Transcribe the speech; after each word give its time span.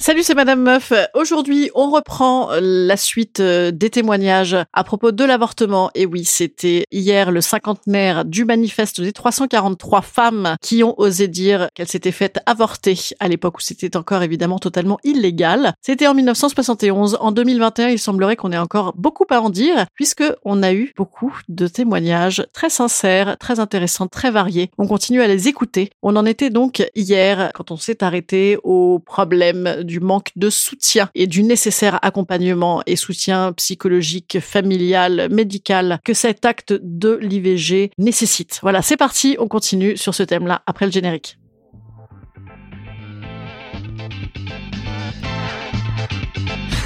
Salut, 0.00 0.22
c'est 0.22 0.36
Madame 0.36 0.62
Meuf. 0.62 0.92
Aujourd'hui, 1.14 1.72
on 1.74 1.90
reprend 1.90 2.50
la 2.60 2.96
suite 2.96 3.40
euh, 3.40 3.72
des 3.72 3.90
témoignages 3.90 4.56
à 4.72 4.84
propos 4.84 5.10
de 5.10 5.24
l'avortement. 5.24 5.90
Et 5.96 6.06
oui, 6.06 6.24
c'était 6.24 6.84
hier 6.92 7.32
le 7.32 7.40
cinquantenaire 7.40 8.24
du 8.24 8.44
manifeste 8.44 9.00
des 9.00 9.12
343 9.12 10.02
femmes 10.02 10.54
qui 10.62 10.84
ont 10.84 10.94
osé 10.98 11.26
dire 11.26 11.68
qu'elles 11.74 11.88
s'étaient 11.88 12.12
faites 12.12 12.38
avorter 12.46 12.96
à 13.18 13.26
l'époque 13.26 13.58
où 13.58 13.60
c'était 13.60 13.96
encore 13.96 14.22
évidemment 14.22 14.60
totalement 14.60 14.98
illégal. 15.02 15.74
C'était 15.82 16.06
en 16.06 16.14
1971. 16.14 17.18
En 17.20 17.32
2021, 17.32 17.88
il 17.88 17.98
semblerait 17.98 18.36
qu'on 18.36 18.52
ait 18.52 18.58
encore 18.58 18.94
beaucoup 18.96 19.26
à 19.30 19.40
en 19.40 19.50
dire 19.50 19.84
puisque 19.94 20.24
on 20.44 20.62
a 20.62 20.72
eu 20.72 20.92
beaucoup 20.96 21.36
de 21.48 21.66
témoignages 21.66 22.46
très 22.52 22.70
sincères, 22.70 23.36
très 23.36 23.58
intéressants, 23.58 24.06
très 24.06 24.30
variés. 24.30 24.70
On 24.78 24.86
continue 24.86 25.22
à 25.22 25.26
les 25.26 25.48
écouter. 25.48 25.90
On 26.02 26.14
en 26.14 26.24
était 26.24 26.50
donc 26.50 26.88
hier 26.94 27.50
quand 27.54 27.72
on 27.72 27.76
s'est 27.76 28.04
arrêté 28.04 28.58
au 28.62 29.00
problème 29.00 29.82
du 29.88 29.98
manque 29.98 30.30
de 30.36 30.50
soutien 30.50 31.10
et 31.16 31.26
du 31.26 31.42
nécessaire 31.42 31.98
accompagnement 32.02 32.82
et 32.86 32.94
soutien 32.94 33.52
psychologique, 33.54 34.38
familial, 34.38 35.28
médical 35.32 35.98
que 36.04 36.14
cet 36.14 36.44
acte 36.44 36.72
de 36.80 37.18
l'IVG 37.20 37.90
nécessite. 37.98 38.60
Voilà, 38.62 38.82
c'est 38.82 38.96
parti, 38.96 39.34
on 39.40 39.48
continue 39.48 39.96
sur 39.96 40.14
ce 40.14 40.22
thème-là 40.22 40.62
après 40.66 40.86
le 40.86 40.92
générique. 40.92 41.38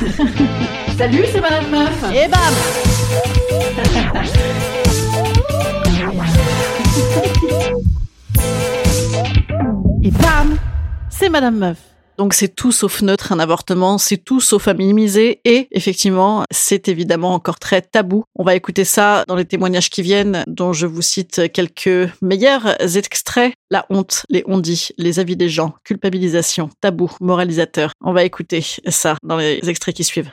Salut, 0.96 1.24
c'est 1.30 1.40
Madame 1.40 1.70
Meuf. 1.70 2.04
Et 2.14 2.28
bam 2.28 2.54
Et 10.04 10.10
bam, 10.10 10.58
c'est 11.10 11.28
Madame 11.28 11.56
Meuf. 11.58 11.91
Donc 12.22 12.34
c'est 12.34 12.54
tout 12.54 12.70
sauf 12.70 13.02
neutre 13.02 13.32
un 13.32 13.40
avortement, 13.40 13.98
c'est 13.98 14.16
tout 14.16 14.38
sauf 14.40 14.68
à 14.68 14.74
minimiser 14.74 15.40
et 15.44 15.66
effectivement 15.72 16.44
c'est 16.52 16.86
évidemment 16.86 17.34
encore 17.34 17.58
très 17.58 17.82
tabou. 17.82 18.22
On 18.36 18.44
va 18.44 18.54
écouter 18.54 18.84
ça 18.84 19.24
dans 19.26 19.34
les 19.34 19.44
témoignages 19.44 19.90
qui 19.90 20.02
viennent 20.02 20.44
dont 20.46 20.72
je 20.72 20.86
vous 20.86 21.02
cite 21.02 21.50
quelques 21.52 22.12
meilleurs 22.22 22.96
extraits. 22.96 23.54
La 23.72 23.86
honte, 23.90 24.24
les 24.28 24.44
on-dit, 24.46 24.90
les 24.98 25.18
avis 25.18 25.34
des 25.34 25.48
gens, 25.48 25.74
culpabilisation, 25.82 26.70
tabou, 26.80 27.10
moralisateur. 27.20 27.90
On 28.00 28.12
va 28.12 28.22
écouter 28.22 28.64
ça 28.86 29.16
dans 29.24 29.38
les 29.38 29.58
extraits 29.68 29.96
qui 29.96 30.04
suivent. 30.04 30.30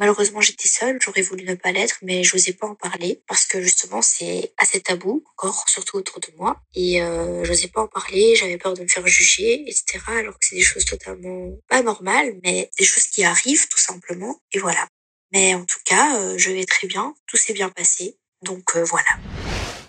Malheureusement, 0.00 0.40
j'étais 0.40 0.66
seule, 0.66 0.98
j'aurais 0.98 1.20
voulu 1.20 1.44
ne 1.44 1.54
pas 1.54 1.72
l'être, 1.72 1.98
mais 2.00 2.24
je 2.24 2.34
n'osais 2.34 2.54
pas 2.54 2.66
en 2.66 2.74
parler 2.74 3.22
parce 3.28 3.44
que 3.44 3.60
justement, 3.60 4.00
c'est 4.00 4.50
assez 4.56 4.80
tabou 4.80 5.22
encore, 5.32 5.68
surtout 5.68 5.98
autour 5.98 6.20
de 6.20 6.28
moi. 6.38 6.58
Et 6.74 7.02
euh, 7.02 7.44
n'osais 7.44 7.68
pas 7.68 7.82
en 7.82 7.86
parler, 7.86 8.34
j'avais 8.34 8.56
peur 8.56 8.72
de 8.72 8.82
me 8.82 8.88
faire 8.88 9.06
juger, 9.06 9.62
etc. 9.68 9.98
Alors 10.08 10.38
que 10.38 10.46
c'est 10.46 10.56
des 10.56 10.62
choses 10.62 10.86
totalement 10.86 11.52
pas 11.68 11.82
normales, 11.82 12.40
mais 12.42 12.70
des 12.78 12.84
choses 12.84 13.08
qui 13.08 13.24
arrivent 13.24 13.68
tout 13.68 13.78
simplement. 13.78 14.40
Et 14.52 14.58
voilà. 14.58 14.88
Mais 15.32 15.54
en 15.54 15.66
tout 15.66 15.80
cas, 15.84 16.18
euh, 16.18 16.38
je 16.38 16.50
vais 16.50 16.64
très 16.64 16.86
bien, 16.86 17.14
tout 17.26 17.36
s'est 17.36 17.52
bien 17.52 17.68
passé. 17.68 18.16
Donc 18.42 18.76
euh, 18.76 18.84
voilà. 18.84 19.18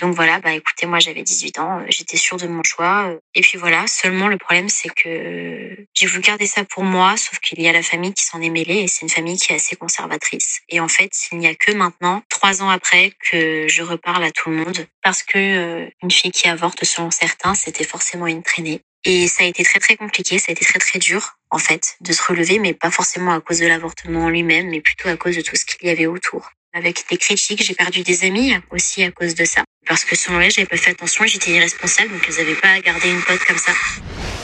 Donc 0.01 0.15
voilà, 0.15 0.39
bah 0.39 0.51
écoutez, 0.53 0.87
moi 0.87 0.97
j'avais 0.97 1.21
18 1.21 1.59
ans, 1.59 1.79
euh, 1.79 1.85
j'étais 1.89 2.17
sûre 2.17 2.37
de 2.37 2.47
mon 2.47 2.63
choix. 2.63 3.05
Euh, 3.07 3.19
et 3.35 3.41
puis 3.41 3.59
voilà, 3.59 3.85
seulement 3.85 4.27
le 4.27 4.37
problème 4.39 4.67
c'est 4.67 4.89
que 4.89 5.77
j'ai 5.93 6.05
voulu 6.07 6.21
garder 6.21 6.47
ça 6.47 6.65
pour 6.65 6.83
moi, 6.83 7.15
sauf 7.17 7.37
qu'il 7.39 7.61
y 7.61 7.67
a 7.67 7.71
la 7.71 7.83
famille 7.83 8.11
qui 8.11 8.23
s'en 8.23 8.41
est 8.41 8.49
mêlée 8.49 8.79
et 8.79 8.87
c'est 8.87 9.03
une 9.03 9.09
famille 9.09 9.37
qui 9.37 9.53
est 9.53 9.57
assez 9.57 9.75
conservatrice. 9.75 10.61
Et 10.69 10.79
en 10.79 10.87
fait, 10.87 11.11
il 11.31 11.37
n'y 11.37 11.45
a 11.45 11.53
que 11.53 11.71
maintenant, 11.71 12.23
trois 12.29 12.63
ans 12.63 12.69
après, 12.69 13.13
que 13.31 13.67
je 13.67 13.83
reparle 13.83 14.23
à 14.23 14.31
tout 14.31 14.49
le 14.49 14.55
monde 14.55 14.87
parce 15.03 15.21
que 15.21 15.37
euh, 15.37 15.89
une 16.01 16.11
fille 16.11 16.31
qui 16.31 16.47
avorte 16.47 16.83
selon 16.83 17.11
certains, 17.11 17.53
c'était 17.53 17.83
forcément 17.83 18.25
une 18.25 18.41
traînée. 18.41 18.81
Et 19.03 19.27
ça 19.27 19.43
a 19.43 19.47
été 19.47 19.63
très 19.63 19.79
très 19.79 19.97
compliqué, 19.97 20.39
ça 20.39 20.47
a 20.49 20.53
été 20.53 20.65
très 20.65 20.79
très 20.79 20.97
dur 20.97 21.37
en 21.51 21.59
fait 21.59 21.95
de 22.01 22.11
se 22.11 22.23
relever, 22.23 22.57
mais 22.57 22.73
pas 22.73 22.89
forcément 22.89 23.33
à 23.33 23.41
cause 23.41 23.59
de 23.59 23.67
l'avortement 23.67 24.29
lui-même, 24.29 24.69
mais 24.69 24.81
plutôt 24.81 25.09
à 25.09 25.17
cause 25.17 25.35
de 25.35 25.41
tout 25.41 25.55
ce 25.55 25.65
qu'il 25.65 25.87
y 25.87 25.91
avait 25.91 26.07
autour. 26.07 26.49
Avec 26.73 27.03
des 27.09 27.17
critiques, 27.17 27.63
j'ai 27.63 27.73
perdu 27.73 28.01
des 28.01 28.23
amis 28.23 28.53
aussi 28.71 29.03
à 29.03 29.11
cause 29.11 29.35
de 29.35 29.43
ça. 29.43 29.63
Parce 29.87 30.05
que 30.05 30.15
selon 30.15 30.39
elles, 30.39 30.51
j'avais 30.51 30.67
pas 30.67 30.77
fait 30.77 30.91
attention, 30.91 31.25
j'étais 31.25 31.51
irresponsable, 31.51 32.11
donc 32.11 32.21
elles 32.27 32.37
n'avaient 32.37 32.59
pas 32.59 32.79
gardé 32.79 33.09
une 33.09 33.21
pote 33.21 33.43
comme 33.45 33.57
ça. 33.57 33.73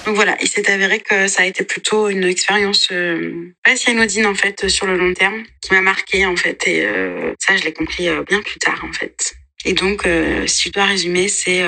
Donc 0.05 0.15
voilà, 0.15 0.37
il 0.41 0.47
s'est 0.47 0.69
avéré 0.69 0.99
que 0.99 1.27
ça 1.27 1.43
a 1.43 1.45
été 1.45 1.63
plutôt 1.63 2.09
une 2.09 2.23
expérience 2.23 2.89
euh, 2.91 3.53
pas 3.63 3.75
si 3.75 3.89
anodine 3.89 4.25
en 4.25 4.35
fait 4.35 4.67
sur 4.67 4.87
le 4.87 4.97
long 4.97 5.13
terme, 5.13 5.43
qui 5.61 5.73
m'a 5.73 5.81
marqué 5.81 6.25
en 6.25 6.35
fait, 6.35 6.67
et 6.67 6.85
euh, 6.85 7.33
ça 7.39 7.55
je 7.55 7.63
l'ai 7.63 7.73
compris 7.73 8.09
euh, 8.09 8.23
bien 8.23 8.41
plus 8.41 8.59
tard 8.59 8.83
en 8.83 8.91
fait. 8.91 9.35
Et 9.65 9.73
donc, 9.73 10.07
si 10.45 10.69
je 10.69 10.71
dois 10.71 10.85
résumer, 10.85 11.27
c'est 11.27 11.61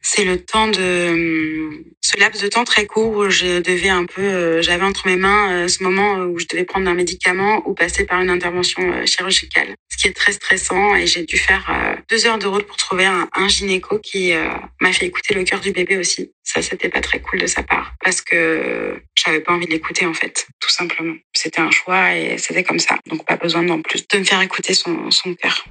c'est 0.00 0.24
le 0.24 0.42
temps 0.44 0.68
de 0.68 1.84
ce 2.00 2.18
laps 2.18 2.42
de 2.42 2.48
temps 2.48 2.64
très 2.64 2.86
court 2.86 3.16
où 3.16 3.30
je 3.30 3.60
devais 3.60 3.88
un 3.88 4.06
peu 4.06 4.22
euh, 4.22 4.62
j'avais 4.62 4.84
entre 4.84 5.06
mes 5.06 5.16
mains 5.16 5.52
euh, 5.52 5.68
ce 5.68 5.82
moment 5.82 6.18
où 6.24 6.38
je 6.38 6.46
devais 6.46 6.64
prendre 6.64 6.88
un 6.88 6.94
médicament 6.94 7.62
ou 7.66 7.74
passer 7.74 8.06
par 8.06 8.20
une 8.20 8.30
intervention 8.30 8.82
euh, 8.92 9.06
chirurgicale. 9.06 9.74
Ce 9.90 9.96
qui 9.96 10.08
est 10.08 10.12
très 10.12 10.32
stressant 10.32 10.94
et 10.94 11.06
j'ai 11.06 11.24
dû 11.24 11.36
faire 11.36 11.98
deux 12.08 12.26
heures 12.26 12.38
de 12.38 12.46
route 12.46 12.66
pour 12.66 12.76
trouver 12.76 13.04
un, 13.04 13.28
un 13.34 13.48
gynéco 13.48 13.98
qui 13.98 14.32
m'a 14.80 14.92
fait 14.92 15.06
écouter 15.06 15.34
le 15.34 15.42
cœur 15.42 15.58
du 15.58 15.72
bébé 15.72 15.96
aussi. 15.96 16.32
Ça 16.44 16.62
c'était 16.62 16.88
pas 16.88 17.00
très 17.00 17.20
cool 17.20 17.40
de 17.40 17.46
sa 17.46 17.64
part 17.64 17.94
parce 18.04 18.20
que 18.20 19.02
j'avais 19.16 19.40
pas 19.40 19.52
envie 19.52 19.66
de 19.66 19.72
l'écouter 19.72 20.06
en 20.06 20.14
fait 20.14 20.46
tout 20.60 20.70
simplement. 20.70 21.16
C'était 21.32 21.60
un 21.60 21.72
choix 21.72 22.14
et 22.14 22.38
c'était 22.38 22.62
comme 22.62 22.78
ça. 22.78 22.96
Donc 23.06 23.26
pas 23.26 23.36
besoin 23.36 23.62
non 23.62 23.82
plus 23.82 24.06
de 24.06 24.18
me 24.18 24.24
faire 24.24 24.40
écouter 24.40 24.72
son, 24.72 25.10
son 25.10 25.34
cœur 25.34 25.64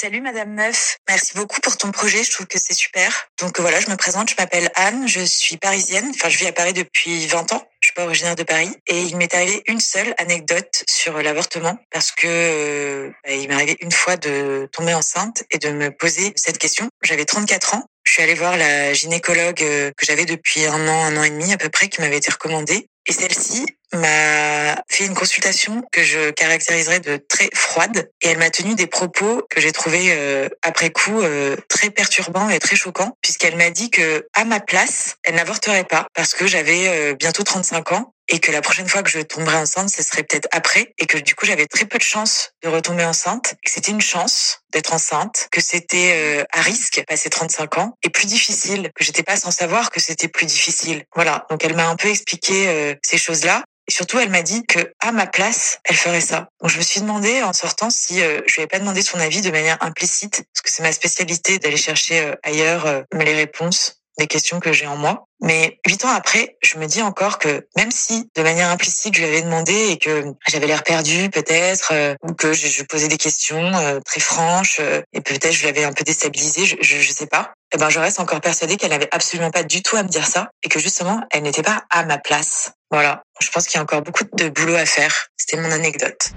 Salut 0.00 0.20
Madame 0.20 0.54
Meuf, 0.54 0.98
merci 1.08 1.34
beaucoup 1.34 1.60
pour 1.60 1.76
ton 1.76 1.90
projet, 1.90 2.22
je 2.22 2.30
trouve 2.30 2.46
que 2.46 2.60
c'est 2.60 2.72
super. 2.72 3.28
Donc 3.40 3.58
voilà, 3.58 3.80
je 3.80 3.90
me 3.90 3.96
présente, 3.96 4.30
je 4.30 4.36
m'appelle 4.38 4.70
Anne, 4.76 5.08
je 5.08 5.18
suis 5.18 5.56
parisienne, 5.56 6.08
enfin 6.14 6.28
je 6.28 6.38
vis 6.38 6.46
à 6.46 6.52
Paris 6.52 6.72
depuis 6.72 7.26
20 7.26 7.52
ans, 7.52 7.68
je 7.80 7.88
suis 7.88 7.94
pas 7.94 8.04
originaire 8.04 8.36
de 8.36 8.44
Paris. 8.44 8.70
Et 8.86 9.02
il 9.02 9.16
m'est 9.16 9.34
arrivé 9.34 9.60
une 9.66 9.80
seule 9.80 10.14
anecdote 10.18 10.84
sur 10.88 11.20
l'avortement 11.20 11.76
parce 11.90 12.12
que 12.12 12.28
euh, 12.28 13.10
bah, 13.24 13.32
il 13.32 13.48
m'est 13.48 13.54
arrivé 13.54 13.76
une 13.80 13.90
fois 13.90 14.16
de 14.16 14.68
tomber 14.70 14.94
enceinte 14.94 15.42
et 15.50 15.58
de 15.58 15.70
me 15.70 15.90
poser 15.90 16.32
cette 16.36 16.58
question. 16.58 16.88
J'avais 17.02 17.24
34 17.24 17.74
ans, 17.74 17.82
je 18.04 18.12
suis 18.12 18.22
allée 18.22 18.34
voir 18.34 18.56
la 18.56 18.94
gynécologue 18.94 19.62
euh, 19.62 19.90
que 19.96 20.06
j'avais 20.06 20.26
depuis 20.26 20.64
un 20.64 20.86
an, 20.86 21.06
un 21.06 21.16
an 21.16 21.24
et 21.24 21.30
demi 21.30 21.52
à 21.52 21.58
peu 21.58 21.70
près, 21.70 21.88
qui 21.88 22.00
m'avait 22.00 22.18
été 22.18 22.30
recommandée. 22.30 22.88
Et 23.08 23.12
celle-ci 23.12 23.64
m'a 23.94 24.76
fait 24.90 25.06
une 25.06 25.14
consultation 25.14 25.82
que 25.92 26.02
je 26.02 26.30
caractériserais 26.30 27.00
de 27.00 27.16
très 27.16 27.48
froide. 27.54 28.10
Et 28.22 28.28
elle 28.28 28.38
m'a 28.38 28.50
tenu 28.50 28.74
des 28.74 28.86
propos 28.86 29.42
que 29.48 29.60
j'ai 29.62 29.72
trouvé 29.72 30.08
euh, 30.10 30.48
après 30.62 30.90
coup 30.90 31.22
euh, 31.22 31.56
très 31.68 31.88
perturbants 31.88 32.50
et 32.50 32.58
très 32.58 32.76
choquants 32.76 33.16
puisqu'elle 33.22 33.56
m'a 33.56 33.70
dit 33.70 33.90
que 33.90 34.26
à 34.34 34.44
ma 34.44 34.60
place, 34.60 35.16
elle 35.24 35.36
n'avorterait 35.36 35.84
pas 35.84 36.06
parce 36.14 36.34
que 36.34 36.46
j'avais 36.46 36.88
euh, 36.88 37.14
bientôt 37.14 37.44
35 37.44 37.92
ans 37.92 38.12
et 38.28 38.40
que 38.40 38.52
la 38.52 38.60
prochaine 38.60 38.88
fois 38.88 39.02
que 39.02 39.10
je 39.10 39.20
tomberais 39.20 39.56
enceinte, 39.56 39.90
ce 39.90 40.02
serait 40.02 40.22
peut-être 40.22 40.48
après, 40.52 40.94
et 40.98 41.06
que 41.06 41.18
du 41.18 41.34
coup 41.34 41.46
j'avais 41.46 41.66
très 41.66 41.86
peu 41.86 41.98
de 41.98 42.02
chance 42.02 42.52
de 42.62 42.68
retomber 42.68 43.04
enceinte, 43.04 43.54
que 43.64 43.70
c'était 43.70 43.90
une 43.90 44.00
chance 44.00 44.60
d'être 44.72 44.92
enceinte, 44.92 45.48
que 45.50 45.60
c'était 45.60 46.12
euh, 46.14 46.44
à 46.52 46.60
risque 46.60 47.02
passer 47.08 47.30
35 47.30 47.78
ans, 47.78 47.94
et 48.02 48.10
plus 48.10 48.26
difficile, 48.26 48.90
que 48.94 49.04
j'étais 49.04 49.22
pas 49.22 49.36
sans 49.36 49.50
savoir 49.50 49.90
que 49.90 50.00
c'était 50.00 50.28
plus 50.28 50.46
difficile. 50.46 51.04
Voilà, 51.14 51.46
donc 51.50 51.64
elle 51.64 51.74
m'a 51.74 51.88
un 51.88 51.96
peu 51.96 52.08
expliqué 52.08 52.68
euh, 52.68 52.94
ces 53.02 53.18
choses-là. 53.18 53.64
Et 53.86 53.90
surtout, 53.90 54.18
elle 54.18 54.28
m'a 54.28 54.42
dit 54.42 54.64
que 54.66 54.92
à 55.00 55.12
ma 55.12 55.26
place, 55.26 55.78
elle 55.84 55.96
ferait 55.96 56.20
ça. 56.20 56.48
Donc 56.60 56.70
je 56.70 56.76
me 56.76 56.82
suis 56.82 57.00
demandé 57.00 57.42
en 57.42 57.54
sortant 57.54 57.88
si 57.88 58.20
euh, 58.20 58.42
je 58.46 58.54
lui 58.54 58.60
avais 58.60 58.66
pas 58.66 58.78
demandé 58.78 59.00
son 59.00 59.18
avis 59.18 59.40
de 59.40 59.50
manière 59.50 59.78
implicite, 59.80 60.42
parce 60.52 60.62
que 60.62 60.70
c'est 60.70 60.82
ma 60.82 60.92
spécialité 60.92 61.58
d'aller 61.58 61.78
chercher 61.78 62.34
ailleurs 62.42 63.04
les 63.14 63.34
réponses 63.34 63.97
des 64.18 64.26
questions 64.26 64.60
que 64.60 64.72
j'ai 64.72 64.86
en 64.86 64.96
moi. 64.96 65.24
Mais 65.40 65.80
huit 65.86 66.04
ans 66.04 66.10
après, 66.10 66.58
je 66.62 66.78
me 66.78 66.86
dis 66.86 67.00
encore 67.00 67.38
que 67.38 67.66
même 67.76 67.92
si 67.92 68.28
de 68.34 68.42
manière 68.42 68.70
implicite 68.70 69.14
je 69.14 69.20
lui 69.20 69.28
avais 69.28 69.42
demandé 69.42 69.72
et 69.72 69.98
que 69.98 70.24
j'avais 70.48 70.66
l'air 70.66 70.82
perdu 70.82 71.30
peut-être, 71.30 71.92
euh, 71.92 72.14
ou 72.22 72.34
que 72.34 72.52
je, 72.52 72.82
posais 72.82 73.08
des 73.08 73.16
questions 73.16 73.74
euh, 73.76 74.00
très 74.00 74.20
franches 74.20 74.78
euh, 74.80 75.00
et 75.12 75.20
peut-être 75.20 75.52
je 75.52 75.64
l'avais 75.64 75.84
un 75.84 75.92
peu 75.92 76.02
déstabilisé, 76.02 76.66
je, 76.66 76.76
je 76.80 77.12
sais 77.12 77.28
pas. 77.28 77.52
Eh 77.72 77.78
ben 77.78 77.88
je 77.88 78.00
reste 78.00 78.18
encore 78.18 78.40
persuadée 78.40 78.76
qu'elle 78.76 78.90
n'avait 78.90 79.08
absolument 79.12 79.50
pas 79.50 79.62
du 79.62 79.82
tout 79.82 79.96
à 79.96 80.02
me 80.02 80.08
dire 80.08 80.26
ça 80.26 80.50
et 80.64 80.68
que 80.68 80.80
justement 80.80 81.20
elle 81.30 81.42
n'était 81.42 81.62
pas 81.62 81.84
à 81.90 82.04
ma 82.04 82.18
place. 82.18 82.72
Voilà, 82.90 83.22
je 83.40 83.50
pense 83.50 83.66
qu'il 83.66 83.76
y 83.76 83.78
a 83.78 83.82
encore 83.82 84.02
beaucoup 84.02 84.24
de 84.32 84.48
boulot 84.48 84.74
à 84.74 84.86
faire. 84.86 85.28
C'était 85.36 85.60
mon 85.62 85.70
anecdote. 85.70 86.30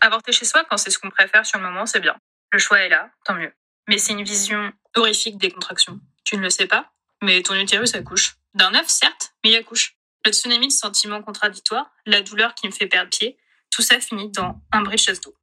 Avorter 0.00 0.32
chez 0.32 0.44
soi 0.44 0.64
quand 0.68 0.76
c'est 0.76 0.90
ce 0.90 0.98
qu'on 0.98 1.10
préfère 1.10 1.44
sur 1.44 1.58
le 1.58 1.64
moment, 1.64 1.86
c'est 1.86 2.00
bien. 2.00 2.16
Le 2.52 2.58
choix 2.58 2.80
est 2.80 2.88
là, 2.88 3.08
tant 3.24 3.34
mieux. 3.34 3.52
Mais 3.88 3.98
c'est 3.98 4.12
une 4.12 4.22
vision 4.22 4.72
horrifique 4.94 5.38
des 5.38 5.50
contractions. 5.50 5.98
Tu 6.24 6.36
ne 6.36 6.42
le 6.42 6.50
sais 6.50 6.66
pas, 6.66 6.90
mais 7.22 7.42
ton 7.42 7.54
utérus 7.54 7.94
accouche. 7.94 8.34
D'un 8.54 8.74
œuf, 8.74 8.88
certes, 8.88 9.34
mais 9.44 9.50
il 9.50 9.56
accouche. 9.56 9.94
Le 10.24 10.32
tsunami 10.32 10.68
de 10.68 10.72
sentiments 10.72 11.22
contradictoires, 11.22 11.90
la 12.06 12.20
douleur 12.20 12.54
qui 12.54 12.66
me 12.66 12.72
fait 12.72 12.86
perdre 12.86 13.10
pied, 13.10 13.38
tout 13.70 13.82
ça 13.82 14.00
finit 14.00 14.30
dans 14.30 14.60
un 14.72 14.82
bris 14.82 14.96
de 14.96 15.00
chasse 15.00 15.20
d'eau. 15.20 15.34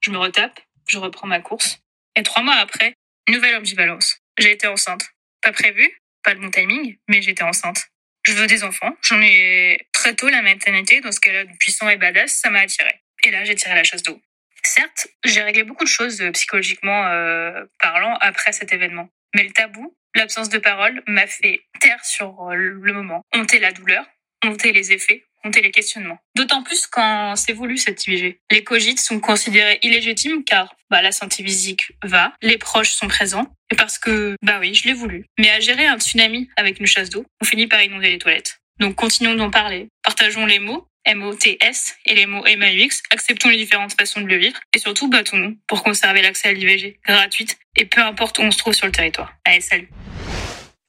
Je 0.00 0.10
me 0.10 0.18
retape, 0.18 0.60
je 0.88 0.98
reprends 0.98 1.26
ma 1.26 1.40
course. 1.40 1.78
Et 2.16 2.22
trois 2.22 2.42
mois 2.42 2.56
après, 2.56 2.94
nouvelle 3.28 3.56
ambivalence. 3.56 4.18
J'ai 4.38 4.52
été 4.52 4.66
enceinte. 4.66 5.02
Pas 5.42 5.52
prévu, 5.52 6.02
pas 6.22 6.34
de 6.34 6.40
bon 6.40 6.50
timing, 6.50 6.98
mais 7.08 7.22
j'étais 7.22 7.44
enceinte. 7.44 7.86
Je 8.24 8.32
veux 8.32 8.46
des 8.46 8.64
enfants. 8.64 8.94
J'en 9.02 9.20
ai 9.22 9.86
très 9.92 10.14
tôt 10.14 10.28
la 10.28 10.42
maternité, 10.42 11.00
dans 11.00 11.12
ce 11.12 11.20
cas-là, 11.20 11.44
puissant 11.60 11.88
et 11.88 11.96
badass, 11.96 12.32
ça 12.32 12.50
m'a 12.50 12.60
attiré. 12.60 13.00
Et 13.24 13.30
là, 13.30 13.44
j'ai 13.44 13.54
tiré 13.54 13.74
la 13.74 13.84
chasse 13.84 14.02
d'eau. 14.02 14.20
Certes, 14.62 15.08
j'ai 15.24 15.42
réglé 15.42 15.62
beaucoup 15.62 15.84
de 15.84 15.88
choses 15.88 16.20
euh, 16.20 16.32
psychologiquement 16.32 17.06
euh, 17.06 17.64
parlant 17.78 18.16
après 18.20 18.52
cet 18.52 18.72
événement. 18.72 19.08
Mais 19.34 19.44
le 19.44 19.52
tabou, 19.52 19.96
l'absence 20.16 20.48
de 20.48 20.58
parole 20.58 21.02
m'a 21.06 21.26
fait 21.26 21.60
taire 21.80 22.04
sur 22.04 22.48
euh, 22.48 22.54
le 22.56 22.92
moment, 22.92 23.22
honter 23.34 23.58
la 23.58 23.72
douleur, 23.72 24.04
honter 24.44 24.72
les 24.72 24.92
effets, 24.92 25.24
honter 25.44 25.62
les 25.62 25.70
questionnements. 25.70 26.18
D'autant 26.34 26.62
plus 26.62 26.86
quand 26.86 27.36
c'est 27.36 27.52
voulu 27.52 27.76
cette 27.76 28.06
IVG. 28.06 28.40
Les 28.50 28.64
cogites 28.64 29.00
sont 29.00 29.20
considérés 29.20 29.78
illégitimes 29.82 30.44
car 30.44 30.74
bah, 30.90 31.02
la 31.02 31.12
santé 31.12 31.42
physique 31.42 31.92
va, 32.02 32.32
les 32.42 32.58
proches 32.58 32.92
sont 32.92 33.08
présents, 33.08 33.46
et 33.70 33.76
parce 33.76 33.98
que, 33.98 34.36
bah 34.42 34.58
oui, 34.60 34.74
je 34.74 34.86
l'ai 34.86 34.94
voulu. 34.94 35.24
Mais 35.38 35.50
à 35.50 35.60
gérer 35.60 35.86
un 35.86 35.98
tsunami 35.98 36.48
avec 36.56 36.80
une 36.80 36.86
chasse 36.86 37.10
d'eau, 37.10 37.24
on 37.40 37.44
finit 37.44 37.66
par 37.66 37.82
inonder 37.82 38.10
les 38.10 38.18
toilettes. 38.18 38.60
Donc 38.78 38.94
continuons 38.94 39.34
d'en 39.34 39.50
parler, 39.50 39.88
partageons 40.02 40.46
les 40.46 40.58
mots, 40.58 40.86
M-O-T-S 41.06 41.96
et 42.04 42.14
les 42.14 42.26
mots 42.26 42.44
M-A-U-X, 42.44 43.02
acceptons 43.10 43.48
les 43.48 43.56
différentes 43.56 43.94
façons 43.98 44.20
de 44.20 44.26
le 44.26 44.36
vivre 44.36 44.58
et 44.74 44.78
surtout 44.78 45.08
battons-nous 45.08 45.56
pour 45.66 45.82
conserver 45.82 46.22
l'accès 46.22 46.48
à 46.48 46.52
l'IVG 46.52 46.98
gratuite 47.06 47.58
et 47.76 47.86
peu 47.86 48.02
importe 48.02 48.38
où 48.38 48.42
on 48.42 48.50
se 48.50 48.58
trouve 48.58 48.74
sur 48.74 48.86
le 48.86 48.92
territoire. 48.92 49.32
Allez, 49.44 49.60
salut 49.60 49.88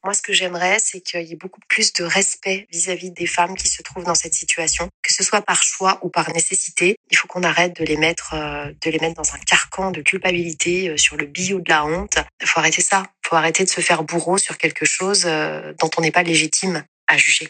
moi, 0.08 0.14
ce 0.14 0.22
que 0.22 0.32
j'aimerais, 0.32 0.78
c'est 0.80 1.02
qu'il 1.02 1.22
y 1.24 1.34
ait 1.34 1.36
beaucoup 1.36 1.60
plus 1.68 1.92
de 1.92 2.06
respect 2.06 2.66
vis-à-vis 2.72 3.12
des 3.12 3.26
femmes 3.26 3.56
qui 3.58 3.68
se 3.68 3.82
trouvent 3.82 4.06
dans 4.06 4.16
cette 4.16 4.34
situation, 4.34 4.88
que 5.04 5.12
ce 5.12 5.22
soit 5.22 5.42
par 5.42 5.62
choix 5.62 6.00
ou 6.02 6.08
par 6.08 6.32
nécessité. 6.32 6.96
Il 7.12 7.18
faut 7.18 7.28
qu'on 7.28 7.44
arrête 7.44 7.76
de 7.76 7.84
les 7.84 7.98
mettre, 7.98 8.34
euh, 8.34 8.72
de 8.86 8.90
les 8.90 9.00
mettre 9.00 9.16
dans 9.16 9.36
un 9.36 9.40
carcan 9.40 9.92
de 9.92 10.00
culpabilité 10.00 10.88
euh, 10.88 10.96
sur 10.96 11.18
le 11.18 11.26
bio 11.26 11.60
de 11.60 11.68
la 11.68 11.84
honte. 11.86 12.16
Il 12.40 12.48
faut 12.48 12.62
arrêter 12.62 12.82
ça. 12.82 13.04
Il 13.26 13.28
faut 13.28 13.36
arrêter 13.36 13.66
de 13.66 13.70
se 13.70 13.82
faire 13.82 14.04
bourreau 14.04 14.38
sur 14.38 14.58
quelque 14.58 14.86
chose 14.86 15.26
euh, 15.26 15.74
dont 15.78 15.90
on 15.98 16.02
n'est 16.02 16.12
pas 16.12 16.24
légitime 16.24 16.86
à 17.08 17.18
juger. 17.18 17.50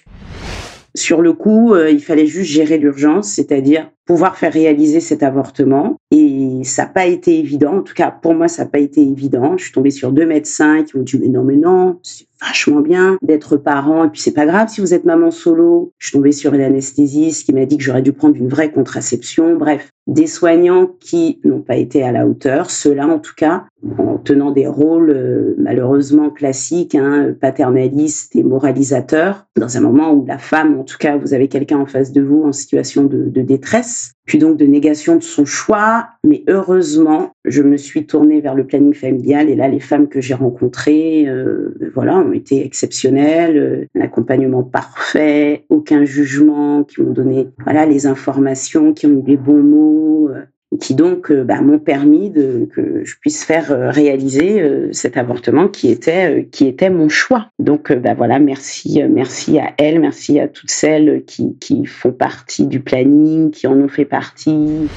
Sur 0.98 1.22
le 1.22 1.34
coup, 1.34 1.76
il 1.76 2.02
fallait 2.02 2.26
juste 2.26 2.52
gérer 2.52 2.80
l'urgence, 2.80 3.30
c'est-à-dire 3.30 3.92
pouvoir 4.08 4.38
faire 4.38 4.52
réaliser 4.52 5.00
cet 5.00 5.22
avortement. 5.22 5.98
Et 6.10 6.62
ça 6.64 6.84
n'a 6.84 6.90
pas 6.90 7.06
été 7.06 7.38
évident. 7.38 7.78
En 7.78 7.82
tout 7.82 7.94
cas, 7.94 8.10
pour 8.10 8.34
moi, 8.34 8.48
ça 8.48 8.64
n'a 8.64 8.70
pas 8.70 8.80
été 8.80 9.02
évident. 9.02 9.58
Je 9.58 9.66
suis 9.66 9.74
tombée 9.74 9.92
sur 9.92 10.12
deux 10.12 10.26
médecins 10.26 10.84
qui 10.84 10.98
m'ont 10.98 11.04
dit, 11.04 11.20
mais 11.20 11.28
non, 11.28 11.44
mais 11.44 11.58
non, 11.58 12.00
vachement 12.42 12.82
bien 12.82 13.18
d'être 13.22 13.58
parent 13.58 14.06
et 14.06 14.10
puis 14.10 14.22
c'est 14.22 14.34
pas 14.34 14.46
grave 14.46 14.70
si 14.70 14.82
vous 14.82 14.94
êtes 14.94 15.06
maman 15.06 15.32
solo. 15.32 15.92
Je 15.98 16.08
suis 16.08 16.18
tombée 16.18 16.32
sur 16.32 16.54
une 16.54 16.62
anesthésiste 16.62 17.46
qui 17.46 17.54
m'a 17.54 17.66
dit 17.66 17.78
que 17.78 17.84
j'aurais 17.84 18.02
dû 18.02 18.14
prendre 18.14 18.36
une 18.36 18.48
vraie 18.48 18.72
contraception. 18.72 19.56
Bref, 19.56 19.90
des 20.08 20.28
soignants 20.28 20.90
qui 21.00 21.40
n'ont 21.44 21.62
pas 21.62 21.76
été 21.76 22.04
à 22.04 22.12
la 22.12 22.28
hauteur, 22.28 22.70
ceux-là 22.70 23.08
en 23.08 23.20
tout 23.20 23.34
cas, 23.36 23.66
en 23.98 24.18
tenant 24.18 24.52
des 24.52 24.68
rôles 24.68 25.10
euh, 25.10 25.56
malheureusement 25.58 26.30
classiques, 26.30 26.96
hein, 26.96 27.34
paternalistes 27.40 28.36
et 28.36 28.44
moralisateurs, 28.44 29.46
dans 29.56 29.78
un 29.78 29.82
moment 29.82 30.12
où 30.12 30.26
la 30.26 30.38
femme, 30.38 30.80
en 30.80 30.84
tout 30.84 30.98
cas, 30.98 31.18
vous 31.18 31.34
avez 31.34 31.48
quelqu'un 31.48 31.80
en 31.80 31.86
face 31.86 32.12
de 32.12 32.22
vous 32.22 32.44
en 32.44 32.52
situation 32.52 33.04
de 33.04 33.42
détresse, 33.42 33.97
puis 34.26 34.38
donc 34.38 34.58
de 34.58 34.66
négation 34.66 35.16
de 35.16 35.24
son 35.24 35.46
choix. 35.46 36.10
Mais 36.24 36.44
heureusement, 36.48 37.32
je 37.46 37.62
me 37.62 37.78
suis 37.78 38.06
tournée 38.06 38.42
vers 38.42 38.56
le 38.56 38.66
planning 38.66 38.94
familial 38.94 39.50
et 39.50 39.56
là, 39.56 39.68
les 39.68 39.80
femmes 39.80 40.08
que 40.08 40.22
j'ai 40.22 40.34
rencontrées, 40.34 41.28
euh, 41.28 41.76
voilà, 41.94 42.18
ont 42.18 42.34
été 42.34 42.66
exceptionnelles, 42.66 43.88
un 43.96 44.02
accompagnement 44.02 44.64
parfait, 44.64 45.66
aucun 45.70 46.06
jugement, 46.06 46.84
qui 46.84 47.02
m'ont 47.02 47.14
donné 47.14 47.48
voilà 47.64 47.86
les 47.86 48.08
informations, 48.08 48.94
qui 48.94 49.08
ont 49.08 49.20
eu 49.20 49.24
les 49.26 49.38
bons 49.38 49.64
mots. 49.64 50.30
Euh, 50.30 50.44
et 50.74 50.78
qui 50.80 50.96
donc 50.96 51.32
euh, 51.32 51.44
bah, 51.44 51.62
m'ont 51.62 51.80
permis 51.80 52.34
que 52.34 53.04
je 53.04 53.16
puisse 53.20 53.44
faire 53.44 53.72
euh, 53.72 53.90
réaliser 53.90 54.62
euh, 54.62 54.92
cet 54.92 55.18
avortement 55.18 55.68
qui 55.68 55.90
était 55.90 56.48
qui 56.52 56.68
était 56.68 56.90
mon 56.90 57.10
choix. 57.10 57.50
Donc 57.60 57.92
bah, 57.92 58.14
voilà, 58.14 58.40
merci 58.40 59.02
merci 59.10 59.60
à 59.60 59.74
elle, 59.78 60.00
merci 60.00 60.40
à 60.40 60.48
toutes 60.48 60.72
celles 60.72 61.24
qui 61.26 61.58
qui 61.60 61.86
font 61.86 62.12
partie 62.12 62.68
du 62.68 62.80
planning, 62.80 63.52
qui 63.52 63.68
en 63.68 63.74
ont 63.74 63.90
fait 63.90 64.06
partie. 64.06 64.88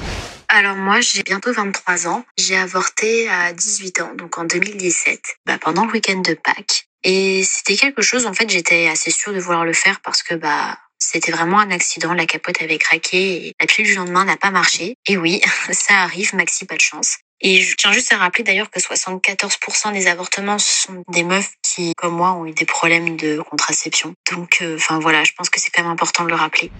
Alors 0.53 0.75
moi, 0.75 0.99
j'ai 0.99 1.23
bientôt 1.23 1.53
23 1.53 2.09
ans. 2.09 2.25
J'ai 2.37 2.57
avorté 2.57 3.29
à 3.29 3.53
18 3.53 4.01
ans, 4.01 4.11
donc 4.17 4.37
en 4.37 4.43
2017, 4.43 5.21
bah, 5.45 5.57
pendant 5.61 5.85
le 5.85 5.91
week-end 5.93 6.19
de 6.19 6.33
Pâques. 6.33 6.89
Et 7.03 7.41
c'était 7.43 7.75
quelque 7.75 8.01
chose, 8.01 8.25
en 8.25 8.33
fait, 8.33 8.49
j'étais 8.49 8.87
assez 8.87 9.11
sûre 9.11 9.33
de 9.33 9.39
vouloir 9.39 9.65
le 9.65 9.73
faire 9.73 10.01
parce 10.01 10.21
que 10.21 10.35
bah 10.35 10.77
c'était 11.01 11.31
vraiment 11.31 11.59
un 11.59 11.71
accident, 11.71 12.13
la 12.13 12.25
capote 12.25 12.61
avait 12.61 12.77
craqué 12.77 13.47
et 13.47 13.55
la 13.59 13.65
pilule 13.65 13.91
du 13.91 13.95
lendemain 13.95 14.23
n'a 14.23 14.37
pas 14.37 14.51
marché. 14.51 14.95
Et 15.07 15.17
oui, 15.17 15.41
ça 15.71 15.95
arrive, 15.95 16.33
Maxi, 16.35 16.65
pas 16.65 16.75
de 16.75 16.81
chance. 16.81 17.17
Et 17.41 17.61
je 17.61 17.75
tiens 17.75 17.91
juste 17.91 18.13
à 18.13 18.17
rappeler 18.17 18.43
d'ailleurs 18.43 18.69
que 18.69 18.79
74% 18.79 19.93
des 19.93 20.05
avortements 20.05 20.59
sont 20.59 21.03
des 21.09 21.23
meufs 21.23 21.49
qui, 21.63 21.93
comme 21.95 22.13
moi, 22.13 22.33
ont 22.33 22.45
eu 22.45 22.53
des 22.53 22.65
problèmes 22.65 23.17
de 23.17 23.41
contraception. 23.41 24.13
Donc, 24.31 24.59
euh, 24.61 24.75
enfin 24.75 24.99
voilà, 24.99 25.23
je 25.23 25.31
pense 25.33 25.49
que 25.49 25.59
c'est 25.59 25.71
quand 25.71 25.81
même 25.81 25.91
important 25.91 26.23
de 26.23 26.29
le 26.29 26.35
rappeler. 26.35 26.71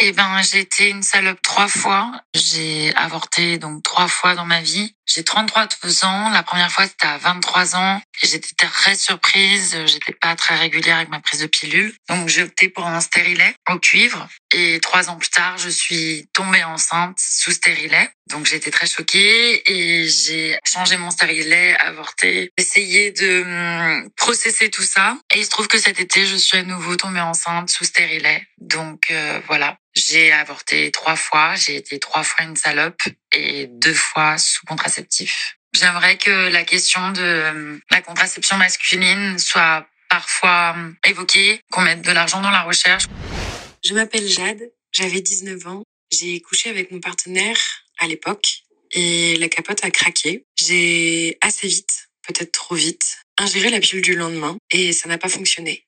Eh 0.00 0.12
ben, 0.12 0.40
j'ai 0.42 0.60
été 0.60 0.88
une 0.88 1.02
salope 1.02 1.40
trois 1.42 1.68
fois. 1.68 2.10
J'ai 2.34 2.92
avorté 2.96 3.58
donc 3.58 3.82
trois 3.82 4.08
fois 4.08 4.34
dans 4.34 4.46
ma 4.46 4.60
vie. 4.60 4.94
J'ai 5.06 5.22
33 5.22 6.04
ans. 6.04 6.30
La 6.30 6.42
première 6.42 6.72
fois, 6.72 6.86
c'était 6.86 7.06
à 7.06 7.18
23 7.18 7.76
ans. 7.76 8.00
J'étais 8.22 8.54
très 8.66 8.94
surprise. 8.94 9.76
J'étais 9.86 10.12
pas 10.12 10.34
très 10.34 10.56
régulière 10.56 10.96
avec 10.96 11.10
ma 11.10 11.20
prise 11.20 11.40
de 11.40 11.46
pilule. 11.46 11.94
Donc, 12.08 12.28
j'ai 12.28 12.42
opté 12.42 12.68
pour 12.68 12.86
un 12.86 13.00
stérilet 13.00 13.54
au 13.70 13.78
cuivre. 13.78 14.26
Et 14.52 14.80
trois 14.80 15.10
ans 15.10 15.16
plus 15.16 15.28
tard, 15.28 15.58
je 15.58 15.68
suis 15.68 16.28
tombée 16.32 16.64
enceinte 16.64 17.18
sous 17.18 17.50
stérilet. 17.52 18.10
Donc, 18.30 18.46
j'étais 18.46 18.70
très 18.70 18.86
choquée 18.86 19.62
et 19.70 20.08
j'ai 20.08 20.58
changé 20.64 20.96
mon 20.96 21.10
stérilet, 21.10 21.76
avorté, 21.78 22.50
essayé 22.56 23.10
de 23.10 23.42
hum, 23.42 24.10
processer 24.16 24.70
tout 24.70 24.82
ça. 24.82 25.18
Et 25.34 25.40
il 25.40 25.44
se 25.44 25.50
trouve 25.50 25.68
que 25.68 25.78
cet 25.78 26.00
été, 26.00 26.24
je 26.24 26.36
suis 26.36 26.58
à 26.58 26.62
nouveau 26.62 26.96
tombée 26.96 27.20
enceinte 27.20 27.68
sous 27.68 27.84
stérilet. 27.84 28.46
Donc, 28.58 29.10
euh, 29.10 29.40
voilà. 29.46 29.76
J'ai 29.94 30.32
avorté 30.32 30.90
trois 30.90 31.16
fois, 31.16 31.54
j'ai 31.54 31.76
été 31.76 32.00
trois 32.00 32.24
fois 32.24 32.44
une 32.44 32.56
salope 32.56 33.00
et 33.32 33.68
deux 33.68 33.94
fois 33.94 34.38
sous 34.38 34.66
contraceptif. 34.66 35.56
J'aimerais 35.72 36.16
que 36.16 36.48
la 36.50 36.64
question 36.64 37.12
de 37.12 37.22
euh, 37.22 37.78
la 37.90 38.00
contraception 38.00 38.56
masculine 38.56 39.38
soit 39.38 39.86
parfois 40.08 40.74
euh, 40.76 40.92
évoquée, 41.08 41.60
qu'on 41.70 41.82
mette 41.82 42.02
de 42.02 42.12
l'argent 42.12 42.40
dans 42.40 42.50
la 42.50 42.62
recherche. 42.62 43.04
Je 43.84 43.94
m'appelle 43.94 44.26
Jade, 44.26 44.70
j'avais 44.92 45.20
19 45.20 45.66
ans, 45.66 45.82
j'ai 46.10 46.40
couché 46.40 46.70
avec 46.70 46.90
mon 46.90 47.00
partenaire 47.00 47.58
à 47.98 48.06
l'époque 48.06 48.62
et 48.92 49.36
la 49.36 49.48
capote 49.48 49.84
a 49.84 49.90
craqué. 49.90 50.44
J'ai 50.56 51.38
assez 51.40 51.68
vite, 51.68 52.08
peut-être 52.26 52.52
trop 52.52 52.74
vite, 52.74 53.18
ingéré 53.38 53.70
la 53.70 53.80
pilule 53.80 54.02
du 54.02 54.14
lendemain 54.14 54.56
et 54.70 54.92
ça 54.92 55.08
n'a 55.08 55.18
pas 55.18 55.28
fonctionné. 55.28 55.84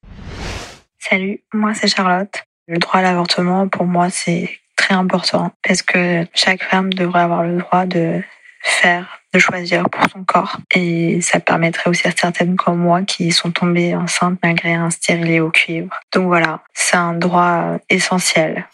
Salut, 0.98 1.44
moi 1.52 1.74
c'est 1.74 1.88
Charlotte. 1.88 2.45
Le 2.68 2.78
droit 2.78 2.98
à 2.98 3.02
l'avortement, 3.02 3.68
pour 3.68 3.86
moi, 3.86 4.10
c'est 4.10 4.50
très 4.76 4.94
important 4.94 5.52
parce 5.66 5.82
que 5.82 6.26
chaque 6.34 6.62
femme 6.64 6.92
devrait 6.92 7.20
avoir 7.20 7.44
le 7.44 7.58
droit 7.58 7.86
de 7.86 8.22
faire, 8.60 9.20
de 9.32 9.38
choisir 9.38 9.88
pour 9.88 10.02
son 10.10 10.24
corps. 10.24 10.56
Et 10.74 11.20
ça 11.20 11.38
permettrait 11.38 11.90
aussi 11.90 12.08
à 12.08 12.10
certaines 12.10 12.56
comme 12.56 12.78
moi 12.78 13.02
qui 13.02 13.30
sont 13.30 13.52
tombées 13.52 13.94
enceintes 13.94 14.38
malgré 14.42 14.74
un 14.74 14.90
stérilet 14.90 15.38
au 15.38 15.50
cuivre. 15.50 15.90
Donc 16.12 16.26
voilà, 16.26 16.62
c'est 16.74 16.96
un 16.96 17.14
droit 17.14 17.78
essentiel. 17.88 18.66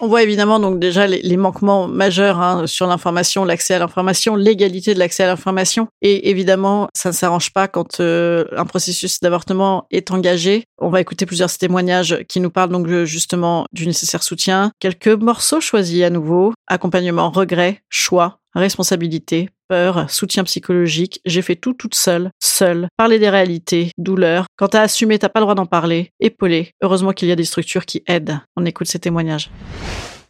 On 0.00 0.08
voit 0.08 0.22
évidemment 0.22 0.60
donc 0.60 0.78
déjà 0.78 1.06
les, 1.06 1.36
manquements 1.36 1.88
majeurs 1.88 2.40
hein, 2.40 2.66
sur 2.66 2.86
l'information, 2.86 3.44
l'accès 3.44 3.74
à 3.74 3.78
l'information, 3.78 4.36
l'égalité 4.36 4.92
de 4.92 4.98
l'accès 4.98 5.24
à 5.24 5.26
l'information. 5.26 5.88
Et 6.02 6.28
évidemment, 6.30 6.88
ça 6.94 7.10
ne 7.10 7.14
s'arrange 7.14 7.52
pas 7.52 7.66
quand 7.66 8.00
euh, 8.00 8.44
un 8.56 8.66
processus 8.66 9.20
d'avortement 9.20 9.86
est 9.90 10.10
engagé. 10.10 10.64
On 10.78 10.90
va 10.90 11.00
écouter 11.00 11.24
plusieurs 11.24 11.50
témoignages 11.50 12.24
qui 12.28 12.40
nous 12.40 12.50
parlent 12.50 12.70
donc 12.70 12.86
justement 13.04 13.66
du 13.72 13.86
nécessaire 13.86 14.22
soutien. 14.22 14.70
Quelques 14.80 15.08
morceaux 15.08 15.60
choisis 15.60 16.02
à 16.02 16.10
nouveau. 16.10 16.52
Accompagnement, 16.66 17.30
regret, 17.30 17.80
choix, 17.88 18.38
responsabilité, 18.60 19.48
peur, 19.68 20.10
soutien 20.10 20.44
psychologique. 20.44 21.20
J'ai 21.24 21.42
fait 21.42 21.56
tout 21.56 21.74
toute 21.74 21.94
seule, 21.94 22.30
seule. 22.42 22.88
Parler 22.96 23.18
des 23.18 23.30
réalités, 23.30 23.90
douleurs. 23.98 24.46
Quand 24.56 24.68
t'as 24.68 24.82
assumé, 24.82 25.18
t'as 25.18 25.28
pas 25.28 25.40
le 25.40 25.44
droit 25.44 25.54
d'en 25.54 25.66
parler. 25.66 26.10
Épaulé. 26.20 26.72
Heureusement 26.82 27.12
qu'il 27.12 27.28
y 27.28 27.32
a 27.32 27.36
des 27.36 27.44
structures 27.44 27.86
qui 27.86 28.02
aident. 28.06 28.40
On 28.56 28.64
écoute 28.64 28.86
ces 28.86 28.98
témoignages. 28.98 29.50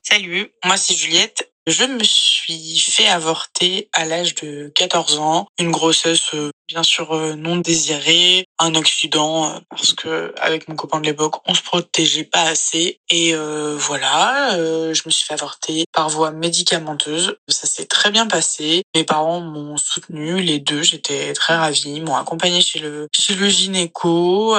Salut, 0.03 0.53
moi 0.65 0.77
c'est 0.77 0.95
Juliette. 0.95 1.51
Je 1.67 1.85
me 1.85 2.05
suis 2.05 2.79
fait 2.79 3.09
avorter 3.09 3.89
à 3.93 4.05
l'âge 4.05 4.37
de 4.37 4.71
14 4.77 5.19
ans, 5.19 5.49
une 5.59 5.73
grossesse 5.73 6.33
euh, 6.35 6.51
bien 6.69 6.83
sûr 6.83 7.15
euh, 7.15 7.35
non 7.35 7.57
désirée, 7.57 8.47
un 8.59 8.75
accident 8.75 9.49
euh, 9.51 9.59
parce 9.71 9.93
que 9.93 10.35
avec 10.41 10.69
mon 10.69 10.77
copain 10.77 11.01
de 11.01 11.07
l'époque, 11.07 11.37
on 11.47 11.55
se 11.55 11.63
protégeait 11.63 12.25
pas 12.25 12.43
assez 12.43 13.01
et 13.09 13.35
voilà, 13.77 14.51
je 14.57 15.03
me 15.07 15.11
suis 15.11 15.25
fait 15.25 15.35
avorter 15.35 15.85
par 15.93 16.09
voie 16.09 16.31
médicamenteuse. 16.31 17.37
Ça 17.49 17.67
s'est 17.67 17.87
très 17.87 18.11
bien 18.11 18.27
passé. 18.27 18.83
Mes 18.95 19.05
parents 19.05 19.41
m'ont 19.41 19.77
soutenu 19.77 20.41
les 20.41 20.59
deux, 20.59 20.83
j'étais 20.83 21.33
très 21.35 21.57
ravie, 21.57 22.01
m'ont 22.01 22.17
accompagné 22.17 22.61
chez 22.61 22.79
le 22.79 23.09
chez 23.13 23.35
le 23.35 23.49
gynéco, 23.49 24.57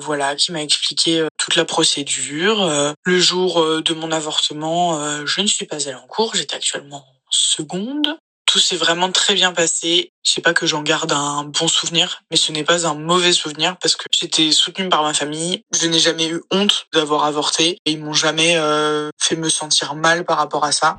voilà, 0.00 0.36
qui 0.36 0.52
m'a 0.52 0.62
expliqué 0.62 1.26
toute 1.38 1.56
la 1.56 1.64
procédure. 1.64 2.94
le 3.02 3.18
jour 3.18 3.82
de 3.82 3.94
mon 3.94 4.12
avortement, 4.12 5.24
je 5.26 5.40
ne 5.40 5.46
suis 5.46 5.66
pas 5.66 5.88
allée 5.88 5.94
en 5.94 6.06
cours, 6.06 6.34
actuellement 6.52 7.04
seconde. 7.30 8.18
Tout 8.48 8.58
s'est 8.58 8.76
vraiment 8.76 9.12
très 9.12 9.34
bien 9.34 9.52
passé. 9.52 10.10
Je 10.24 10.32
sais 10.32 10.40
pas 10.40 10.54
que 10.54 10.66
j'en 10.66 10.82
garde 10.82 11.12
un 11.12 11.44
bon 11.44 11.68
souvenir, 11.68 12.22
mais 12.30 12.38
ce 12.38 12.50
n'est 12.50 12.64
pas 12.64 12.86
un 12.86 12.94
mauvais 12.94 13.32
souvenir 13.32 13.76
parce 13.76 13.94
que 13.94 14.04
j'étais 14.10 14.52
soutenue 14.52 14.88
par 14.88 15.02
ma 15.02 15.12
famille. 15.12 15.62
Je 15.78 15.86
n'ai 15.86 15.98
jamais 15.98 16.28
eu 16.28 16.40
honte 16.50 16.86
d'avoir 16.94 17.24
avorté 17.24 17.76
et 17.84 17.90
ils 17.90 18.02
m'ont 18.02 18.14
jamais 18.14 18.56
euh, 18.56 19.10
fait 19.20 19.36
me 19.36 19.50
sentir 19.50 19.94
mal 19.94 20.24
par 20.24 20.38
rapport 20.38 20.64
à 20.64 20.72
ça. 20.72 20.98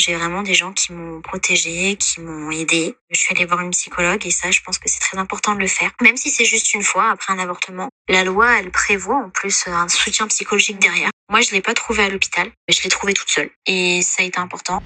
J'ai 0.00 0.16
vraiment 0.16 0.42
des 0.42 0.54
gens 0.54 0.72
qui 0.72 0.92
m'ont 0.92 1.22
protégée, 1.22 1.96
qui 1.96 2.20
m'ont 2.20 2.50
aidée. 2.50 2.96
Je 3.10 3.20
suis 3.20 3.32
allée 3.32 3.46
voir 3.46 3.60
une 3.60 3.70
psychologue 3.70 4.26
et 4.26 4.32
ça, 4.32 4.50
je 4.50 4.60
pense 4.60 4.78
que 4.78 4.88
c'est 4.88 4.98
très 4.98 5.18
important 5.18 5.54
de 5.54 5.60
le 5.60 5.68
faire. 5.68 5.92
Même 6.00 6.16
si 6.16 6.30
c'est 6.30 6.44
juste 6.44 6.74
une 6.74 6.82
fois 6.82 7.10
après 7.10 7.32
un 7.32 7.38
avortement. 7.38 7.90
La 8.08 8.24
loi, 8.24 8.58
elle 8.58 8.72
prévoit 8.72 9.22
en 9.24 9.30
plus 9.30 9.68
un 9.68 9.88
soutien 9.88 10.26
psychologique 10.26 10.80
derrière. 10.80 11.10
Moi, 11.30 11.42
je 11.42 11.52
l'ai 11.52 11.62
pas 11.62 11.74
trouvé 11.74 12.02
à 12.02 12.08
l'hôpital. 12.08 12.50
Je 12.68 12.82
l'ai 12.82 12.90
trouvé 12.90 13.14
toute 13.14 13.30
seule. 13.30 13.50
Et 13.66 14.02
ça 14.02 14.22
a 14.22 14.26
été 14.26 14.40
important. 14.40 14.82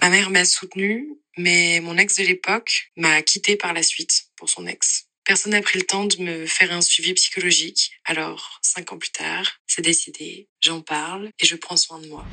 Ma 0.00 0.10
mère 0.10 0.30
m'a 0.30 0.44
soutenue, 0.44 1.08
mais 1.36 1.80
mon 1.82 1.96
ex 1.98 2.16
de 2.16 2.22
l'époque 2.22 2.90
m'a 2.96 3.20
quittée 3.22 3.56
par 3.56 3.72
la 3.72 3.82
suite 3.82 4.26
pour 4.36 4.48
son 4.48 4.66
ex. 4.66 5.06
Personne 5.24 5.52
n'a 5.52 5.60
pris 5.60 5.78
le 5.78 5.84
temps 5.84 6.04
de 6.04 6.16
me 6.22 6.46
faire 6.46 6.72
un 6.72 6.80
suivi 6.80 7.12
psychologique. 7.14 7.90
Alors, 8.04 8.60
cinq 8.62 8.92
ans 8.92 8.98
plus 8.98 9.10
tard, 9.10 9.44
c'est 9.66 9.82
décidé, 9.82 10.48
j'en 10.62 10.80
parle 10.80 11.30
et 11.40 11.46
je 11.46 11.56
prends 11.56 11.76
soin 11.76 12.00
de 12.00 12.06
moi. 12.06 12.24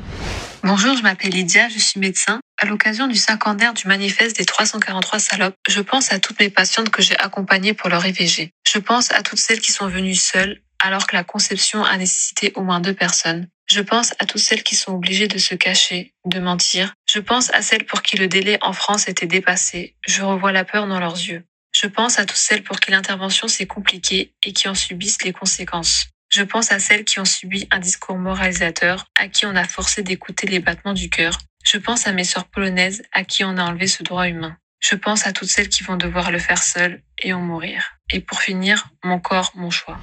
Bonjour, 0.63 0.95
je 0.95 1.01
m'appelle 1.01 1.31
Lydia, 1.31 1.67
je 1.69 1.79
suis 1.79 1.99
médecin. 1.99 2.39
À 2.57 2.65
l'occasion 2.65 3.07
du 3.07 3.17
cinquantenaire 3.17 3.73
du 3.73 3.87
manifeste 3.87 4.37
des 4.37 4.45
343 4.45 5.19
salopes, 5.19 5.55
je 5.67 5.81
pense 5.81 6.11
à 6.11 6.19
toutes 6.19 6.39
mes 6.39 6.49
patientes 6.49 6.89
que 6.89 7.01
j'ai 7.01 7.17
accompagnées 7.17 7.73
pour 7.73 7.89
leur 7.89 8.05
IVG. 8.05 8.51
Je 8.71 8.79
pense 8.79 9.11
à 9.11 9.23
toutes 9.23 9.39
celles 9.39 9.59
qui 9.59 9.71
sont 9.71 9.87
venues 9.87 10.15
seules 10.15 10.61
alors 10.79 11.07
que 11.07 11.15
la 11.15 11.23
conception 11.23 11.83
a 11.83 11.97
nécessité 11.97 12.53
au 12.55 12.61
moins 12.61 12.79
deux 12.79 12.93
personnes. 12.93 13.47
Je 13.67 13.81
pense 13.81 14.13
à 14.19 14.25
toutes 14.25 14.41
celles 14.41 14.63
qui 14.63 14.75
sont 14.75 14.93
obligées 14.93 15.27
de 15.27 15.39
se 15.39 15.55
cacher, 15.55 16.13
de 16.25 16.39
mentir. 16.39 16.93
Je 17.11 17.19
pense 17.19 17.51
à 17.53 17.61
celles 17.61 17.85
pour 17.85 18.03
qui 18.03 18.15
le 18.15 18.27
délai 18.27 18.57
en 18.61 18.73
France 18.73 19.07
était 19.07 19.25
dépassé. 19.25 19.95
Je 20.07 20.21
revois 20.21 20.51
la 20.51 20.65
peur 20.65 20.87
dans 20.87 20.99
leurs 20.99 21.17
yeux. 21.17 21.43
Je 21.75 21.87
pense 21.87 22.19
à 22.19 22.25
toutes 22.25 22.37
celles 22.37 22.63
pour 22.63 22.79
qui 22.79 22.91
l'intervention 22.91 23.47
s'est 23.47 23.65
compliquée 23.65 24.33
et 24.43 24.53
qui 24.53 24.69
en 24.69 24.75
subissent 24.75 25.23
les 25.23 25.33
conséquences. 25.33 26.07
Je 26.29 26.43
pense 26.43 26.71
à 26.71 26.79
celles 26.79 27.05
qui 27.05 27.19
ont 27.19 27.25
subi 27.25 27.67
un 27.71 27.79
discours 27.79 28.17
moralisateur, 28.17 29.07
à 29.19 29.27
qui 29.27 29.45
on 29.45 29.55
a 29.55 29.63
forcé 29.63 30.03
d'écouter 30.03 30.47
les 30.47 30.59
battements 30.59 30.93
du 30.93 31.09
cœur. 31.09 31.37
Je 31.65 31.77
pense 31.77 32.07
à 32.07 32.13
mes 32.13 32.23
sœurs 32.23 32.45
polonaises, 32.45 33.03
à 33.11 33.23
qui 33.23 33.43
on 33.43 33.57
a 33.57 33.63
enlevé 33.63 33.87
ce 33.87 34.03
droit 34.03 34.27
humain. 34.27 34.57
Je 34.79 34.95
pense 34.95 35.25
à 35.25 35.33
toutes 35.33 35.49
celles 35.49 35.69
qui 35.69 35.83
vont 35.83 35.97
devoir 35.97 36.31
le 36.31 36.39
faire 36.39 36.61
seules 36.61 37.01
et 37.19 37.33
en 37.33 37.41
mourir. 37.41 37.97
Et 38.11 38.19
pour 38.19 38.39
finir, 38.41 38.87
mon 39.03 39.19
corps, 39.19 39.51
mon 39.55 39.71
choix. 39.71 39.99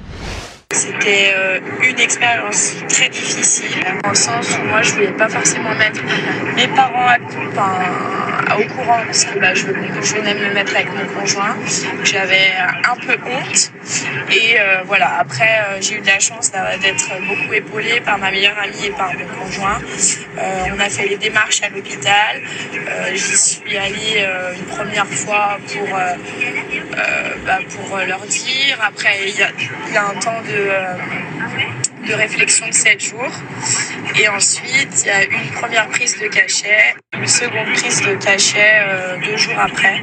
C'était 0.72 1.32
euh, 1.34 1.60
une 1.82 1.98
expérience 2.00 2.74
très 2.88 3.08
difficile, 3.10 3.84
dans 4.02 4.08
le 4.08 4.14
sens 4.14 4.58
où 4.58 4.68
moi 4.68 4.80
je 4.82 4.92
voulais 4.94 5.12
pas 5.12 5.28
forcément 5.28 5.74
mettre 5.74 6.00
mes 6.56 6.66
parents 6.68 7.06
à, 7.06 7.18
au 8.58 8.64
courant, 8.74 9.00
parce 9.06 9.24
que 9.24 9.38
bah, 9.38 9.54
je, 9.54 9.66
je, 9.66 10.14
venais 10.14 10.34
me 10.34 10.52
mettre 10.54 10.74
avec 10.74 10.88
mon 10.92 11.06
conjoint. 11.20 11.56
J'avais 12.04 12.52
un 12.84 12.96
peu 12.96 13.16
honte. 13.26 13.72
Et 14.30 14.60
euh, 14.60 14.82
voilà, 14.86 15.18
après 15.18 15.60
euh, 15.60 15.78
j'ai 15.80 15.96
eu 15.96 16.00
de 16.00 16.06
la 16.06 16.18
chance 16.18 16.50
d'être 16.52 17.08
beaucoup 17.28 17.52
épaulée 17.52 18.00
par 18.00 18.18
ma 18.18 18.30
meilleure 18.30 18.58
amie 18.58 18.86
et 18.86 18.90
par 18.90 19.12
mon 19.12 19.26
conjoint. 19.44 19.78
on 20.36 20.80
a 20.80 20.88
fait 20.88 21.08
les 21.08 21.16
démarches 21.16 21.62
à 21.62 21.68
l'hôpital. 21.68 22.40
J'y 23.14 23.36
suis 23.36 23.76
allée 23.76 24.26
une 24.56 24.66
première 24.76 25.06
fois 25.06 25.58
pour, 25.72 25.88
bah, 27.46 27.58
pour 27.68 27.96
leur 27.98 28.20
dire. 28.26 28.78
Après, 28.80 29.28
il 29.28 29.36
y 29.36 29.42
a, 29.42 30.04
un 30.04 30.18
temps 30.18 30.40
de 30.42 30.54
euh, 30.54 30.94
de, 32.06 32.14
réflexion 32.14 32.66
de 32.68 32.72
7 32.72 33.00
jours. 33.00 33.32
Et 34.18 34.28
ensuite, 34.28 35.02
il 35.02 35.06
y 35.06 35.10
a 35.10 35.24
une 35.24 35.50
première 35.52 35.88
prise 35.88 36.18
de 36.18 36.28
cachet, 36.28 36.94
une 37.14 37.26
seconde 37.26 37.72
prise 37.74 38.02
de 38.02 38.14
cachet 38.14 38.82
euh, 38.82 39.16
deux 39.24 39.36
jours 39.36 39.58
après. 39.58 40.02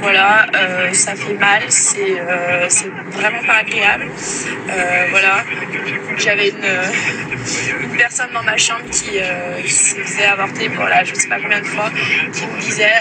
Voilà, 0.00 0.46
euh, 0.54 0.92
ça 0.92 1.14
fait 1.14 1.34
mal, 1.34 1.62
c'est 1.68 2.16
vraiment 3.10 3.42
pas 3.44 3.58
agréable. 3.60 4.06
voilà, 5.10 5.44
j'avais 6.18 6.50
une, 6.50 7.82
une 7.82 7.96
personne 7.96 8.30
dans 8.32 8.42
ma 8.42 8.56
chambre 8.56 8.84
qui, 8.90 9.18
se 9.68 9.94
faisait 9.94 10.26
avorter 10.26 10.68
la 10.68 11.04
je 11.04 11.14
sais 11.14 11.28
pas 11.28 11.40
combien 11.40 11.60
de 11.60 11.66
fois, 11.66 11.90
qui 12.32 12.46
me 12.46 12.60
disait 12.60 12.92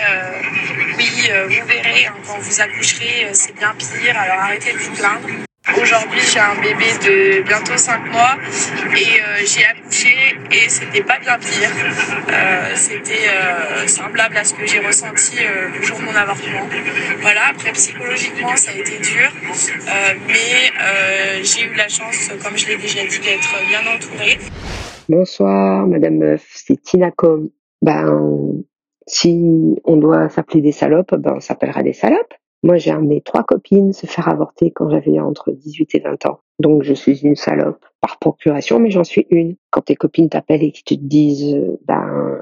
oui, 0.98 1.30
vous 1.50 1.68
verrez, 1.68 2.06
hein, 2.08 2.14
quand 2.26 2.40
vous 2.40 2.62
accoucherez, 2.62 3.30
c'est 3.34 3.56
bien 3.56 3.74
pire, 3.78 4.18
alors 4.18 4.40
arrêtez 4.40 4.74
de 4.74 4.78
vous 4.78 4.94
plaindre. 4.94 5.28
Aujourd'hui, 5.74 6.20
j'ai 6.32 6.40
un 6.40 6.62
bébé 6.62 6.86
de 7.04 7.42
bientôt 7.42 7.76
5 7.76 8.12
mois 8.12 8.38
et 8.96 9.20
euh, 9.20 9.44
j'ai 9.44 9.66
accouché 9.66 10.14
et 10.52 10.70
c'était 10.70 11.02
pas 11.02 11.18
bien 11.18 11.40
pire. 11.40 11.70
Euh, 12.30 12.72
c'était 12.76 13.28
euh, 13.28 13.88
semblable 13.88 14.38
à 14.38 14.44
ce 14.44 14.54
que 14.54 14.68
j'ai 14.68 14.80
ressenti 14.80 15.38
le 15.40 15.82
jour 15.82 15.98
de 15.98 16.04
mon 16.04 16.16
avortement. 16.16 16.68
Voilà, 17.22 17.48
après 17.50 17.72
psychologiquement, 17.72 18.56
ça 18.56 18.72
a 18.72 18.76
été 18.76 19.00
dur, 19.00 19.32
mais 20.28 21.44
j'ai 21.44 21.64
eu 21.64 21.74
la 21.74 21.88
chance, 21.88 22.30
comme 22.44 22.58
je 22.58 22.68
l'ai 22.68 22.78
déjà 22.78 23.04
dit, 23.06 23.20
d'être 23.20 23.56
bien 23.68 23.82
entourée. 23.92 24.38
Bonsoir, 25.10 25.88
Madame 25.88 26.18
Meuf, 26.18 26.46
c'est 26.54 26.80
Tina 26.82 27.10
Com. 27.10 27.50
Ben, 27.82 28.64
si 29.08 29.76
on 29.84 29.98
doit 29.98 30.30
s'appeler 30.30 30.62
des 30.62 30.72
salopes, 30.72 31.16
ben 31.16 31.34
on 31.38 31.40
s'appellera 31.40 31.82
des 31.82 31.94
salopes. 31.94 32.34
Moi, 32.66 32.78
j'ai 32.78 32.90
amené 32.90 33.22
trois 33.22 33.44
copines 33.44 33.94
se 33.94 34.08
faire 34.08 34.28
avorter 34.28 34.72
quand 34.72 34.90
j'avais 34.90 35.20
entre 35.20 35.52
18 35.52 35.94
et 35.94 36.00
20 36.00 36.26
ans. 36.26 36.40
Donc, 36.58 36.82
je 36.82 36.96
suis 36.96 37.20
une 37.20 37.36
salope 37.36 37.86
par 38.02 38.18
procuration, 38.18 38.80
mais 38.80 38.90
j'en 38.90 39.04
suis 39.04 39.28
une. 39.30 39.56
Quand 39.70 39.82
tes 39.82 39.96
copines 39.96 40.30
t'appellent 40.30 40.64
et 40.64 40.72
qui 40.72 40.84
te 40.98 41.04
disent, 41.04 41.54
euh, 41.54 41.80
ben, 41.86 42.42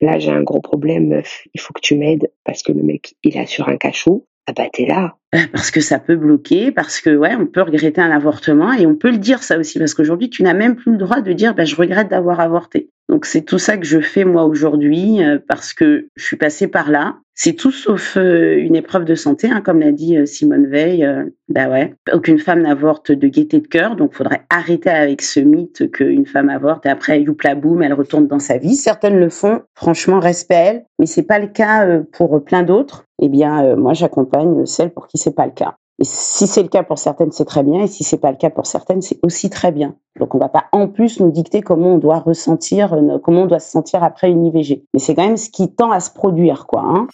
là, 0.00 0.18
j'ai 0.18 0.32
un 0.32 0.42
gros 0.42 0.60
problème, 0.60 1.06
meuf, 1.06 1.46
il 1.54 1.60
faut 1.60 1.72
que 1.72 1.80
tu 1.80 1.96
m'aides 1.96 2.32
parce 2.42 2.64
que 2.64 2.72
le 2.72 2.82
mec, 2.82 3.14
il 3.22 3.38
a 3.38 3.46
sur 3.46 3.68
un 3.68 3.76
cachot. 3.76 4.26
Ah 4.48 4.52
bah, 4.56 4.68
t'es 4.72 4.86
là. 4.86 5.14
Parce 5.52 5.70
que 5.70 5.80
ça 5.80 6.00
peut 6.00 6.16
bloquer, 6.16 6.72
parce 6.72 7.00
que, 7.00 7.16
ouais, 7.16 7.36
on 7.36 7.46
peut 7.46 7.62
regretter 7.62 8.00
un 8.00 8.10
avortement 8.10 8.72
et 8.72 8.86
on 8.86 8.96
peut 8.96 9.12
le 9.12 9.18
dire 9.18 9.44
ça 9.44 9.56
aussi, 9.56 9.78
parce 9.78 9.94
qu'aujourd'hui, 9.94 10.30
tu 10.30 10.42
n'as 10.42 10.54
même 10.54 10.74
plus 10.74 10.90
le 10.90 10.98
droit 10.98 11.20
de 11.20 11.32
dire, 11.32 11.54
ben, 11.54 11.64
je 11.64 11.76
regrette 11.76 12.08
d'avoir 12.08 12.40
avorté. 12.40 12.90
Donc, 13.10 13.26
c'est 13.26 13.42
tout 13.42 13.58
ça 13.58 13.76
que 13.76 13.84
je 13.84 13.98
fais 13.98 14.24
moi 14.24 14.44
aujourd'hui, 14.44 15.20
euh, 15.20 15.40
parce 15.48 15.74
que 15.74 16.06
je 16.14 16.24
suis 16.24 16.36
passée 16.36 16.68
par 16.68 16.90
là 16.90 17.16
c'est 17.34 17.54
tout 17.54 17.70
sauf 17.70 18.18
euh, 18.18 18.58
une 18.58 18.76
épreuve 18.76 19.06
de 19.06 19.14
santé, 19.14 19.48
hein, 19.50 19.62
comme 19.62 19.80
l'a 19.80 19.92
dit 19.92 20.18
euh, 20.18 20.26
Simone 20.26 20.66
Veil. 20.66 21.08
Bah 21.48 21.70
ouais, 21.70 21.94
aucune 22.12 22.38
femme 22.38 22.60
n'avorte 22.60 23.12
de 23.12 23.28
gaieté 23.28 23.60
de 23.60 23.66
cœur, 23.66 23.96
donc 23.96 24.12
faudrait 24.12 24.42
arrêter 24.50 24.90
avec 24.90 25.22
ce 25.22 25.40
mythe 25.40 25.90
qu'une 25.90 26.26
femme 26.26 26.50
avorte 26.50 26.84
et 26.84 26.90
après 26.90 27.22
youpla 27.22 27.54
boum, 27.54 27.82
elle 27.82 27.94
retourne 27.94 28.26
dans 28.26 28.38
sa 28.38 28.58
vie. 28.58 28.76
Certaines 28.76 29.18
le 29.18 29.30
font, 29.30 29.62
franchement, 29.74 30.20
respect 30.20 30.54
à 30.54 30.64
elles, 30.64 30.84
mais 30.98 31.06
c'est 31.06 31.22
pas 31.22 31.38
le 31.38 31.46
cas 31.46 32.00
pour 32.12 32.44
plein 32.44 32.62
d'autres. 32.62 33.04
Eh 33.22 33.30
bien, 33.30 33.74
moi, 33.74 33.94
j'accompagne 33.94 34.66
celles 34.66 34.90
pour 34.90 35.06
qui 35.06 35.16
c'est 35.16 35.34
pas 35.34 35.46
le 35.46 35.52
cas. 35.52 35.76
Et 36.00 36.04
si 36.04 36.46
c'est 36.46 36.62
le 36.62 36.68
cas 36.68 36.82
pour 36.82 36.98
certaines, 36.98 37.30
c'est 37.30 37.44
très 37.44 37.62
bien. 37.62 37.82
Et 37.82 37.86
si 37.86 38.04
c'est 38.04 38.16
pas 38.16 38.30
le 38.30 38.38
cas 38.38 38.48
pour 38.48 38.64
certaines, 38.64 39.02
c'est 39.02 39.18
aussi 39.22 39.50
très 39.50 39.70
bien. 39.70 39.94
Donc 40.18 40.34
on 40.34 40.38
va 40.38 40.48
pas 40.48 40.64
en 40.72 40.88
plus 40.88 41.20
nous 41.20 41.30
dicter 41.30 41.60
comment 41.60 41.94
on 41.94 41.98
doit 41.98 42.18
ressentir, 42.18 42.94
euh, 42.94 43.18
comment 43.22 43.42
on 43.42 43.46
doit 43.46 43.58
se 43.58 43.70
sentir 43.70 44.02
après 44.02 44.30
une 44.30 44.46
IVG. 44.46 44.86
Mais 44.94 44.98
c'est 44.98 45.14
quand 45.14 45.26
même 45.26 45.36
ce 45.36 45.50
qui 45.50 45.72
tend 45.74 45.90
à 45.90 46.00
se 46.00 46.10
produire, 46.10 46.66
quoi. 46.66 46.82
Hein. 46.84 47.06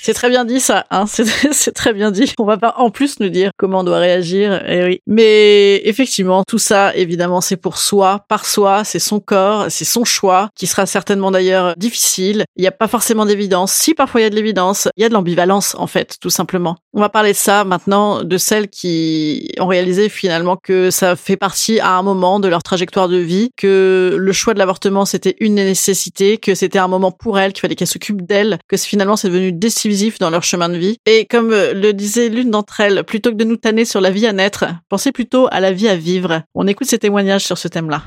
C'est 0.00 0.14
très 0.14 0.28
bien 0.28 0.44
dit 0.44 0.60
ça, 0.60 0.86
hein 0.90 1.04
c'est 1.52 1.72
très 1.72 1.92
bien 1.92 2.10
dit. 2.10 2.32
On 2.38 2.44
va 2.44 2.56
pas 2.56 2.74
en 2.78 2.90
plus 2.90 3.20
nous 3.20 3.28
dire 3.28 3.50
comment 3.56 3.80
on 3.80 3.84
doit 3.84 3.98
réagir, 3.98 4.62
eh 4.66 4.84
oui. 4.84 5.00
Mais 5.06 5.80
effectivement, 5.84 6.44
tout 6.46 6.58
ça, 6.58 6.94
évidemment, 6.94 7.40
c'est 7.40 7.56
pour 7.56 7.78
soi, 7.78 8.24
par 8.28 8.46
soi, 8.46 8.84
c'est 8.84 8.98
son 8.98 9.20
corps, 9.20 9.66
c'est 9.68 9.84
son 9.84 10.04
choix, 10.04 10.50
qui 10.54 10.66
sera 10.66 10.86
certainement 10.86 11.30
d'ailleurs 11.30 11.74
difficile. 11.76 12.44
Il 12.56 12.62
n'y 12.62 12.68
a 12.68 12.72
pas 12.72 12.88
forcément 12.88 13.26
d'évidence. 13.26 13.72
Si 13.72 13.94
parfois 13.94 14.20
il 14.20 14.24
y 14.24 14.26
a 14.26 14.30
de 14.30 14.36
l'évidence, 14.36 14.88
il 14.96 15.02
y 15.02 15.04
a 15.04 15.08
de 15.08 15.14
l'ambivalence 15.14 15.74
en 15.78 15.86
fait, 15.86 16.16
tout 16.20 16.30
simplement. 16.30 16.76
On 16.94 17.00
va 17.00 17.08
parler 17.08 17.32
de 17.32 17.36
ça 17.36 17.64
maintenant, 17.64 18.24
de 18.24 18.38
celles 18.38 18.68
qui 18.68 19.50
ont 19.58 19.66
réalisé 19.66 20.08
finalement 20.08 20.56
que 20.56 20.90
ça 20.90 21.16
fait 21.16 21.36
partie 21.36 21.80
à 21.80 21.96
un 21.96 22.02
moment 22.02 22.40
de 22.40 22.48
leur 22.48 22.62
trajectoire 22.62 23.08
de 23.08 23.18
vie, 23.18 23.50
que 23.56 24.16
le 24.18 24.32
choix 24.32 24.54
de 24.54 24.58
l'avortement 24.58 25.04
c'était 25.04 25.36
une 25.40 25.56
nécessité, 25.56 26.38
que 26.38 26.54
c'était 26.54 26.78
un 26.78 26.88
moment 26.88 27.10
pour 27.10 27.38
elles, 27.38 27.52
qu'il 27.52 27.60
fallait 27.62 27.74
qu'elles 27.74 27.88
s'occupent 27.88 28.26
d'elles, 28.26 28.58
que 28.68 28.76
finalement 28.76 29.16
c'est 29.16 29.28
devenu 29.28 29.52
décisif 29.52 29.87
dans 30.20 30.30
leur 30.30 30.42
chemin 30.42 30.68
de 30.68 30.76
vie. 30.76 30.98
Et 31.06 31.24
comme 31.24 31.52
euh, 31.52 31.72
le 31.72 31.92
disait 31.92 32.28
l'une 32.28 32.50
d'entre 32.50 32.80
elles, 32.80 33.04
plutôt 33.04 33.30
que 33.30 33.36
de 33.36 33.44
nous 33.44 33.56
tanner 33.56 33.84
sur 33.84 34.00
la 34.00 34.10
vie 34.10 34.26
à 34.26 34.32
naître, 34.32 34.66
pensez 34.88 35.12
plutôt 35.12 35.48
à 35.50 35.60
la 35.60 35.72
vie 35.72 35.88
à 35.88 35.96
vivre. 35.96 36.42
On 36.54 36.66
écoute 36.66 36.88
ces 36.88 36.98
témoignages 36.98 37.44
sur 37.44 37.58
ce 37.58 37.68
thème-là. 37.68 38.02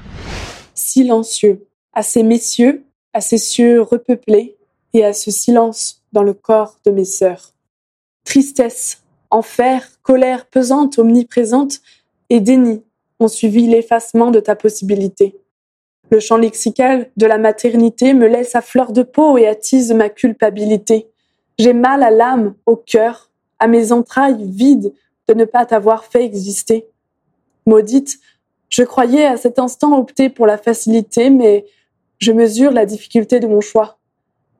Silencieux, 0.74 1.66
à 1.94 2.04
ces 2.04 2.24
messieurs, 2.24 2.84
à 3.14 3.22
ces 3.22 3.38
cieux 3.38 3.82
repeuplés 3.82 4.58
et 4.94 5.04
à 5.04 5.14
ce 5.14 5.32
silence 5.32 6.02
dans 6.14 6.24
le 6.24 6.34
corps 6.34 6.78
de 6.86 6.92
mes 6.92 7.06
sœurs. 7.06 7.54
Tristesse, 8.24 9.02
enfer, 9.30 9.88
colère 10.04 10.46
pesante, 10.46 11.00
omniprésente 11.00 11.82
et 12.30 12.40
déni 12.40 12.84
ont 13.20 13.28
suivi 13.28 13.68
l'effacement 13.68 14.32
de 14.32 14.40
ta 14.40 14.56
possibilité. 14.56 15.36
Le 16.10 16.20
champ 16.20 16.38
lexical 16.38 17.10
de 17.16 17.26
la 17.26 17.38
maternité 17.38 18.14
me 18.14 18.28
laisse 18.28 18.56
à 18.56 18.62
fleur 18.62 18.92
de 18.92 19.04
peau 19.04 19.38
et 19.38 19.48
attise 19.48 19.94
ma 19.94 20.10
culpabilité. 20.10 21.11
J'ai 21.60 21.74
mal 21.74 22.04
à 22.04 22.12
l'âme, 22.12 22.56
au 22.66 22.76
cœur, 22.76 23.30
à 23.60 23.68
mes 23.68 23.92
entrailles 23.92 24.44
vides 24.44 24.94
de 25.28 25.34
ne 25.34 25.46
pas 25.46 25.66
t'avoir 25.66 26.06
fait 26.06 26.24
exister. 26.24 26.88
Maudite, 27.66 28.20
je 28.70 28.84
croyais 28.84 29.26
à 29.26 29.38
cet 29.38 29.60
instant 29.60 29.98
opter 29.98 30.30
pour 30.30 30.48
la 30.48 30.58
facilité, 30.58 31.30
mais 31.30 31.66
je 32.20 32.32
mesure 32.32 32.72
la 32.72 32.86
difficulté 32.86 33.40
de 33.40 33.48
mon 33.48 33.62
choix. 33.62 33.98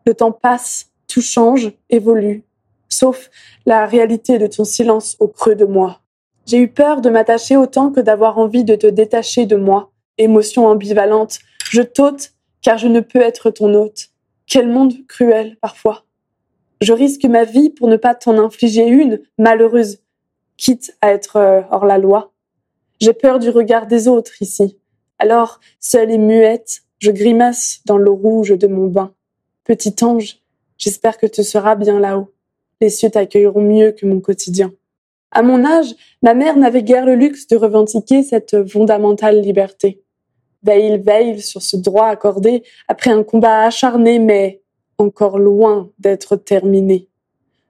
Le 0.06 0.14
temps 0.14 0.32
passe, 0.32 0.92
tout 1.08 1.22
change, 1.22 1.72
évolue, 1.90 2.44
sauf 2.90 3.30
la 3.66 3.86
réalité 3.86 4.38
de 4.38 4.48
ton 4.48 4.64
silence 4.64 5.16
au 5.20 5.28
creux 5.28 5.56
de 5.56 5.66
moi. 5.66 6.02
J'ai 6.46 6.58
eu 6.58 6.68
peur 6.68 7.02
de 7.02 7.10
m'attacher 7.10 7.56
autant 7.56 7.92
que 7.92 8.00
d'avoir 8.00 8.38
envie 8.38 8.64
de 8.64 8.76
te 8.76 8.88
détacher 8.88 9.46
de 9.46 9.56
moi. 9.56 9.92
Émotion 10.18 10.68
ambivalente, 10.68 11.40
je 11.70 11.82
t'ôte 11.82 12.34
car 12.62 12.78
je 12.78 12.88
ne 12.88 13.00
peux 13.00 13.22
être 13.22 13.50
ton 13.50 13.74
hôte. 13.74 14.10
Quel 14.48 14.68
monde 14.68 14.94
cruel 15.08 15.58
parfois. 15.62 16.06
Je 16.82 16.94
risque 16.94 17.26
ma 17.26 17.44
vie 17.44 17.70
pour 17.70 17.88
ne 17.88 17.96
pas 17.96 18.16
t'en 18.16 18.40
infliger 18.40 18.88
une, 18.88 19.22
malheureuse, 19.38 20.00
quitte 20.58 20.98
à 21.02 21.12
être 21.12 21.36
euh, 21.36 21.62
hors 21.70 21.86
la 21.86 22.00
loi. 22.00 22.34
J'ai 23.00 23.14
peur 23.14 23.38
du 23.38 23.50
regard 23.50 23.86
des 23.86 24.08
autres 24.08 24.42
ici. 24.42 24.80
Alors, 25.20 25.60
seule 25.80 26.10
et 26.10 26.18
muette, 26.18 26.82
je 26.98 27.12
grimace 27.12 27.82
dans 27.86 27.98
l'eau 27.98 28.16
rouge 28.16 28.58
de 28.58 28.68
mon 28.68 28.88
bain. 28.88 29.14
Petit 29.64 29.94
ange, 30.04 30.40
j'espère 30.80 31.20
que 31.20 31.28
tu 31.28 31.44
seras 31.44 31.76
bien 31.76 32.00
là-haut. 32.00 32.34
Les 32.80 32.90
cieux 32.90 33.12
t'accueilleront 33.12 33.62
mieux 33.62 33.92
que 33.92 34.08
mon 34.08 34.20
quotidien. 34.20 34.72
À 35.30 35.44
mon 35.44 35.64
âge, 35.64 35.94
ma 36.24 36.34
mère 36.34 36.58
n'avait 36.58 36.84
guère 36.84 37.06
le 37.06 37.14
luxe 37.14 37.48
de 37.48 37.58
revendiquer 37.58 38.24
cette 38.24 38.68
fondamentale 38.68 39.40
liberté. 39.40 40.04
Veille 40.64 41.00
veille 41.00 41.40
sur 41.40 41.62
ce 41.62 41.78
droit 41.78 42.08
accordé 42.08 42.64
après 42.88 43.12
un 43.12 43.24
combat 43.24 43.62
acharné, 43.62 44.18
mais 44.18 44.61
encore 45.02 45.40
loin 45.40 45.90
d'être 46.00 46.36
terminé. 46.36 47.10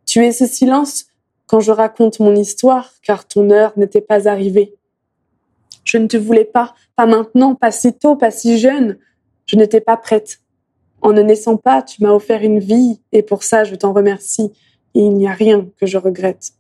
Tu 0.06 0.26
es 0.26 0.32
ce 0.32 0.46
silence 0.46 1.06
quand 1.48 1.60
je 1.60 1.72
raconte 1.72 2.20
mon 2.20 2.36
histoire, 2.36 2.92
car 3.02 3.28
ton 3.28 3.50
heure 3.50 3.74
n'était 3.78 4.02
pas 4.02 4.28
arrivée. 4.28 4.76
Je 5.84 5.98
ne 5.98 6.08
te 6.08 6.18
voulais 6.18 6.46
pas, 6.46 6.76
pas 6.96 7.06
maintenant, 7.06 7.56
pas 7.56 7.72
si 7.72 7.94
tôt, 7.94 8.16
pas 8.16 8.32
si 8.32 8.58
jeune. 8.58 8.98
Je 9.46 9.56
n'étais 9.56 9.82
pas 9.82 9.98
prête. 9.98 10.40
En 11.02 11.14
ne 11.14 11.22
naissant 11.22 11.58
pas, 11.58 11.82
tu 11.82 12.04
m'as 12.04 12.12
offert 12.12 12.44
une 12.44 12.60
vie, 12.60 13.02
et 13.12 13.24
pour 13.24 13.44
ça 13.44 13.64
je 13.64 13.76
t'en 13.76 13.92
remercie, 13.92 14.52
et 14.94 15.00
il 15.00 15.14
n'y 15.14 15.28
a 15.28 15.34
rien 15.34 15.68
que 15.78 15.86
je 15.86 15.98
regrette. 15.98 16.52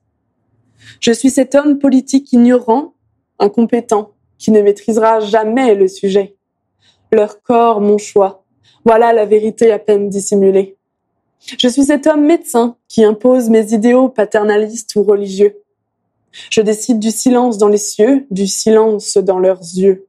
Je 1.00 1.12
suis 1.12 1.30
cet 1.30 1.56
homme 1.56 1.78
politique 1.78 2.34
ignorant, 2.34 2.96
incompétent, 3.40 4.14
qui 4.38 4.52
ne 4.52 4.62
maîtrisera 4.62 5.20
jamais 5.20 5.76
le 5.76 5.88
sujet. 5.88 6.36
Leur 7.12 7.42
corps, 7.44 7.82
mon 7.82 7.98
choix. 7.98 8.41
Voilà 8.84 9.14
la 9.14 9.26
vérité 9.26 9.72
à 9.72 9.80
peine 9.80 10.10
dissimulée. 10.10 10.76
Je 11.58 11.68
suis 11.68 11.84
cet 11.84 12.08
homme 12.08 12.26
médecin 12.26 12.76
qui 12.88 13.04
impose 13.04 13.50
mes 13.50 13.74
idéaux 13.74 14.10
paternalistes 14.10 14.96
ou 14.96 15.04
religieux. 15.04 15.58
Je 16.50 16.62
décide 16.62 17.00
du 17.00 17.12
silence 17.12 17.58
dans 17.58 17.68
les 17.68 17.78
cieux, 17.78 18.26
du 18.32 18.48
silence 18.48 19.18
dans 19.18 19.40
leurs 19.40 19.60
yeux. 19.60 20.08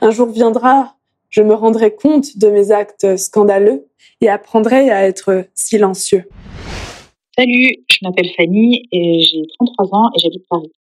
Un 0.00 0.10
jour 0.10 0.28
viendra, 0.28 0.96
je 1.30 1.42
me 1.42 1.54
rendrai 1.54 1.94
compte 1.94 2.38
de 2.38 2.48
mes 2.48 2.70
actes 2.70 3.16
scandaleux 3.16 3.86
et 4.20 4.28
apprendrai 4.28 4.90
à 4.90 5.04
être 5.04 5.46
silencieux. 5.54 6.28
Salut, 7.36 7.84
je 7.90 7.98
m'appelle 8.02 8.30
Fanny 8.36 8.84
et 8.92 9.20
j'ai 9.20 9.42
33 9.58 9.88
ans 9.92 10.10
et 10.14 10.20
j'habite 10.20 10.46
Paris. 10.48 10.72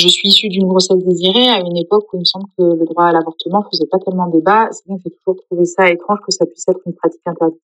Je 0.00 0.08
suis 0.08 0.28
issue 0.28 0.48
d'une 0.48 0.66
grossesse 0.66 1.04
désirée 1.04 1.50
à 1.50 1.60
une 1.60 1.76
époque 1.76 2.10
où 2.10 2.16
il 2.16 2.20
me 2.20 2.24
semble 2.24 2.46
que 2.56 2.62
le 2.62 2.86
droit 2.86 3.04
à 3.04 3.12
l'avortement 3.12 3.62
faisait 3.70 3.84
pas 3.84 3.98
tellement 3.98 4.28
débat. 4.28 4.66
C'est 4.72 4.86
bien 4.86 4.96
que 4.96 5.02
j'ai 5.04 5.10
toujours 5.10 5.36
trouvé 5.44 5.66
ça 5.66 5.90
étrange 5.90 6.20
que 6.26 6.32
ça 6.32 6.46
puisse 6.46 6.66
être 6.68 6.80
une 6.86 6.94
pratique 6.94 7.20
interdite. 7.26 7.60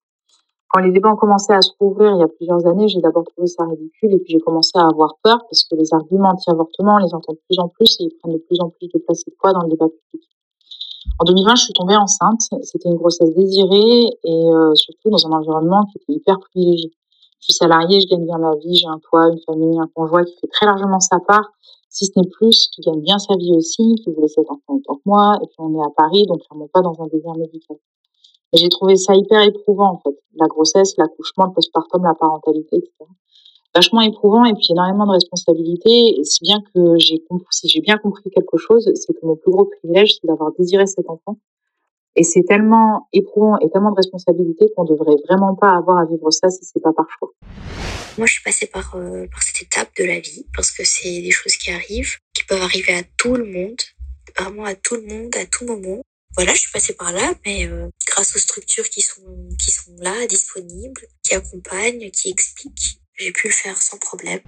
Quand 0.69 0.81
les 0.81 0.91
débats 0.91 1.09
ont 1.09 1.15
commencé 1.15 1.51
à 1.51 1.63
se 1.63 1.71
rouvrir 1.79 2.13
il 2.13 2.19
y 2.19 2.23
a 2.23 2.27
plusieurs 2.27 2.63
années, 2.67 2.87
j'ai 2.89 3.01
d'abord 3.01 3.23
trouvé 3.23 3.47
ça 3.47 3.63
ridicule 3.63 4.13
et 4.13 4.19
puis 4.19 4.33
j'ai 4.33 4.39
commencé 4.39 4.73
à 4.75 4.85
avoir 4.85 5.15
peur 5.23 5.39
parce 5.49 5.63
que 5.63 5.75
les 5.77 5.91
arguments 5.95 6.29
anti-avortement, 6.29 6.97
on 7.01 7.05
les 7.07 7.11
entend 7.15 7.33
de 7.33 7.39
plus 7.49 7.57
en 7.57 7.69
plus 7.69 7.97
et 8.01 8.03
ils 8.03 8.13
prennent 8.21 8.33
de 8.33 8.43
plus 8.47 8.59
en 8.59 8.69
plus 8.69 8.87
de 8.87 8.99
place 8.99 9.23
et 9.25 9.31
de 9.31 9.35
poids 9.41 9.53
dans 9.53 9.63
le 9.63 9.69
débat 9.69 9.87
public. 9.87 10.29
En 11.17 11.23
2020, 11.23 11.55
je 11.55 11.63
suis 11.63 11.73
tombée 11.73 11.95
enceinte. 11.95 12.41
C'était 12.61 12.89
une 12.89 12.97
grossesse 12.97 13.33
désirée 13.33 14.09
et 14.23 14.51
euh, 14.51 14.75
surtout 14.75 15.09
dans 15.09 15.25
un 15.25 15.31
environnement 15.31 15.85
qui 15.85 15.97
était 15.97 16.13
hyper 16.13 16.37
privilégié. 16.37 16.91
Je 17.39 17.45
suis 17.45 17.53
salariée, 17.53 17.99
je 17.99 18.07
gagne 18.07 18.25
bien 18.25 18.37
ma 18.37 18.53
vie, 18.57 18.75
j'ai 18.75 18.85
un 18.85 18.99
toit, 18.99 19.27
une 19.29 19.39
famille, 19.39 19.79
un 19.79 19.89
conjoint 19.95 20.23
qui 20.23 20.37
fait 20.39 20.47
très 20.47 20.67
largement 20.67 20.99
sa 20.99 21.19
part, 21.19 21.49
si 21.97 22.05
ce 22.05 22.11
n'est 22.15 22.27
plus, 22.27 22.69
qui 22.71 22.81
gagne 22.81 23.01
bien 23.01 23.17
sa 23.17 23.35
vie 23.37 23.53
aussi, 23.55 23.95
qui 23.95 24.11
voulait 24.11 24.27
cet 24.27 24.45
enfant 24.51 24.75
autant 24.75 24.95
que 24.97 25.01
moi, 25.05 25.39
et 25.41 25.47
puis 25.47 25.55
on 25.57 25.73
est 25.79 25.83
à 25.83 25.89
Paris, 25.95 26.25
donc 26.27 26.41
clairement 26.41 26.67
pas 26.71 26.81
dans 26.81 26.95
un 27.01 27.07
désir 27.07 27.33
médical. 27.33 27.77
Et 28.53 28.57
j'ai 28.57 28.69
trouvé 28.69 28.95
ça 28.95 29.15
hyper 29.15 29.41
éprouvant, 29.41 29.93
en 29.93 29.97
fait. 29.97 30.15
La 30.39 30.45
grossesse, 30.45 30.95
l'accouchement, 30.97 31.45
le 31.45 31.53
postpartum, 31.53 32.03
la 32.03 32.13
parentalité, 32.13 32.77
etc. 32.77 32.91
Vachement 33.73 34.01
éprouvant 34.01 34.45
et 34.45 34.53
puis 34.53 34.67
énormément 34.69 35.07
de 35.07 35.13
responsabilités. 35.13 36.23
si 36.23 36.39
bien 36.43 36.59
que 36.73 36.97
j'ai 36.97 37.23
si 37.51 37.67
j'ai 37.67 37.81
bien 37.81 37.97
compris 37.97 38.29
quelque 38.29 38.57
chose, 38.57 38.89
c'est 38.93 39.13
que 39.13 39.25
mon 39.25 39.35
plus 39.35 39.51
gros 39.51 39.65
privilège, 39.65 40.13
c'est 40.13 40.27
d'avoir 40.27 40.51
désiré 40.57 40.85
cet 40.85 41.09
enfant 41.09 41.37
et 42.17 42.23
c'est 42.23 42.43
tellement 42.43 43.07
éprouvant 43.13 43.57
et 43.59 43.69
tellement 43.69 43.91
de 43.91 43.95
responsabilité 43.95 44.65
qu'on 44.75 44.85
devrait 44.85 45.15
vraiment 45.27 45.55
pas 45.55 45.77
avoir 45.77 45.99
à 45.99 46.05
vivre 46.05 46.31
ça 46.31 46.49
si 46.49 46.65
c'est 46.65 46.81
pas 46.81 46.91
par 46.91 47.05
choix. 47.17 47.31
Moi, 48.17 48.25
je 48.25 48.33
suis 48.33 48.43
passée 48.43 48.65
par, 48.65 48.95
euh, 48.95 49.27
par 49.27 49.43
cette 49.43 49.61
étape 49.61 49.95
de 49.97 50.03
la 50.03 50.19
vie 50.19 50.47
parce 50.55 50.71
que 50.71 50.83
c'est 50.83 51.21
des 51.21 51.29
choses 51.29 51.55
qui 51.55 51.71
arrivent, 51.71 52.17
qui 52.33 52.43
peuvent 52.45 52.63
arriver 52.63 52.93
à 52.95 53.03
tout 53.17 53.35
le 53.35 53.45
monde, 53.45 53.79
vraiment 54.35 54.65
à 54.65 54.73
tout 54.73 54.95
le 54.95 55.03
monde, 55.03 55.35
à 55.37 55.45
tout 55.45 55.65
moment. 55.65 56.01
Voilà, 56.35 56.53
je 56.55 56.61
suis 56.61 56.71
passée 56.71 56.93
par 56.93 57.11
là, 57.11 57.33
mais 57.45 57.67
euh, 57.67 57.87
grâce 58.07 58.35
aux 58.35 58.39
structures 58.39 58.89
qui 58.89 59.01
sont 59.01 59.21
qui 59.59 59.71
sont 59.71 59.95
là, 59.99 60.25
disponibles, 60.27 61.01
qui 61.23 61.35
accompagnent, 61.35 62.09
qui 62.09 62.29
expliquent, 62.29 62.99
j'ai 63.19 63.31
pu 63.31 63.47
le 63.47 63.53
faire 63.53 63.79
sans 63.79 63.97
problème 63.99 64.39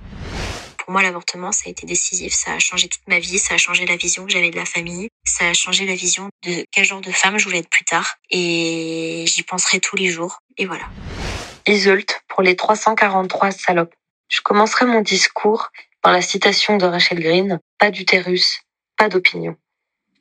pour 0.90 0.94
moi, 0.94 1.04
l'avortement, 1.04 1.52
ça 1.52 1.66
a 1.68 1.70
été 1.70 1.86
décisif. 1.86 2.34
Ça 2.34 2.54
a 2.54 2.58
changé 2.58 2.88
toute 2.88 3.08
ma 3.08 3.20
vie. 3.20 3.38
Ça 3.38 3.54
a 3.54 3.58
changé 3.58 3.86
la 3.86 3.96
vision 3.96 4.26
que 4.26 4.32
j'avais 4.32 4.50
de 4.50 4.56
la 4.56 4.66
famille. 4.66 5.10
Ça 5.24 5.48
a 5.48 5.54
changé 5.54 5.86
la 5.86 5.94
vision 5.94 6.30
de 6.44 6.66
quel 6.72 6.84
genre 6.84 7.00
de 7.00 7.12
femme 7.12 7.38
je 7.38 7.46
voulais 7.46 7.60
être 7.60 7.70
plus 7.70 7.86
tard. 7.86 8.16
Et 8.32 9.24
j'y 9.28 9.44
penserai 9.44 9.82
tous 9.82 9.96
les 9.98 10.08
jours. 10.08 10.40
Et 10.58 10.66
voilà. 10.66 10.86
Isolte 11.68 12.24
pour 12.28 12.42
les 12.42 12.56
343 12.56 13.52
salopes. 13.52 13.94
Je 14.30 14.42
commencerai 14.42 14.88
mon 14.88 15.02
discours 15.02 15.70
par 16.02 16.12
la 16.12 16.24
citation 16.24 16.78
de 16.78 16.88
Rachel 16.88 17.20
Green. 17.20 17.60
Pas 17.78 17.92
d'utérus, 17.92 18.62
pas 18.98 19.10
d'opinion. 19.10 19.56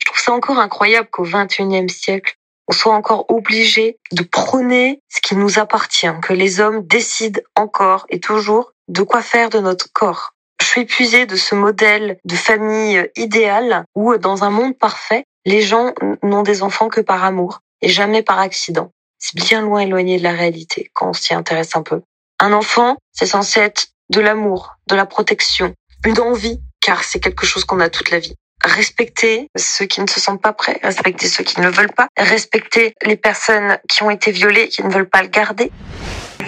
Je 0.00 0.04
trouve 0.04 0.20
ça 0.20 0.33
encore 0.33 0.59
incroyable 0.59 1.09
qu'au 1.11 1.24
21e 1.24 1.88
siècle, 1.88 2.35
on 2.66 2.74
soit 2.74 2.92
encore 2.92 3.24
obligé 3.31 3.96
de 4.12 4.22
prôner 4.22 5.00
ce 5.09 5.22
qui 5.22 5.35
nous 5.35 5.59
appartient, 5.59 6.12
que 6.20 6.35
les 6.35 6.61
hommes 6.61 6.87
décident 6.87 7.40
encore 7.57 8.04
et 8.11 8.20
toujours 8.20 8.72
de 8.88 9.00
quoi 9.00 9.22
faire 9.22 9.48
de 9.48 9.61
notre 9.61 9.90
corps. 9.94 10.35
Je 10.61 10.66
suis 10.66 10.81
épuisée 10.83 11.27
de 11.27 11.37
ce 11.37 11.55
modèle 11.55 12.18
de 12.25 12.35
famille 12.35 13.09
idéale 13.16 13.85
où, 13.94 14.16
dans 14.16 14.44
un 14.44 14.51
monde 14.51 14.77
parfait, 14.77 15.25
les 15.44 15.62
gens 15.62 15.94
n'ont 16.23 16.42
des 16.42 16.62
enfants 16.62 16.88
que 16.88 17.01
par 17.01 17.25
amour 17.25 17.61
et 17.81 17.88
jamais 17.88 18.23
par 18.23 18.38
accident. 18.38 18.90
C'est 19.18 19.37
bien 19.37 19.62
loin 19.62 19.81
éloigné 19.81 20.18
de 20.18 20.23
la 20.23 20.33
réalité 20.33 20.90
quand 20.94 21.11
on 21.11 21.12
s'y 21.12 21.35
intéresse 21.35 21.75
un 21.75 21.83
peu. 21.83 22.03
Un 22.38 22.53
enfant, 22.53 22.97
c'est 23.12 23.27
censé 23.27 23.61
être 23.61 23.88
de 24.11 24.21
l'amour, 24.21 24.77
de 24.87 24.94
la 24.94 25.07
protection, 25.07 25.75
une 26.05 26.21
envie, 26.21 26.61
car 26.81 27.03
c'est 27.05 27.21
quelque 27.21 27.47
chose 27.47 27.64
qu'on 27.64 27.81
a 27.81 27.88
toute 27.88 28.11
la 28.11 28.18
vie. 28.18 28.35
Respecter 28.64 29.49
ceux 29.57 29.87
qui 29.87 30.01
ne 30.01 30.07
se 30.07 30.21
sentent 30.21 30.42
pas 30.42 30.53
prêts, 30.53 30.81
respecter 30.83 31.29
ceux 31.29 31.44
qui 31.44 31.61
ne 31.61 31.66
le 31.66 31.73
veulent 31.73 31.92
pas, 31.92 32.09
respecter 32.16 32.94
les 33.03 33.16
personnes 33.16 33.79
qui 33.88 34.03
ont 34.03 34.11
été 34.11 34.31
violées 34.33 34.68
qui 34.68 34.83
ne 34.83 34.92
veulent 34.92 35.09
pas 35.09 35.23
le 35.23 35.29
garder. 35.29 35.71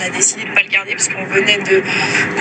On 0.00 0.02
a 0.02 0.08
décidé 0.08 0.44
de 0.44 0.54
pas 0.54 0.62
le 0.62 0.68
garder 0.68 0.92
parce 0.92 1.08
qu'on 1.08 1.24
venait 1.24 1.58
de, 1.58 1.82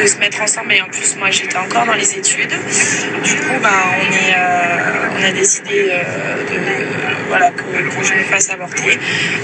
se 0.08 0.17
mettre 0.17 0.41
ensemble 0.41 0.72
et 0.74 0.82
en 0.82 0.88
plus 0.88 1.17
moi 1.17 1.30
j'étais 1.30 1.58
encore 1.58 1.86
dans 1.86 1.93
les 1.93 2.17
études. 2.17 2.48
Du 2.48 3.36
coup 3.36 3.60
on 3.60 4.13
est 4.13 4.34
euh, 4.38 5.10
on 5.19 5.24
a 5.24 5.32
décidé 5.32 5.89
euh, 5.91 6.45
que, 6.45 7.98
que, 7.98 8.06
je 8.06 8.13
me 8.13 8.24
fasse 8.24 8.50
avorter. 8.50 8.98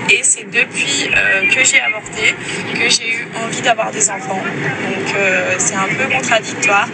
Et 0.09 0.21
c'est 0.23 0.49
depuis 0.49 1.09
que 1.53 1.63
j'ai 1.65 1.81
avorté 1.81 2.33
que 2.73 2.89
j'ai 2.89 3.09
eu 3.09 3.27
envie 3.43 3.61
d'avoir 3.61 3.91
des 3.91 4.09
enfants. 4.09 4.41
Donc 4.41 5.15
c'est 5.57 5.75
un 5.75 5.87
peu 5.87 6.05
contradictoire. 6.13 6.87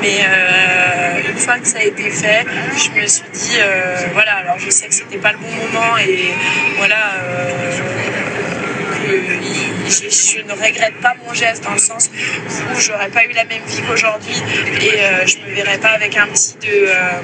Mais 0.00 0.20
une 1.28 1.36
fois 1.36 1.58
que 1.58 1.66
ça 1.66 1.78
a 1.78 1.82
été 1.82 2.10
fait, 2.10 2.46
je 2.76 3.00
me 3.00 3.06
suis 3.06 3.24
dit, 3.32 3.58
voilà, 4.12 4.34
alors 4.36 4.58
je 4.58 4.70
sais 4.70 4.86
que 4.86 4.94
c'était 4.94 5.18
pas 5.18 5.32
le 5.32 5.38
bon 5.38 5.50
moment 5.50 5.98
et 5.98 6.32
voilà 6.78 6.96
je, 9.90 10.42
ne 10.42 10.52
regrette 10.52 10.94
pas 11.02 11.14
mon 11.26 11.34
geste 11.34 11.64
dans 11.64 11.72
le 11.72 11.78
sens 11.78 12.10
où 12.10 12.80
j'aurais 12.80 13.08
pas 13.08 13.24
eu 13.24 13.32
la 13.32 13.44
même 13.44 13.62
vie 13.66 13.82
qu'aujourd'hui 13.82 14.42
et 14.80 15.00
euh, 15.00 15.26
je 15.26 15.38
me 15.38 15.54
verrais 15.54 15.78
pas 15.78 15.90
avec 15.90 16.16
un 16.16 16.26
petit 16.28 16.54
de, 16.62 16.86
euh, 16.86 17.20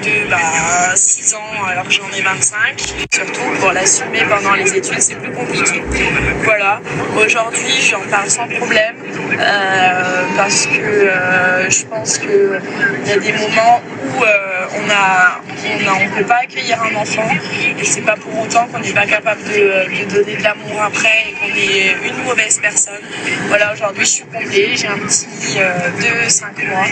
de 0.00 0.30
bah, 0.30 0.96
6 0.96 1.34
ans 1.34 1.64
alors 1.68 1.84
que 1.84 1.92
j'en 1.92 2.10
ai 2.16 2.22
25. 2.22 2.80
Surtout 3.12 3.60
pour 3.60 3.72
l'assumer 3.72 4.24
pendant 4.28 4.54
les 4.54 4.74
études, 4.74 5.00
c'est 5.00 5.16
plus 5.16 5.32
compliqué. 5.32 5.82
Voilà, 6.44 6.80
aujourd'hui 7.16 7.80
j'en 7.82 8.00
parle 8.10 8.30
sans 8.30 8.48
problème 8.48 8.96
euh, 9.38 10.22
parce 10.36 10.66
que 10.66 11.10
je 11.68 11.84
pense 11.84 12.18
qu'il 12.18 12.60
y 13.06 13.12
a 13.12 13.18
des 13.18 13.32
moments 13.32 13.82
où 14.16 14.24
on 14.74 14.90
a, 14.90 15.40
on 15.94 16.16
peut 16.16 16.24
pas 16.24 16.40
accueillir 16.42 16.82
un 16.82 16.94
enfant 16.96 17.28
et 17.78 17.84
c'est 17.84 18.02
pas 18.02 18.16
pour 18.16 18.40
autant 18.40 18.66
qu'on 18.68 18.78
n'est 18.78 18.92
pas 18.92 19.06
capable 19.06 19.42
de, 19.44 20.14
donner 20.14 20.36
de 20.36 20.42
l'amour 20.42 20.80
après 20.82 21.28
et 21.28 21.32
qu'on 21.32 21.56
est 21.56 22.08
une 22.08 22.24
mauvaise 22.24 22.58
personne. 22.60 23.00
Voilà, 23.48 23.72
aujourd'hui 23.72 24.04
je 24.04 24.10
suis 24.10 24.24
comblée, 24.24 24.76
j'ai 24.76 24.88
un 24.88 24.98
petit 24.98 25.58
euh, 25.58 26.24
de 26.24 26.28
5 26.28 26.64
mois 26.66 26.86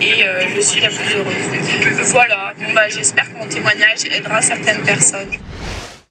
et 0.00 0.24
euh, 0.24 0.42
je 0.54 0.60
suis 0.60 0.80
la 0.80 0.88
plus 0.88 1.14
heureuse. 1.16 2.10
Voilà, 2.10 2.52
bah, 2.74 2.88
j'espère 2.88 3.32
que 3.32 3.38
mon 3.38 3.46
témoignage 3.46 4.04
aidera 4.10 4.42
certaines 4.42 4.82
personnes. 4.82 5.30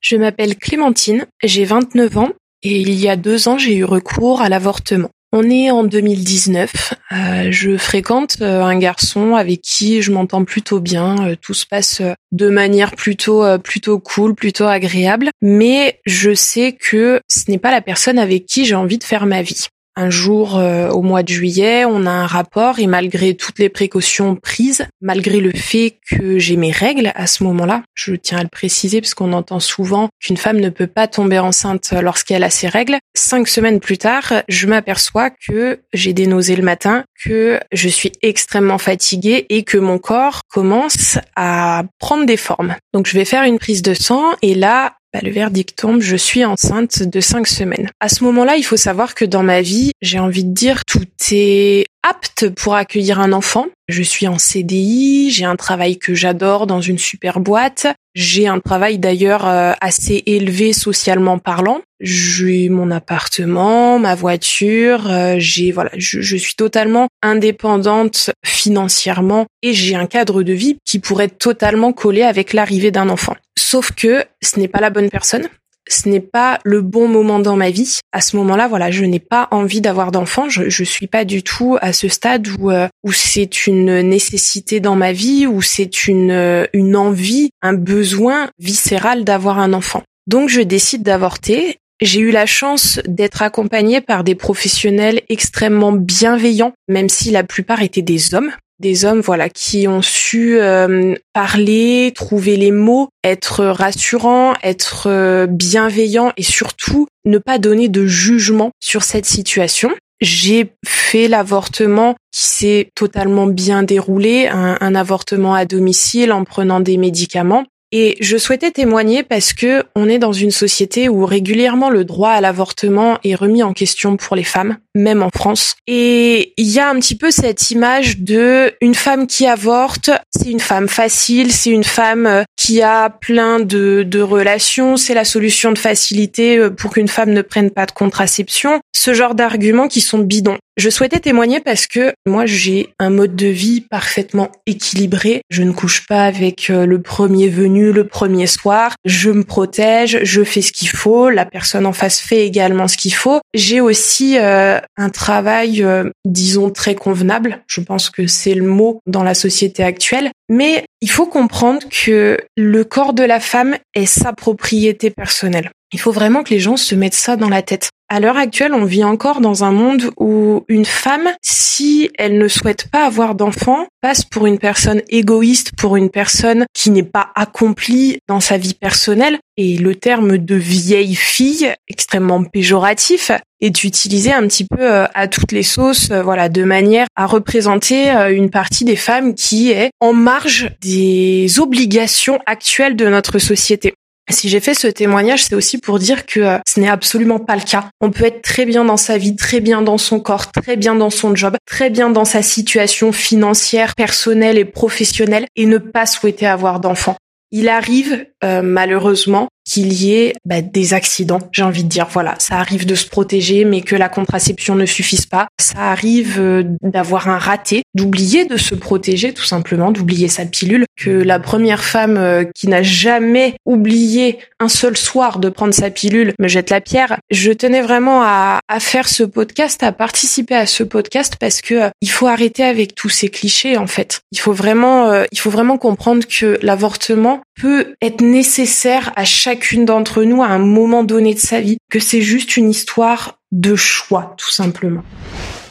Je 0.01 0.15
m'appelle 0.15 0.55
Clémentine, 0.55 1.25
j'ai 1.43 1.65
29 1.65 2.17
ans 2.17 2.29
et 2.63 2.79
il 2.79 2.93
y 2.93 3.09
a 3.09 3.15
deux 3.15 3.47
ans 3.47 3.57
j'ai 3.57 3.75
eu 3.75 3.83
recours 3.83 4.41
à 4.41 4.49
l'avortement. 4.49 5.09
On 5.33 5.49
est 5.49 5.71
en 5.71 5.83
2019. 5.83 6.93
Euh, 7.11 7.51
je 7.51 7.77
fréquente 7.77 8.37
euh, 8.41 8.63
un 8.63 8.77
garçon 8.79 9.35
avec 9.35 9.61
qui 9.61 10.01
je 10.01 10.11
m'entends 10.11 10.45
plutôt 10.45 10.79
bien. 10.79 11.27
Euh, 11.27 11.35
tout 11.39 11.53
se 11.53 11.65
passe 11.65 12.01
de 12.31 12.49
manière 12.49 12.95
plutôt 12.95 13.43
plutôt 13.59 13.99
cool, 13.99 14.35
plutôt 14.35 14.65
agréable. 14.65 15.29
Mais 15.41 15.99
je 16.05 16.33
sais 16.33 16.71
que 16.71 17.19
ce 17.27 17.51
n'est 17.51 17.57
pas 17.57 17.71
la 17.71 17.81
personne 17.81 18.19
avec 18.19 18.45
qui 18.45 18.65
j'ai 18.65 18.75
envie 18.75 18.97
de 18.97 19.03
faire 19.03 19.25
ma 19.25 19.41
vie 19.41 19.67
un 19.97 20.11
jour 20.11 20.57
euh, 20.57 20.89
au 20.89 21.01
mois 21.01 21.23
de 21.23 21.29
juillet, 21.29 21.83
on 21.83 22.05
a 22.05 22.11
un 22.11 22.27
rapport 22.27 22.79
et 22.79 22.85
malgré 22.85 23.33
toutes 23.33 23.57
les 23.57 23.67
précautions 23.67 24.35
prises, 24.35 24.85
malgré 25.01 25.39
le 25.39 25.51
fait 25.51 25.97
que 26.09 26.37
j'ai 26.37 26.55
mes 26.55 26.71
règles 26.71 27.11
à 27.15 27.25
ce 27.25 27.43
moment-là, 27.43 27.81
je 27.95 28.13
tiens 28.13 28.37
à 28.37 28.43
le 28.43 28.49
préciser 28.49 29.01
parce 29.01 29.15
qu'on 29.15 29.33
entend 29.33 29.59
souvent 29.59 30.09
qu'une 30.19 30.37
femme 30.37 30.59
ne 30.59 30.69
peut 30.69 30.87
pas 30.87 31.07
tomber 31.07 31.39
enceinte 31.39 31.93
lorsqu'elle 31.99 32.43
a 32.43 32.51
ses 32.51 32.67
règles. 32.67 32.97
Cinq 33.15 33.47
semaines 33.47 33.79
plus 33.79 33.97
tard, 33.97 34.43
je 34.47 34.67
m'aperçois 34.67 35.31
que 35.31 35.79
j'ai 35.93 36.13
des 36.13 36.27
nausées 36.27 36.55
le 36.55 36.63
matin, 36.63 37.03
que 37.25 37.59
je 37.71 37.89
suis 37.89 38.11
extrêmement 38.21 38.77
fatiguée 38.77 39.47
et 39.49 39.63
que 39.63 39.79
mon 39.79 39.97
corps 39.97 40.41
commence 40.47 41.17
à 41.35 41.83
prendre 41.97 42.27
des 42.27 42.37
formes. 42.37 42.75
Donc 42.93 43.07
je 43.07 43.17
vais 43.17 43.25
faire 43.25 43.43
une 43.43 43.57
prise 43.57 43.81
de 43.81 43.95
sang 43.95 44.25
et 44.43 44.53
là, 44.53 44.96
bah, 45.13 45.19
le 45.23 45.31
verdict 45.31 45.77
tombe, 45.77 46.01
je 46.01 46.15
suis 46.17 46.43
enceinte 46.43 47.01
de 47.01 47.19
cinq 47.21 47.47
semaines. 47.47 47.89
À 47.99 48.09
ce 48.09 48.23
moment-là, 48.25 48.57
il 48.57 48.63
faut 48.63 48.77
savoir 48.77 49.15
que 49.15 49.23
dans 49.23 49.43
ma 49.43 49.61
vie, 49.61 49.91
j'ai 50.01 50.19
envie 50.19 50.43
de 50.43 50.53
dire, 50.53 50.83
tout 50.85 51.05
est 51.31 51.85
apte 52.07 52.49
pour 52.49 52.75
accueillir 52.75 53.19
un 53.19 53.31
enfant. 53.31 53.67
Je 53.87 54.03
suis 54.03 54.27
en 54.27 54.37
CDI, 54.37 55.31
j'ai 55.31 55.45
un 55.45 55.55
travail 55.55 55.97
que 55.97 56.13
j'adore 56.13 56.67
dans 56.67 56.81
une 56.81 56.97
super 56.97 57.39
boîte. 57.39 57.87
J'ai 58.15 58.47
un 58.47 58.59
travail 58.59 58.97
d'ailleurs 58.97 59.47
euh, 59.47 59.73
assez 59.79 60.23
élevé 60.25 60.73
socialement 60.73 61.37
parlant. 61.37 61.81
J'ai 61.99 62.69
mon 62.69 62.91
appartement, 62.91 63.99
ma 63.99 64.13
voiture, 64.13 65.09
euh, 65.09 65.35
j'ai 65.37 65.71
voilà, 65.71 65.91
je, 65.97 66.21
je, 66.21 66.37
suis 66.37 66.55
totalement 66.55 67.07
indépendante 67.23 68.29
financièrement 68.45 69.45
et 69.63 69.73
j'ai 69.73 69.95
un 69.95 70.05
cadre 70.05 70.43
de 70.43 70.53
vie 70.53 70.77
qui 70.85 70.99
pourrait 70.99 71.29
totalement 71.29 71.93
coller 71.93 72.23
avec 72.23 72.53
l'arrivée 72.53 72.91
d'un 72.91 73.09
enfant. 73.09 73.35
Sauf 73.69 73.91
que 73.91 74.23
ce 74.41 74.61
n'est 74.61 74.69
pas 74.69 74.79
la 74.79 74.89
bonne 74.89 75.09
personne 75.09 75.49
ce 75.89 76.09
n'est 76.09 76.19
pas 76.19 76.59
le 76.63 76.81
bon 76.81 77.07
moment 77.07 77.39
dans 77.39 77.55
ma 77.55 77.69
vie. 77.69 77.99
À 78.11 78.19
ce 78.19 78.35
moment-là, 78.37 78.67
voilà, 78.67 78.91
je 78.91 79.05
n'ai 79.05 79.19
pas 79.19 79.47
envie 79.51 79.79
d'avoir 79.79 80.11
d'enfants. 80.11 80.49
Je, 80.49 80.69
je 80.69 80.83
suis 80.83 81.07
pas 81.07 81.23
du 81.23 81.43
tout 81.43 81.77
à 81.79 81.93
ce 81.93 82.09
stade 82.09 82.47
où 82.59 82.71
euh, 82.71 82.89
où 83.03 83.13
c'est 83.13 83.67
une 83.67 84.01
nécessité 84.01 84.81
dans 84.81 84.97
ma 84.97 85.13
vie, 85.13 85.47
où 85.47 85.61
c'est 85.61 86.07
une 86.07 86.31
euh, 86.31 86.65
une 86.73 86.97
envie, 86.97 87.51
un 87.61 87.73
besoin 87.73 88.49
viscéral 88.59 89.23
d'avoir 89.23 89.59
un 89.59 89.71
enfant. 89.71 90.03
Donc 90.27 90.49
je 90.49 90.59
décide 90.59 91.03
d'avorter. 91.03 91.77
J'ai 92.01 92.19
eu 92.19 92.31
la 92.31 92.45
chance 92.45 92.99
d'être 93.07 93.41
accompagnée 93.41 94.01
par 94.01 94.25
des 94.25 94.35
professionnels 94.35 95.21
extrêmement 95.29 95.93
bienveillants, 95.93 96.73
même 96.89 97.07
si 97.07 97.31
la 97.31 97.45
plupart 97.45 97.81
étaient 97.81 98.03
des 98.03 98.35
hommes 98.35 98.51
des 98.79 99.05
hommes 99.05 99.21
voilà 99.21 99.49
qui 99.49 99.87
ont 99.87 100.01
su 100.01 100.59
euh, 100.59 101.15
parler, 101.33 102.11
trouver 102.15 102.57
les 102.57 102.71
mots, 102.71 103.09
être 103.23 103.65
rassurants, 103.65 104.53
être 104.63 105.07
euh, 105.07 105.47
bienveillants 105.47 106.31
et 106.37 106.43
surtout 106.43 107.07
ne 107.25 107.37
pas 107.37 107.59
donner 107.59 107.89
de 107.89 108.05
jugement 108.05 108.71
sur 108.79 109.03
cette 109.03 109.25
situation. 109.25 109.91
J'ai 110.19 110.73
fait 110.85 111.27
l'avortement 111.27 112.15
qui 112.31 112.45
s'est 112.45 112.89
totalement 112.95 113.45
bien 113.45 113.83
déroulé, 113.83 114.47
un, 114.47 114.95
avortement 114.95 115.53
à 115.53 115.65
domicile 115.65 116.31
en 116.31 116.43
prenant 116.43 116.79
des 116.79 116.97
médicaments. 116.97 117.65
Et 117.93 118.17
je 118.19 118.35
souhaitais 118.35 118.71
témoigner 118.71 119.23
parce 119.23 119.53
que 119.53 119.83
on 119.95 120.09
est 120.09 120.19
dans 120.19 120.33
une 120.33 120.51
société 120.51 121.07
où 121.07 121.25
régulièrement 121.25 121.89
le 121.89 122.03
droit 122.03 122.31
à 122.31 122.41
l'avortement 122.41 123.17
est 123.23 123.35
remis 123.35 123.63
en 123.63 123.71
question 123.71 124.17
pour 124.17 124.35
les 124.35 124.43
femmes, 124.43 124.77
même 124.93 125.23
en 125.23 125.29
France. 125.33 125.75
Et 125.87 126.53
il 126.57 126.67
y 126.67 126.79
a 126.79 126.89
un 126.89 126.99
petit 126.99 127.15
peu 127.15 127.31
cette 127.31 127.71
image 127.71 128.19
de 128.19 128.73
une 128.81 128.95
femme 128.95 129.25
qui 129.25 129.47
avorte, 129.47 130.11
c'est 130.35 130.51
une 130.51 130.59
femme 130.59 130.89
facile, 130.89 131.53
c'est 131.53 131.69
une 131.69 131.85
femme 131.85 132.27
euh, 132.27 132.43
qui 132.57 132.81
a 132.81 133.09
plein 133.09 133.61
de, 133.61 134.19
relations, 134.19 134.97
c'est 134.97 135.13
la 135.13 135.23
solution 135.23 135.71
de 135.71 135.77
facilité 135.77 136.57
euh, 136.57 136.69
pour 136.69 136.91
qu'une 136.91 137.07
femme 137.07 137.31
ne 137.31 137.41
prenne 137.41 137.71
pas 137.71 137.85
de 137.85 137.91
contraception. 137.91 138.81
Ce 138.93 139.13
genre 139.13 139.35
d'arguments 139.35 139.87
qui 139.87 140.01
sont 140.01 140.19
bidons. 140.19 140.57
Je 140.77 140.91
souhaitais 140.91 141.19
témoigner 141.19 141.59
parce 141.59 141.87
que 141.87 142.13
moi 142.27 142.45
j'ai 142.45 142.93
un 142.99 143.09
mode 143.09 143.35
de 143.35 143.47
vie 143.47 143.81
parfaitement 143.81 144.51
équilibré. 144.67 145.41
Je 145.49 145.63
ne 145.63 145.71
couche 145.71 146.05
pas 146.05 146.25
avec 146.25 146.69
euh, 146.69 146.85
le 146.85 147.01
premier 147.01 147.49
venu 147.49 147.91
le 147.91 148.05
premier 148.05 148.45
soir. 148.45 148.93
Je 149.03 149.31
me 149.31 149.43
protège, 149.43 150.19
je 150.21 150.43
fais 150.43 150.61
ce 150.61 150.71
qu'il 150.71 150.89
faut. 150.89 151.31
La 151.31 151.45
personne 151.45 151.87
en 151.87 151.93
face 151.93 152.19
fait 152.19 152.45
également 152.45 152.87
ce 152.87 152.95
qu'il 152.95 153.15
faut. 153.15 153.39
J'ai 153.55 153.81
aussi 153.81 154.37
euh, 154.37 154.79
un 154.97 155.09
travail, 155.09 155.81
euh, 155.81 156.11
disons, 156.25 156.69
très 156.69 156.93
convenable. 156.93 157.63
Je 157.65 157.81
pense 157.81 158.11
que 158.11 158.27
c'est 158.27 158.53
le 158.53 158.67
mot 158.67 159.01
dans 159.07 159.23
la 159.23 159.33
société 159.33 159.83
actuelle. 159.83 160.29
Mais 160.47 160.85
il 161.01 161.09
faut 161.09 161.25
comprendre 161.25 161.81
que 161.89 162.37
le 162.55 162.83
corps 162.83 163.13
de 163.13 163.23
la 163.23 163.39
femme 163.39 163.77
est 163.95 164.05
sa 164.05 164.31
propriété 164.31 165.09
personnelle. 165.09 165.71
Il 165.91 165.99
faut 165.99 166.11
vraiment 166.11 166.43
que 166.43 166.53
les 166.53 166.59
gens 166.59 166.77
se 166.77 166.95
mettent 166.95 167.15
ça 167.15 167.35
dans 167.35 167.49
la 167.49 167.61
tête. 167.61 167.89
À 168.09 168.21
l'heure 168.21 168.37
actuelle, 168.37 168.73
on 168.73 168.85
vit 168.85 169.03
encore 169.03 169.41
dans 169.41 169.65
un 169.65 169.73
monde 169.73 170.11
où 170.15 170.63
une 170.69 170.85
femme, 170.85 171.27
si 171.41 172.09
elle 172.17 172.37
ne 172.37 172.47
souhaite 172.47 172.87
pas 172.89 173.05
avoir 173.05 173.35
d'enfant, 173.35 173.85
passe 174.01 174.23
pour 174.23 174.45
une 174.47 174.59
personne 174.59 175.01
égoïste, 175.09 175.73
pour 175.75 175.97
une 175.97 176.09
personne 176.09 176.65
qui 176.73 176.89
n'est 176.89 177.03
pas 177.03 177.31
accomplie 177.35 178.19
dans 178.29 178.39
sa 178.39 178.57
vie 178.57 178.75
personnelle. 178.75 179.39
Et 179.57 179.77
le 179.77 179.93
terme 179.93 180.37
de 180.37 180.55
vieille 180.55 181.15
fille, 181.15 181.73
extrêmement 181.89 182.41
péjoratif, 182.45 183.31
est 183.59 183.83
utilisé 183.83 184.31
un 184.31 184.47
petit 184.47 184.63
peu 184.65 184.89
euh, 184.89 185.05
à 185.13 185.27
toutes 185.27 185.51
les 185.51 185.63
sauces, 185.63 186.09
euh, 186.11 186.23
voilà, 186.23 186.47
de 186.47 186.63
manière 186.63 187.07
à 187.17 187.25
représenter 187.25 188.09
euh, 188.11 188.33
une 188.33 188.49
partie 188.49 188.85
des 188.85 188.95
femmes 188.95 189.33
qui 189.33 189.71
est 189.71 189.89
en 189.99 190.13
marge 190.13 190.71
des 190.81 191.59
obligations 191.59 192.39
actuelles 192.45 192.95
de 192.95 193.09
notre 193.09 193.37
société. 193.37 193.95
Si 194.29 194.49
j'ai 194.49 194.59
fait 194.59 194.73
ce 194.73 194.87
témoignage, 194.87 195.45
c'est 195.45 195.55
aussi 195.55 195.77
pour 195.77 195.99
dire 195.99 196.25
que 196.25 196.39
euh, 196.41 196.57
ce 196.67 196.81
n'est 196.81 196.89
absolument 196.89 197.39
pas 197.39 197.55
le 197.55 197.61
cas. 197.61 197.85
On 198.01 198.11
peut 198.11 198.25
être 198.25 198.41
très 198.41 198.65
bien 198.65 198.83
dans 198.83 198.97
sa 198.97 199.17
vie, 199.17 199.37
très 199.37 199.61
bien 199.61 199.81
dans 199.81 199.97
son 199.97 200.19
corps, 200.19 200.51
très 200.51 200.75
bien 200.75 200.95
dans 200.95 201.09
son 201.09 201.33
job, 201.33 201.55
très 201.65 201.89
bien 201.89 202.09
dans 202.09 202.25
sa 202.25 202.41
situation 202.41 203.13
financière, 203.13 203.95
personnelle 203.95 204.57
et 204.57 204.65
professionnelle 204.65 205.47
et 205.55 205.65
ne 205.65 205.77
pas 205.77 206.05
souhaiter 206.05 206.45
avoir 206.45 206.81
d'enfants. 206.81 207.15
Il 207.51 207.69
arrive 207.69 208.25
euh, 208.43 208.61
malheureusement 208.61 209.49
qu'il 209.67 209.93
y 209.93 210.13
ait 210.13 210.33
bah, 210.45 210.61
des 210.61 210.93
accidents, 210.93 211.39
j'ai 211.51 211.63
envie 211.63 211.83
de 211.83 211.89
dire. 211.89 212.07
Voilà, 212.09 212.35
ça 212.39 212.55
arrive 212.55 212.85
de 212.85 212.95
se 212.95 213.05
protéger, 213.05 213.65
mais 213.65 213.81
que 213.81 213.95
la 213.95 214.09
contraception 214.09 214.75
ne 214.75 214.85
suffise 214.85 215.25
pas. 215.25 215.47
Ça 215.59 215.91
arrive 215.91 216.39
euh, 216.39 216.63
d'avoir 216.81 217.27
un 217.27 217.37
raté, 217.37 217.83
d'oublier 217.93 218.45
de 218.45 218.57
se 218.57 218.75
protéger, 218.75 219.33
tout 219.33 219.43
simplement, 219.43 219.91
d'oublier 219.91 220.29
sa 220.29 220.45
pilule. 220.45 220.85
Que 220.95 221.09
la 221.09 221.39
première 221.39 221.83
femme 221.83 222.17
euh, 222.17 222.45
qui 222.55 222.67
n'a 222.67 222.81
jamais 222.81 223.55
oublié 223.65 224.39
un 224.59 224.69
seul 224.69 224.95
soir 224.95 225.39
de 225.39 225.49
prendre 225.49 225.73
sa 225.73 225.89
pilule 225.89 226.33
me 226.39 226.47
jette 226.47 226.69
la 226.69 226.81
pierre. 226.81 227.17
Je 227.29 227.51
tenais 227.51 227.81
vraiment 227.81 228.23
à, 228.23 228.59
à 228.67 228.79
faire 228.79 229.09
ce 229.09 229.23
podcast, 229.23 229.83
à 229.83 229.91
participer 229.91 230.55
à 230.55 230.65
ce 230.65 230.83
podcast 230.83 231.35
parce 231.39 231.61
que 231.61 231.73
euh, 231.75 231.89
il 232.01 232.09
faut 232.09 232.27
arrêter 232.27 232.63
avec 232.63 232.95
tous 232.95 233.09
ces 233.09 233.27
clichés 233.27 233.77
en 233.77 233.87
fait. 233.87 234.21
Il 234.31 234.39
faut 234.39 234.53
vraiment, 234.53 235.23
il 235.31 235.39
faut 235.39 235.49
vraiment 235.49 235.77
comprendre 235.77 236.25
que 236.27 236.57
l'avortement 236.61 237.41
peut 237.59 237.95
être 238.01 238.21
nécessaire 238.21 239.11
à 239.15 239.25
chacune 239.25 239.85
d'entre 239.85 240.23
nous 240.23 240.43
à 240.43 240.47
un 240.47 240.59
moment 240.59 241.03
donné 241.03 241.33
de 241.33 241.39
sa 241.39 241.61
vie, 241.61 241.77
que 241.89 241.99
c'est 241.99 242.21
juste 242.21 242.57
une 242.57 242.69
histoire 242.69 243.39
de 243.51 243.75
choix, 243.75 244.35
tout 244.37 244.51
simplement. 244.51 245.03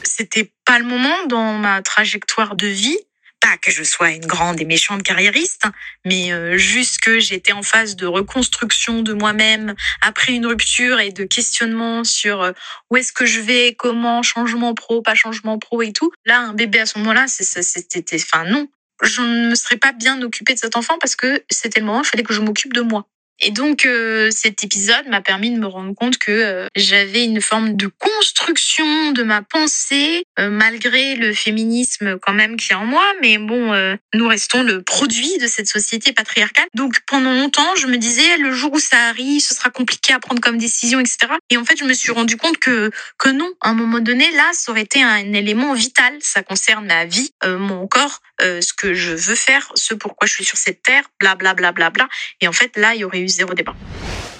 C'était 0.03 0.51
pas 0.65 0.79
le 0.79 0.85
moment 0.85 1.25
dans 1.27 1.53
ma 1.53 1.81
trajectoire 1.81 2.55
de 2.55 2.67
vie 2.67 2.97
pas 3.39 3.57
que 3.57 3.71
je 3.71 3.83
sois 3.83 4.11
une 4.11 4.25
grande 4.25 4.59
et 4.61 4.65
méchante 4.65 5.03
carriériste, 5.03 5.63
mais 6.05 6.31
euh, 6.31 6.57
juste 6.57 6.99
que 6.99 7.19
j'étais 7.19 7.51
en 7.51 7.61
phase 7.61 7.95
de 7.95 8.05
reconstruction 8.05 9.03
de 9.03 9.13
moi-même 9.13 9.75
après 10.01 10.33
une 10.33 10.45
rupture 10.45 10.99
et 10.99 11.11
de 11.11 11.23
questionnement 11.23 12.03
sur 12.03 12.41
euh, 12.41 12.51
où 12.89 12.97
est-ce 12.97 13.13
que 13.13 13.25
je 13.25 13.39
vais, 13.39 13.75
comment, 13.77 14.23
changement 14.23 14.73
pro, 14.73 15.01
pas 15.01 15.15
changement 15.15 15.59
pro 15.59 15.81
et 15.81 15.93
tout. 15.93 16.11
Là, 16.25 16.39
un 16.39 16.53
bébé 16.53 16.79
à 16.79 16.85
ce 16.85 16.97
moment-là, 16.99 17.25
c'était, 17.27 18.15
enfin 18.15 18.45
non, 18.45 18.67
je 19.03 19.21
ne 19.21 19.49
me 19.49 19.55
serais 19.55 19.77
pas 19.77 19.91
bien 19.91 20.21
occupée 20.21 20.53
de 20.53 20.59
cet 20.59 20.75
enfant 20.75 20.97
parce 20.99 21.15
que 21.15 21.43
c'était 21.49 21.79
le 21.79 21.85
moment, 21.85 22.01
il 22.01 22.07
fallait 22.07 22.23
que 22.23 22.33
je 22.33 22.41
m'occupe 22.41 22.73
de 22.73 22.81
moi. 22.81 23.07
Et 23.39 23.51
donc 23.51 23.85
euh, 23.85 24.31
cet 24.31 24.63
épisode 24.63 25.07
m'a 25.07 25.21
permis 25.21 25.51
de 25.51 25.59
me 25.59 25.67
rendre 25.67 25.93
compte 25.93 26.17
que 26.17 26.31
euh, 26.31 26.67
j'avais 26.75 27.23
une 27.23 27.39
forme 27.39 27.75
de 27.75 27.87
construction 27.87 29.11
de 29.11 29.21
ma 29.21 29.43
pensée 29.43 30.25
euh, 30.39 30.49
malgré 30.49 31.15
le 31.15 31.33
féminisme 31.33 32.17
quand 32.19 32.33
même 32.33 32.57
qui 32.57 32.71
est 32.71 32.75
en 32.75 32.85
moi 32.85 33.05
mais 33.21 33.37
bon 33.37 33.57
nous 34.13 34.27
restons 34.27 34.63
le 34.63 34.81
produit 34.81 35.37
de 35.39 35.47
cette 35.47 35.67
société 35.67 36.13
patriarcale. 36.13 36.67
Donc 36.73 36.99
pendant 37.05 37.33
longtemps, 37.33 37.75
je 37.75 37.87
me 37.87 37.97
disais 37.97 38.37
le 38.37 38.51
jour 38.51 38.73
où 38.73 38.79
ça 38.79 38.97
arrive, 39.09 39.41
ce 39.41 39.53
sera 39.53 39.69
compliqué 39.69 40.13
à 40.13 40.19
prendre 40.19 40.41
comme 40.41 40.57
décision 40.57 40.99
etc. 40.99 41.17
Et 41.49 41.57
en 41.57 41.65
fait, 41.65 41.77
je 41.77 41.83
me 41.83 41.93
suis 41.93 42.11
rendu 42.11 42.37
compte 42.37 42.57
que 42.57 42.91
que 43.17 43.29
non, 43.29 43.51
à 43.61 43.69
un 43.69 43.73
moment 43.73 43.99
donné 43.99 44.29
là, 44.31 44.49
ça 44.53 44.71
aurait 44.71 44.81
été 44.81 45.03
un 45.03 45.33
élément 45.33 45.73
vital, 45.73 46.13
ça 46.21 46.43
concerne 46.43 46.85
ma 46.87 47.05
vie, 47.05 47.31
mon 47.45 47.87
corps, 47.87 48.21
ce 48.39 48.73
que 48.73 48.93
je 48.93 49.11
veux 49.11 49.35
faire, 49.35 49.71
ce 49.75 49.93
pourquoi 49.93 50.27
je 50.27 50.33
suis 50.33 50.45
sur 50.45 50.57
cette 50.57 50.81
terre, 50.81 51.03
bla 51.19 51.35
bla 51.35 51.53
bla 51.53 51.71
bla 51.71 51.89
bla. 51.89 52.07
Et 52.41 52.47
en 52.47 52.53
fait 52.53 52.75
là, 52.77 52.95
il 52.95 53.01
y 53.01 53.03
aurait 53.03 53.19
eu 53.19 53.26
zéro. 53.29 53.51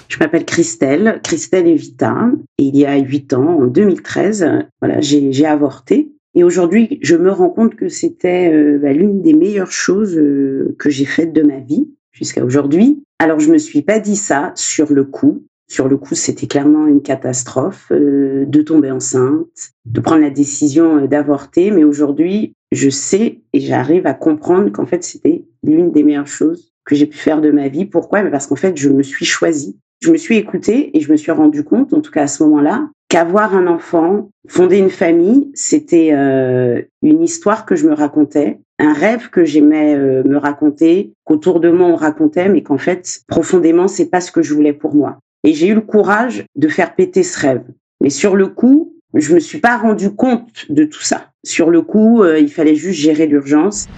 Je 0.08 0.18
m'appelle 0.18 0.44
Christelle, 0.44 1.20
Christelle 1.22 1.68
Evita, 1.68 2.30
et 2.58 2.64
il 2.64 2.76
y 2.76 2.86
a 2.86 2.96
huit 2.96 3.32
ans, 3.34 3.60
en 3.60 3.66
2013, 3.66 4.66
voilà, 4.80 5.00
j'ai 5.00 5.46
avorté. 5.46 6.12
Et 6.34 6.44
aujourd'hui, 6.44 6.98
je 7.02 7.16
me 7.16 7.32
rends 7.32 7.50
compte 7.50 7.74
que 7.74 7.88
c'était 7.88 8.52
euh, 8.52 8.78
bah, 8.78 8.92
l'une 8.92 9.22
des 9.22 9.34
meilleures 9.34 9.72
choses 9.72 10.16
euh, 10.16 10.76
que 10.78 10.90
j'ai 10.90 11.04
faites 11.04 11.32
de 11.32 11.42
ma 11.42 11.58
vie 11.58 11.88
jusqu'à 12.12 12.44
aujourd'hui. 12.44 13.02
Alors, 13.18 13.40
je 13.40 13.50
me 13.50 13.58
suis 13.58 13.82
pas 13.82 13.98
dit 13.98 14.16
ça 14.16 14.52
sur 14.54 14.92
le 14.92 15.04
coup. 15.04 15.44
Sur 15.70 15.88
le 15.88 15.96
coup, 15.96 16.14
c'était 16.14 16.46
clairement 16.46 16.86
une 16.86 17.02
catastrophe 17.02 17.88
euh, 17.90 18.44
de 18.46 18.62
tomber 18.62 18.90
enceinte, 18.90 19.72
de 19.84 20.00
prendre 20.00 20.22
la 20.22 20.30
décision 20.30 21.04
d'avorter. 21.06 21.70
Mais 21.70 21.84
aujourd'hui, 21.84 22.54
je 22.72 22.88
sais 22.88 23.40
et 23.52 23.60
j'arrive 23.60 24.06
à 24.06 24.14
comprendre 24.14 24.70
qu'en 24.70 24.86
fait, 24.86 25.02
c'était 25.02 25.44
l'une 25.64 25.90
des 25.90 26.04
meilleures 26.04 26.26
choses 26.26 26.72
que 26.88 26.96
j'ai 26.96 27.06
pu 27.06 27.18
faire 27.18 27.40
de 27.40 27.50
ma 27.50 27.68
vie. 27.68 27.84
Pourquoi? 27.84 28.22
Parce 28.22 28.46
qu'en 28.46 28.56
fait, 28.56 28.76
je 28.76 28.88
me 28.88 29.02
suis 29.02 29.26
choisie. 29.26 29.78
Je 30.00 30.10
me 30.10 30.16
suis 30.16 30.36
écoutée 30.36 30.96
et 30.96 31.00
je 31.00 31.12
me 31.12 31.16
suis 31.16 31.32
rendu 31.32 31.64
compte, 31.64 31.92
en 31.92 32.00
tout 32.00 32.10
cas 32.10 32.22
à 32.22 32.26
ce 32.28 32.42
moment-là, 32.44 32.88
qu'avoir 33.08 33.54
un 33.54 33.66
enfant, 33.66 34.30
fonder 34.48 34.78
une 34.78 34.90
famille, 34.90 35.50
c'était 35.54 36.10
euh, 36.12 36.80
une 37.02 37.22
histoire 37.22 37.66
que 37.66 37.76
je 37.76 37.86
me 37.86 37.94
racontais, 37.94 38.60
un 38.78 38.92
rêve 38.92 39.28
que 39.28 39.44
j'aimais 39.44 39.96
euh, 39.96 40.22
me 40.22 40.36
raconter, 40.36 41.12
qu'autour 41.24 41.58
de 41.60 41.68
moi 41.68 41.88
on 41.88 41.96
racontait, 41.96 42.48
mais 42.48 42.62
qu'en 42.62 42.78
fait 42.78 43.22
profondément 43.26 43.88
c'est 43.88 44.08
pas 44.08 44.20
ce 44.20 44.30
que 44.30 44.40
je 44.40 44.54
voulais 44.54 44.72
pour 44.72 44.94
moi. 44.94 45.18
Et 45.42 45.52
j'ai 45.52 45.66
eu 45.66 45.74
le 45.74 45.80
courage 45.80 46.46
de 46.54 46.68
faire 46.68 46.94
péter 46.94 47.24
ce 47.24 47.40
rêve. 47.40 47.64
Mais 48.00 48.10
sur 48.10 48.36
le 48.36 48.46
coup, 48.46 48.94
je 49.14 49.34
me 49.34 49.40
suis 49.40 49.58
pas 49.58 49.78
rendu 49.78 50.14
compte 50.14 50.66
de 50.70 50.84
tout 50.84 51.02
ça. 51.02 51.30
Sur 51.44 51.70
le 51.70 51.82
coup, 51.82 52.22
euh, 52.22 52.38
il 52.38 52.52
fallait 52.52 52.76
juste 52.76 53.00
gérer 53.00 53.26
l'urgence. 53.26 53.88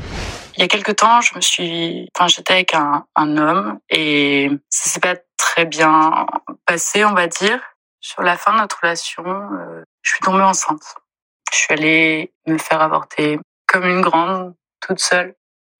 Il 0.56 0.60
y 0.60 0.62
a 0.62 0.68
quelques 0.68 0.96
temps, 0.96 1.20
je 1.20 1.34
me 1.34 1.40
suis, 1.40 2.08
enfin, 2.14 2.28
j'étais 2.28 2.54
avec 2.54 2.74
un, 2.74 3.06
un 3.16 3.36
homme 3.36 3.78
et 3.88 4.50
ça 4.68 4.90
s'est 4.90 5.00
pas 5.00 5.16
très 5.36 5.64
bien 5.64 6.26
passé, 6.66 7.04
on 7.04 7.14
va 7.14 7.26
dire. 7.26 7.60
Sur 8.00 8.22
la 8.22 8.36
fin 8.36 8.52
de 8.54 8.58
notre 8.58 8.80
relation, 8.80 9.24
euh, 9.24 9.82
je 10.02 10.12
suis 10.12 10.20
tombée 10.20 10.42
enceinte. 10.42 10.94
Je 11.52 11.58
suis 11.58 11.72
allée 11.74 12.32
me 12.46 12.58
faire 12.58 12.80
avorter 12.80 13.38
comme 13.66 13.84
une 13.84 14.00
grande, 14.00 14.54
toute 14.80 15.00
seule. 15.00 15.34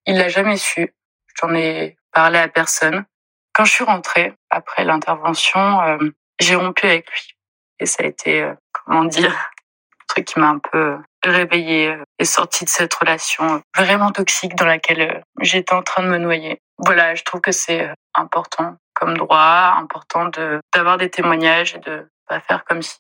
Il 0.06 0.16
l'a 0.16 0.28
jamais 0.28 0.56
su. 0.56 0.94
J'en 1.40 1.54
ai 1.54 1.96
parlé 2.12 2.38
à 2.38 2.48
personne. 2.48 3.04
Quand 3.52 3.64
je 3.64 3.72
suis 3.72 3.85
rentrée 3.85 4.35
après 4.50 4.85
l'intervention, 4.85 5.80
euh, 5.83 6.11
j'ai 6.38 6.56
rompu 6.56 6.87
avec 6.87 7.11
lui. 7.11 7.37
Et 7.78 7.87
ça 7.87 8.02
a 8.02 8.06
été, 8.06 8.42
euh, 8.42 8.54
comment 8.72 9.04
dire, 9.04 9.33
un 10.00 10.04
truc 10.09 10.26
qui 10.26 10.38
m'a 10.38 10.48
un 10.48 10.59
peu 10.59 10.98
réveillée 11.22 11.96
et 12.18 12.24
sortie 12.24 12.64
de 12.64 12.70
cette 12.70 12.94
relation 12.94 13.62
vraiment 13.76 14.11
toxique 14.11 14.54
dans 14.54 14.66
laquelle 14.66 15.22
j'étais 15.40 15.74
en 15.74 15.83
train 15.83 16.02
de 16.02 16.09
me 16.09 16.18
noyer. 16.18 16.61
Voilà, 16.78 17.14
je 17.14 17.22
trouve 17.24 17.40
que 17.40 17.52
c'est 17.52 17.90
important 18.14 18.76
comme 18.94 19.16
droit, 19.16 19.74
important 19.76 20.26
de 20.26 20.61
d'avoir 20.74 20.98
des 20.98 21.11
témoignages 21.11 21.74
et 21.74 21.78
de 21.78 22.09
pas 22.26 22.40
faire 22.40 22.64
comme 22.64 22.83
si 22.83 22.98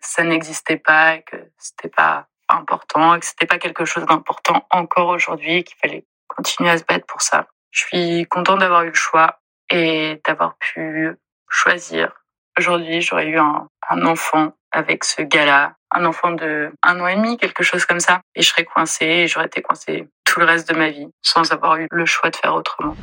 ça 0.00 0.22
n'existait 0.22 0.78
pas 0.78 1.16
et 1.16 1.22
que 1.22 1.36
c'était 1.58 1.88
pas 1.88 2.26
important 2.48 3.14
et 3.14 3.20
que 3.20 3.26
c'était 3.26 3.46
pas 3.46 3.58
quelque 3.58 3.84
chose 3.84 4.04
d'important 4.06 4.66
encore 4.70 5.08
aujourd'hui 5.08 5.56
et 5.56 5.62
qu'il 5.62 5.76
fallait 5.78 6.04
continuer 6.28 6.70
à 6.70 6.78
se 6.78 6.84
battre 6.84 7.06
pour 7.06 7.22
ça. 7.22 7.46
Je 7.70 7.84
suis 7.84 8.26
contente 8.26 8.60
d'avoir 8.60 8.82
eu 8.82 8.88
le 8.88 8.94
choix 8.94 9.40
et 9.70 10.20
d'avoir 10.26 10.56
pu 10.58 11.14
choisir. 11.48 12.12
Aujourd'hui, 12.58 13.00
j'aurais 13.00 13.28
eu 13.28 13.38
un, 13.38 13.68
un 13.88 14.04
enfant 14.06 14.52
avec 14.72 15.04
ce 15.04 15.22
gars-là, 15.22 15.74
un 15.90 16.04
enfant 16.04 16.32
de 16.32 16.70
un 16.82 17.00
an 17.00 17.06
et 17.06 17.16
demi, 17.16 17.36
quelque 17.36 17.62
chose 17.62 17.84
comme 17.84 18.00
ça, 18.00 18.20
et 18.34 18.42
je 18.42 18.48
serais 18.48 18.64
coincée 18.64 19.06
et 19.06 19.26
j'aurais 19.26 19.46
été 19.46 19.62
coincée 19.62 20.06
tout 20.24 20.40
le 20.40 20.46
reste 20.46 20.68
de 20.70 20.76
ma 20.76 20.90
vie 20.90 21.08
sans 21.22 21.52
avoir 21.52 21.76
eu 21.76 21.88
le 21.90 22.06
choix 22.06 22.30
de 22.30 22.36
faire 22.36 22.54
autrement. 22.54 22.94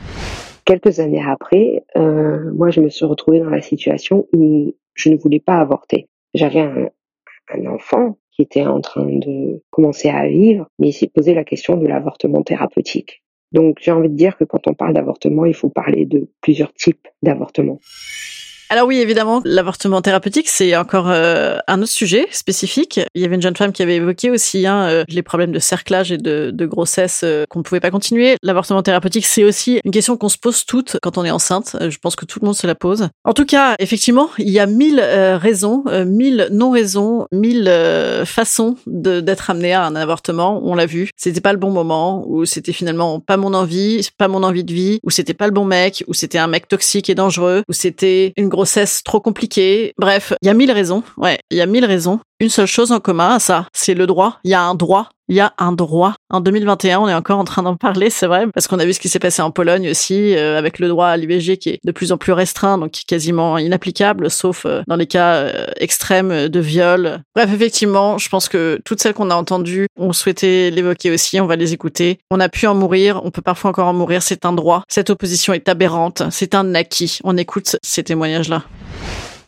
Quelques 0.66 1.00
années 1.00 1.24
après, 1.26 1.84
euh, 1.96 2.52
moi, 2.54 2.70
je 2.70 2.82
me 2.82 2.90
suis 2.90 3.06
retrouvée 3.06 3.40
dans 3.40 3.50
la 3.50 3.62
situation 3.62 4.28
où 4.34 4.76
je 4.96 5.10
ne 5.10 5.18
voulais 5.18 5.40
pas 5.40 5.60
avorter. 5.60 6.08
J'avais 6.34 6.62
un, 6.62 6.90
un 7.54 7.66
enfant 7.68 8.18
qui 8.32 8.42
était 8.42 8.66
en 8.66 8.82
train 8.82 9.06
de 9.06 9.64
commencer 9.72 10.10
à 10.10 10.28
vivre, 10.28 10.68
mais 10.80 10.90
il 10.90 10.94
s'est 10.94 11.08
posé 11.14 11.34
la 11.34 11.44
question 11.44 11.76
de 11.76 11.88
l'avortement 11.88 12.44
thérapeutique. 12.44 13.24
Donc 13.52 13.78
j'ai 13.82 13.92
envie 13.92 14.10
de 14.10 14.16
dire 14.16 14.38
que 14.38 14.44
quand 14.44 14.68
on 14.68 14.74
parle 14.74 14.94
d'avortement, 14.94 15.46
il 15.46 15.54
faut 15.54 15.70
parler 15.70 16.06
de 16.06 16.30
plusieurs 16.42 16.74
types 16.74 17.08
d'avortement. 17.22 17.80
Alors 18.70 18.86
oui, 18.86 18.98
évidemment, 18.98 19.42
l'avortement 19.46 20.02
thérapeutique, 20.02 20.50
c'est 20.50 20.76
encore 20.76 21.10
euh, 21.10 21.58
un 21.68 21.82
autre 21.82 21.92
sujet 21.92 22.28
spécifique. 22.32 23.00
Il 23.16 23.22
y 23.22 23.26
avait 23.26 23.36
une 23.36 23.42
jeune 23.42 23.56
femme 23.56 23.72
qui 23.72 23.82
avait 23.82 23.96
évoqué 23.96 24.30
aussi 24.30 24.68
hein, 24.68 24.90
euh, 24.90 25.04
les 25.08 25.22
problèmes 25.22 25.54
de 25.54 25.60
cerclage 25.60 26.12
et 26.12 26.18
de, 26.18 26.52
de 26.54 26.66
grossesse 26.66 27.22
euh, 27.24 27.46
qu'on 27.50 27.60
ne 27.60 27.64
pouvait 27.64 27.80
pas 27.80 27.92
continuer. 27.92 28.36
L'avortement 28.44 28.84
thérapeutique, 28.84 29.26
c'est 29.26 29.46
aussi 29.46 29.80
une 29.86 29.92
question 29.92 30.18
qu'on 30.18 30.28
se 30.28 30.38
pose 30.38 30.66
toutes 30.66 30.98
quand 31.02 31.18
on 31.18 31.24
est 31.24 31.32
enceinte. 31.32 31.78
Je 31.80 31.98
pense 31.98 32.18
que 32.18 32.26
tout 32.26 32.40
le 32.42 32.46
monde 32.46 32.56
se 32.56 32.68
la 32.68 32.76
pose. 32.76 33.08
En 33.24 33.34
tout 33.34 33.46
cas, 33.46 33.76
effectivement, 33.80 34.30
il 34.38 34.50
y 34.50 34.60
a 34.60 34.66
mille 34.66 35.00
raisons, 35.00 35.86
mille 36.06 36.50
non-raisons, 36.52 37.28
mille 37.32 37.72
façons 38.26 38.76
d'être 38.86 39.50
amené 39.50 39.74
à 39.74 39.86
un 39.86 39.96
avortement. 39.96 40.62
On 40.66 40.76
l'a 40.76 40.86
vu, 40.86 41.10
c'était 41.16 41.42
pas 41.42 41.54
le 41.54 41.60
bon 41.60 41.72
moment, 41.72 42.26
ou 42.28 42.44
c'était 42.44 42.74
finalement 42.74 43.22
pas 43.22 43.38
mon 43.38 43.54
envie, 43.54 44.10
pas 44.18 44.28
mon 44.28 44.44
envie 44.44 44.66
de 44.66 44.74
vie, 44.74 45.00
ou 45.04 45.10
c'était 45.10 45.34
pas 45.34 45.46
le 45.46 45.54
bon 45.54 45.66
mec, 45.66 46.04
ou 46.08 46.14
c'était 46.14 46.38
un 46.38 46.48
mec 46.48 46.68
toxique 46.68 47.10
et 47.10 47.16
dangereux, 47.16 47.64
ou 47.70 47.74
c'était 47.74 48.34
une 48.36 48.50
grossesse 48.58 49.04
trop 49.04 49.20
compliquée. 49.20 49.93
Bref, 50.00 50.34
il 50.41 50.48
y 50.48 50.50
a 50.50 50.54
mille 50.56 50.72
raisons. 50.72 51.04
Ouais, 51.15 51.38
il 51.52 51.58
y 51.58 51.62
a 51.62 51.67
mille 51.67 51.86
raisons. 51.86 52.20
Une 52.39 52.50
seule 52.50 52.67
chose 52.67 52.91
en 52.91 53.00
commun 53.00 53.36
à 53.36 53.39
ça, 53.39 53.65
c'est 53.73 53.95
le 53.95 54.06
droit. 54.06 54.39
Il 54.43 54.52
y 54.52 54.54
a 54.54 54.62
un 54.62 54.76
droit. 54.76 55.10
Il 55.28 55.36
y 55.36 55.39
a 55.39 55.54
un 55.58 55.71
droit. 55.71 56.13
En 56.30 56.39
2021, 56.39 57.00
on 57.00 57.08
est 57.10 57.13
encore 57.13 57.39
en 57.39 57.43
train 57.43 57.63
d'en 57.63 57.76
parler, 57.76 58.12
c'est 58.12 58.28
vrai, 58.28 58.45
parce 58.54 58.67
qu'on 58.67 58.78
a 58.78 58.86
vu 58.86 58.93
ce 58.93 59.00
qui 59.00 59.10
s'est 59.10 59.17
passé 59.17 59.41
en 59.41 59.50
Pologne 59.50 59.89
aussi, 59.89 60.36
euh, 60.36 60.58
avec 60.58 60.78
le 60.78 60.88
droit 60.88 61.08
à 61.08 61.17
l'IVG 61.17 61.58
qui 61.58 61.69
est 61.69 61.80
de 61.84 61.91
plus 61.91 62.12
en 62.12 62.17
plus 62.17 62.32
restreint, 62.32 62.78
donc 62.78 62.91
quasiment 63.08 63.58
inapplicable, 63.58 64.30
sauf 64.30 64.65
euh, 64.65 64.84
dans 64.88 64.95
les 64.95 65.08
cas 65.08 65.34
euh, 65.34 65.65
extrêmes 65.78 66.47
de 66.47 66.60
viol. 66.60 67.23
Bref, 67.36 67.52
effectivement, 67.52 68.19
je 68.19 68.30
pense 68.30 68.47
que 68.50 68.80
toutes 68.86 69.02
celles 69.02 69.15
qu'on 69.15 69.32
a 69.32 69.36
entendues, 69.36 69.88
on 69.97 70.13
souhaitait 70.13 70.69
l'évoquer 70.69 71.12
aussi, 71.12 71.41
on 71.41 71.47
va 71.47 71.56
les 71.56 71.73
écouter. 71.73 72.19
On 72.30 72.39
a 72.39 72.50
pu 72.50 72.67
en 72.67 72.76
mourir, 72.76 73.19
on 73.26 73.32
peut 73.32 73.41
parfois 73.41 73.71
encore 73.71 73.88
en 73.88 73.93
mourir, 73.93 74.21
c'est 74.21 74.45
un 74.45 74.54
droit. 74.54 74.84
Cette 74.88 75.10
opposition 75.10 75.54
est 75.54 75.67
aberrante, 75.67 76.21
c'est 76.30 76.54
un 76.54 76.76
acquis. 76.76 77.17
On 77.23 77.36
écoute 77.36 77.78
ces 77.82 78.04
témoignages-là. 78.04 78.63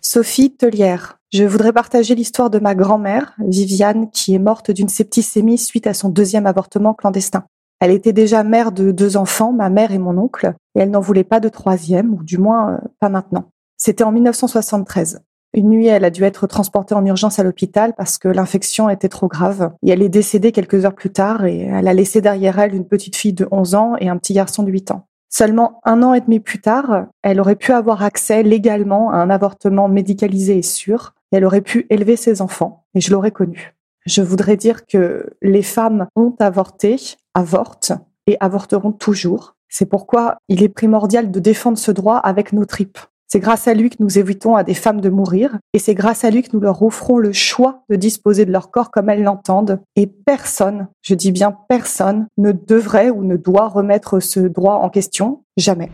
Sophie 0.02 0.56
Tellière. 0.56 1.20
Je 1.32 1.44
voudrais 1.44 1.74
partager 1.74 2.16
l'histoire 2.16 2.50
de 2.50 2.60
ma 2.60 2.74
grand-mère, 2.74 3.36
Viviane, 3.40 4.10
qui 4.12 4.34
est 4.34 4.40
morte 4.40 4.72
d'une 4.72 4.88
septicémie 4.88 5.58
suite 5.58 5.88
à 5.88 5.94
son 5.94 6.10
deuxième 6.10 6.48
avortement 6.48 6.94
clandestin. 6.94 7.44
Elle 7.82 7.92
était 7.92 8.14
déjà 8.14 8.44
mère 8.44 8.72
de 8.72 8.92
deux 8.92 9.18
enfants, 9.18 9.52
ma 9.52 9.70
mère 9.70 9.92
et 9.92 10.00
mon 10.00 10.18
oncle, 10.18 10.54
et 10.76 10.80
elle 10.80 10.90
n'en 10.90 11.02
voulait 11.02 11.24
pas 11.24 11.40
de 11.40 11.50
troisième, 11.50 12.14
ou 12.14 12.24
du 12.24 12.38
moins 12.38 12.74
euh, 12.74 12.78
pas 13.00 13.10
maintenant. 13.10 13.50
C'était 13.78 14.04
en 14.04 14.12
1973. 14.12 15.22
Une 15.54 15.70
nuit, 15.70 15.88
elle 15.88 16.06
a 16.06 16.12
dû 16.12 16.24
être 16.24 16.48
transportée 16.48 16.96
en 16.96 17.06
urgence 17.06 17.40
à 17.40 17.44
l'hôpital 17.44 17.94
parce 17.98 18.18
que 18.18 18.28
l'infection 18.28 18.90
était 18.90 19.10
trop 19.10 19.28
grave. 19.28 19.72
Et 19.84 19.90
elle 19.90 20.04
est 20.04 20.10
décédée 20.10 20.52
quelques 20.52 20.86
heures 20.86 20.96
plus 20.96 21.10
tard 21.10 21.46
et 21.46 21.62
elle 21.62 21.88
a 21.88 21.94
laissé 21.94 22.22
derrière 22.22 22.60
elle 22.60 22.76
une 22.76 22.88
petite 22.88 23.16
fille 23.16 23.34
de 23.34 23.48
11 23.50 23.76
ans 23.76 23.96
et 24.00 24.10
un 24.10 24.18
petit 24.18 24.34
garçon 24.34 24.64
de 24.64 24.70
8 24.70 24.92
ans. 24.92 25.08
Seulement 25.30 25.80
un 25.86 26.02
an 26.02 26.14
et 26.16 26.22
demi 26.22 26.40
plus 26.40 26.60
tard, 26.60 27.06
elle 27.22 27.40
aurait 27.40 27.56
pu 27.56 27.72
avoir 27.72 28.04
accès 28.04 28.42
légalement 28.42 29.12
à 29.12 29.18
un 29.18 29.30
avortement 29.30 29.88
médicalisé 29.88 30.58
et 30.58 30.64
sûr, 30.64 31.14
elle 31.32 31.46
aurait 31.46 31.62
pu 31.62 31.86
élever 31.92 32.16
ses 32.16 32.42
enfants, 32.42 32.86
et 32.96 33.02
je 33.02 33.12
l'aurais 33.12 33.32
connue. 33.32 33.76
Je 34.06 34.24
voudrais 34.24 34.58
dire 34.58 34.88
que 34.88 35.30
les 35.42 35.62
femmes 35.62 36.08
ont 36.16 36.36
avorté, 36.40 36.96
avortent 37.36 37.94
et 38.26 38.38
avorteront 38.40 38.92
toujours. 38.92 39.56
C'est 39.68 39.86
pourquoi 39.86 40.38
il 40.48 40.64
est 40.64 40.70
primordial 40.70 41.30
de 41.30 41.40
défendre 41.40 41.78
ce 41.78 41.92
droit 41.92 42.18
avec 42.18 42.52
nos 42.52 42.66
tripes. 42.66 42.98
C'est 43.32 43.40
grâce 43.40 43.68
à 43.68 43.76
lui 43.76 43.92
que 43.92 43.98
nous 44.00 44.18
évitons 44.18 44.56
à 44.56 44.64
des 44.64 44.74
femmes 44.74 45.02
de 45.02 45.10
mourir 45.10 45.60
et 45.74 45.80
c'est 45.80 45.94
grâce 45.94 46.24
à 46.24 46.32
lui 46.32 46.42
que 46.42 46.50
nous 46.52 46.60
leur 46.60 46.82
offrons 46.82 47.20
le 47.20 47.32
choix 47.32 47.84
de 47.88 47.96
disposer 47.96 48.44
de 48.44 48.52
leur 48.52 48.72
corps 48.72 48.90
comme 48.90 49.08
elles 49.08 49.22
l'entendent. 49.22 49.80
Et 49.96 50.08
personne, 50.08 50.88
je 51.04 51.14
dis 51.14 51.32
bien 51.32 51.56
personne, 51.70 52.26
ne 52.40 52.52
devrait 52.52 53.12
ou 53.12 53.24
ne 53.24 53.38
doit 53.38 53.68
remettre 53.68 54.20
ce 54.20 54.40
droit 54.40 54.78
en 54.78 54.90
question. 54.90 55.44
Jamais. 55.58 55.92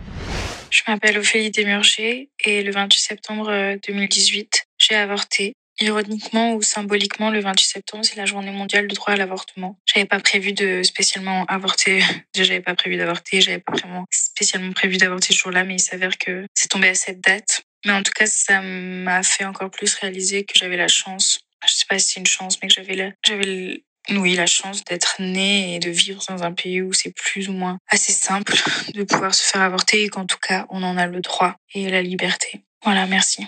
Je 0.69 0.81
m'appelle 0.87 1.17
Ophélie 1.17 1.51
Desmurger 1.51 2.29
et 2.45 2.63
le 2.63 2.71
28 2.71 2.99
septembre 2.99 3.75
2018, 3.85 4.67
j'ai 4.77 4.95
avorté. 4.95 5.55
Ironiquement 5.81 6.53
ou 6.53 6.61
symboliquement, 6.61 7.31
le 7.31 7.41
28 7.41 7.65
septembre, 7.65 8.05
c'est 8.05 8.15
la 8.15 8.25
journée 8.25 8.51
mondiale 8.51 8.87
du 8.87 8.95
droit 8.95 9.13
à 9.13 9.17
l'avortement. 9.17 9.77
J'avais 9.85 10.05
pas 10.05 10.21
prévu 10.21 10.53
de 10.53 10.83
spécialement 10.83 11.43
avorter. 11.49 12.01
J'avais 12.33 12.61
pas 12.61 12.75
prévu 12.75 12.95
d'avorter. 12.95 13.41
J'avais 13.41 13.59
pas 13.59 13.73
vraiment 13.73 14.05
spécialement 14.35 14.73
prévu 14.73 14.97
d'avorter 14.97 15.33
ce 15.33 15.39
jour-là, 15.39 15.63
mais 15.63 15.75
il 15.75 15.79
s'avère 15.79 16.17
que 16.17 16.45
c'est 16.53 16.67
tombé 16.67 16.89
à 16.89 16.95
cette 16.95 17.21
date. 17.21 17.61
Mais 17.85 17.93
en 17.93 18.03
tout 18.03 18.11
cas, 18.13 18.25
ça 18.25 18.61
m'a 18.61 19.23
fait 19.23 19.45
encore 19.45 19.71
plus 19.71 19.93
réaliser 19.95 20.43
que 20.43 20.57
j'avais 20.57 20.77
la 20.77 20.87
chance. 20.87 21.39
Je 21.65 21.73
sais 21.73 21.85
pas 21.87 21.99
si 21.99 22.13
c'est 22.13 22.19
une 22.19 22.25
chance, 22.25 22.57
mais 22.61 22.67
que 22.67 22.73
j'avais 22.73 22.95
la, 22.95 23.11
j'avais 23.25 23.83
oui, 24.11 24.35
la 24.35 24.45
chance 24.45 24.83
d'être 24.83 25.15
née 25.19 25.75
et 25.75 25.79
de 25.79 25.89
vivre 25.89 26.21
dans 26.29 26.43
un 26.43 26.51
pays 26.51 26.81
où 26.81 26.93
c'est 26.93 27.13
plus 27.15 27.49
ou 27.49 27.53
moins 27.53 27.77
assez 27.89 28.11
simple 28.11 28.55
de 28.93 29.03
pouvoir 29.03 29.33
se 29.33 29.43
faire 29.43 29.61
avorter 29.61 30.03
et 30.03 30.09
qu'en 30.09 30.25
tout 30.25 30.37
cas, 30.37 30.65
on 30.69 30.83
en 30.83 30.97
a 30.97 31.07
le 31.07 31.21
droit 31.21 31.55
et 31.73 31.89
la 31.89 32.01
liberté. 32.01 32.61
Voilà, 32.83 33.07
merci. 33.07 33.45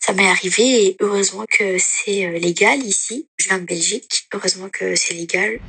Ça 0.00 0.12
m'est 0.12 0.28
arrivé 0.28 0.86
et 0.86 0.96
heureusement 1.00 1.44
que 1.48 1.76
c'est 1.78 2.26
euh, 2.26 2.38
légal 2.38 2.80
ici. 2.80 3.28
Je 3.38 3.48
viens 3.48 3.58
de 3.58 3.64
Belgique, 3.64 4.26
heureusement 4.32 4.68
que 4.70 4.96
c'est 4.96 5.14
légal. 5.14 5.60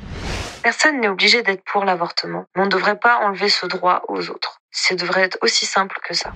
Personne 0.62 1.00
n'est 1.00 1.08
obligé 1.08 1.42
d'être 1.42 1.64
pour 1.64 1.84
l'avortement, 1.84 2.44
mais 2.54 2.62
on 2.62 2.66
ne 2.66 2.70
devrait 2.70 2.98
pas 2.98 3.18
enlever 3.18 3.48
ce 3.48 3.66
droit 3.66 4.02
aux 4.08 4.30
autres. 4.30 4.60
Ça 4.70 4.94
devrait 4.94 5.22
être 5.22 5.38
aussi 5.42 5.66
simple 5.66 5.98
que 6.02 6.14
ça. 6.14 6.32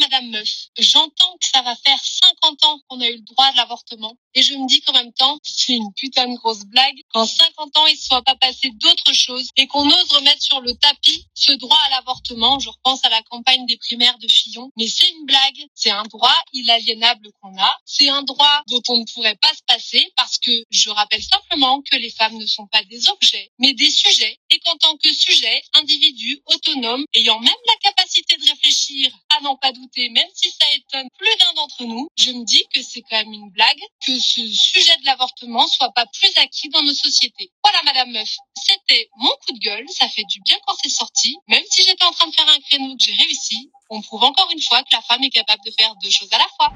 Madame 0.00 0.30
Meuf, 0.30 0.68
j'entends 0.78 1.36
que 1.38 1.46
ça 1.52 1.62
va 1.62 1.76
faire 1.76 2.00
50 2.42 2.64
ans 2.64 2.80
qu'on 2.88 3.00
a 3.00 3.08
eu 3.08 3.16
le 3.16 3.22
droit 3.22 3.44
à 3.44 3.52
l'avortement. 3.52 4.16
Et 4.34 4.42
je 4.42 4.54
me 4.54 4.66
dis 4.66 4.80
qu'en 4.80 4.92
même 4.92 5.12
temps, 5.12 5.38
c'est 5.42 5.74
une 5.74 5.92
putain 5.94 6.26
de 6.28 6.36
grosse 6.36 6.64
blague 6.64 6.96
qu'en 7.12 7.26
50 7.26 7.76
ans, 7.76 7.86
il 7.86 7.94
ne 7.94 7.98
soit 7.98 8.22
pas 8.22 8.36
passé 8.36 8.70
d'autres 8.74 9.12
choses 9.12 9.48
et 9.56 9.66
qu'on 9.66 9.86
ose 9.86 10.12
remettre 10.12 10.42
sur 10.42 10.60
le 10.60 10.74
tapis 10.74 11.26
ce 11.34 11.52
droit 11.52 11.78
à 11.86 11.90
l'avortement. 11.90 12.58
Je 12.58 12.70
repense 12.70 13.04
à 13.04 13.10
la 13.10 13.22
campagne 13.22 13.66
des 13.66 13.76
primaires 13.76 14.18
de 14.18 14.28
Fillon. 14.28 14.70
Mais 14.76 14.86
c'est 14.86 15.08
une 15.10 15.26
blague. 15.26 15.66
C'est 15.74 15.90
un 15.90 16.04
droit 16.04 16.36
inaliénable 16.52 17.28
qu'on 17.40 17.56
a. 17.58 17.76
C'est 17.84 18.08
un 18.08 18.22
droit 18.22 18.62
dont 18.68 18.82
on 18.88 18.98
ne 18.98 19.04
pourrait 19.12 19.36
pas 19.36 19.52
se 19.52 19.62
passer 19.66 20.12
parce 20.16 20.38
que 20.38 20.64
je 20.70 20.90
rappelle 20.90 21.22
simplement 21.22 21.82
que 21.82 21.96
les 21.96 22.10
femmes 22.10 22.38
ne 22.38 22.46
sont 22.46 22.66
pas 22.68 22.84
des 22.84 23.08
objets, 23.10 23.50
mais 23.58 23.74
des 23.74 23.90
sujets 23.90 24.38
et 24.50 24.58
qu'en 24.60 24.76
tant 24.76 24.96
que 24.96 25.12
sujet, 25.12 25.62
individu 25.74 26.40
autonome, 26.46 27.04
ayant 27.14 27.40
même 27.40 27.52
la 27.66 27.90
capacité 27.90 28.36
de 28.36 28.48
réfléchir 28.48 29.10
à 29.36 29.40
n'en 29.42 29.56
pas 29.56 29.72
douter, 29.72 29.89
même 29.98 30.28
si 30.34 30.50
ça 30.50 30.66
étonne 30.76 31.08
plus 31.18 31.36
d'un 31.38 31.52
d'entre 31.54 31.84
nous, 31.84 32.08
je 32.16 32.30
me 32.30 32.44
dis 32.44 32.62
que 32.74 32.82
c'est 32.82 33.02
quand 33.02 33.18
même 33.18 33.32
une 33.32 33.50
blague 33.50 33.80
que 34.06 34.18
ce 34.18 34.46
sujet 34.46 34.96
de 35.00 35.06
l'avortement 35.06 35.66
soit 35.66 35.92
pas 35.92 36.06
plus 36.06 36.32
acquis 36.42 36.68
dans 36.68 36.82
nos 36.82 36.94
sociétés. 36.94 37.50
Voilà, 37.64 37.82
Madame 37.84 38.12
Meuf, 38.12 38.36
c'était 38.56 39.08
mon 39.18 39.30
coup 39.46 39.52
de 39.52 39.58
gueule. 39.58 39.84
Ça 39.88 40.08
fait 40.08 40.24
du 40.24 40.40
bien 40.42 40.56
quand 40.66 40.74
c'est 40.82 40.90
sorti. 40.90 41.36
Même 41.48 41.62
si 41.70 41.82
j'étais 41.82 42.04
en 42.04 42.12
train 42.12 42.28
de 42.28 42.34
faire 42.34 42.48
un 42.48 42.60
créneau 42.60 42.96
que 42.96 43.04
j'ai 43.04 43.14
réussi, 43.14 43.70
on 43.90 44.00
prouve 44.00 44.22
encore 44.24 44.48
une 44.52 44.62
fois 44.62 44.82
que 44.82 44.94
la 44.94 45.02
femme 45.02 45.22
est 45.24 45.30
capable 45.30 45.62
de 45.64 45.72
faire 45.78 45.94
deux 46.02 46.10
choses 46.10 46.32
à 46.32 46.38
la 46.38 46.46
fois. 46.56 46.72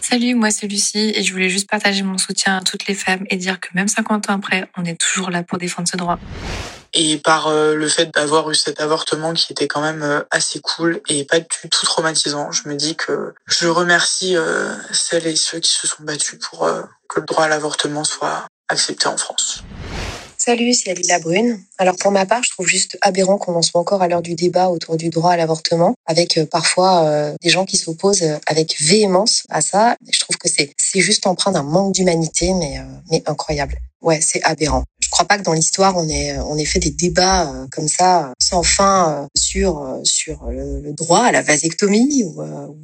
Salut, 0.00 0.34
moi 0.34 0.50
c'est 0.50 0.66
Lucie 0.68 1.12
et 1.14 1.22
je 1.22 1.32
voulais 1.32 1.50
juste 1.50 1.68
partager 1.68 2.02
mon 2.02 2.16
soutien 2.18 2.58
à 2.58 2.60
toutes 2.62 2.86
les 2.86 2.94
femmes 2.94 3.26
et 3.30 3.36
dire 3.36 3.60
que 3.60 3.68
même 3.74 3.88
50 3.88 4.30
ans 4.30 4.34
après, 4.34 4.70
on 4.76 4.84
est 4.84 4.98
toujours 4.98 5.30
là 5.30 5.42
pour 5.42 5.58
défendre 5.58 5.88
ce 5.88 5.96
droit. 5.96 6.18
Et 7.00 7.16
par 7.16 7.46
euh, 7.46 7.76
le 7.76 7.88
fait 7.88 8.12
d'avoir 8.12 8.50
eu 8.50 8.56
cet 8.56 8.80
avortement 8.80 9.32
qui 9.32 9.52
était 9.52 9.68
quand 9.68 9.80
même 9.80 10.02
euh, 10.02 10.20
assez 10.32 10.58
cool 10.58 11.00
et 11.08 11.22
pas 11.22 11.38
du 11.38 11.46
tout 11.46 11.86
traumatisant, 11.86 12.50
je 12.50 12.68
me 12.68 12.74
dis 12.74 12.96
que 12.96 13.34
je 13.46 13.68
remercie 13.68 14.36
euh, 14.36 14.74
celles 14.92 15.28
et 15.28 15.36
ceux 15.36 15.60
qui 15.60 15.70
se 15.70 15.86
sont 15.86 16.02
battus 16.02 16.40
pour 16.40 16.68
que 17.08 17.20
le 17.20 17.26
droit 17.26 17.44
à 17.44 17.48
l'avortement 17.48 18.02
soit 18.02 18.48
accepté 18.68 19.06
en 19.06 19.16
France. 19.16 19.62
Salut, 20.36 20.72
c'est 20.72 20.90
Alila 20.90 21.20
Brune. 21.20 21.60
Alors 21.78 21.94
pour 21.94 22.10
ma 22.10 22.26
part, 22.26 22.42
je 22.42 22.50
trouve 22.50 22.66
juste 22.66 22.98
aberrant 23.00 23.38
qu'on 23.38 23.54
en 23.54 23.62
soit 23.62 23.80
encore 23.80 24.02
à 24.02 24.08
l'heure 24.08 24.22
du 24.22 24.34
débat 24.34 24.68
autour 24.68 24.96
du 24.96 25.08
droit 25.08 25.30
à 25.30 25.36
l'avortement, 25.36 25.94
avec 26.04 26.40
parfois 26.50 27.32
des 27.42 27.50
gens 27.50 27.64
qui 27.64 27.76
s'opposent 27.76 28.24
avec 28.46 28.80
véhémence 28.80 29.44
à 29.50 29.60
ça. 29.60 29.96
Je 30.10 30.18
trouve 30.18 30.36
que 30.36 30.48
c'est 30.48 31.00
juste 31.00 31.26
empreint 31.26 31.52
d'un 31.52 31.62
manque 31.62 31.92
d'humanité, 31.92 32.54
mais 32.54 32.80
mais 33.10 33.22
incroyable. 33.26 33.78
Ouais, 34.00 34.20
c'est 34.20 34.42
aberrant. 34.42 34.84
Je 35.08 35.10
crois 35.10 35.24
pas 35.24 35.38
que 35.38 35.42
dans 35.42 35.54
l'histoire 35.54 35.96
on 35.96 36.06
ait 36.06 36.38
on 36.38 36.58
ait 36.58 36.66
fait 36.66 36.80
des 36.80 36.90
débats 36.90 37.50
euh, 37.50 37.66
comme 37.72 37.88
ça 37.88 38.26
euh, 38.26 38.32
sans 38.38 38.62
fin 38.62 39.22
euh, 39.22 39.26
sur 39.34 39.98
sur 40.04 40.44
le, 40.50 40.92
droit 40.92 41.22
à 41.22 41.32
la 41.32 41.40
vasectomie 41.40 42.24
ou, 42.24 42.42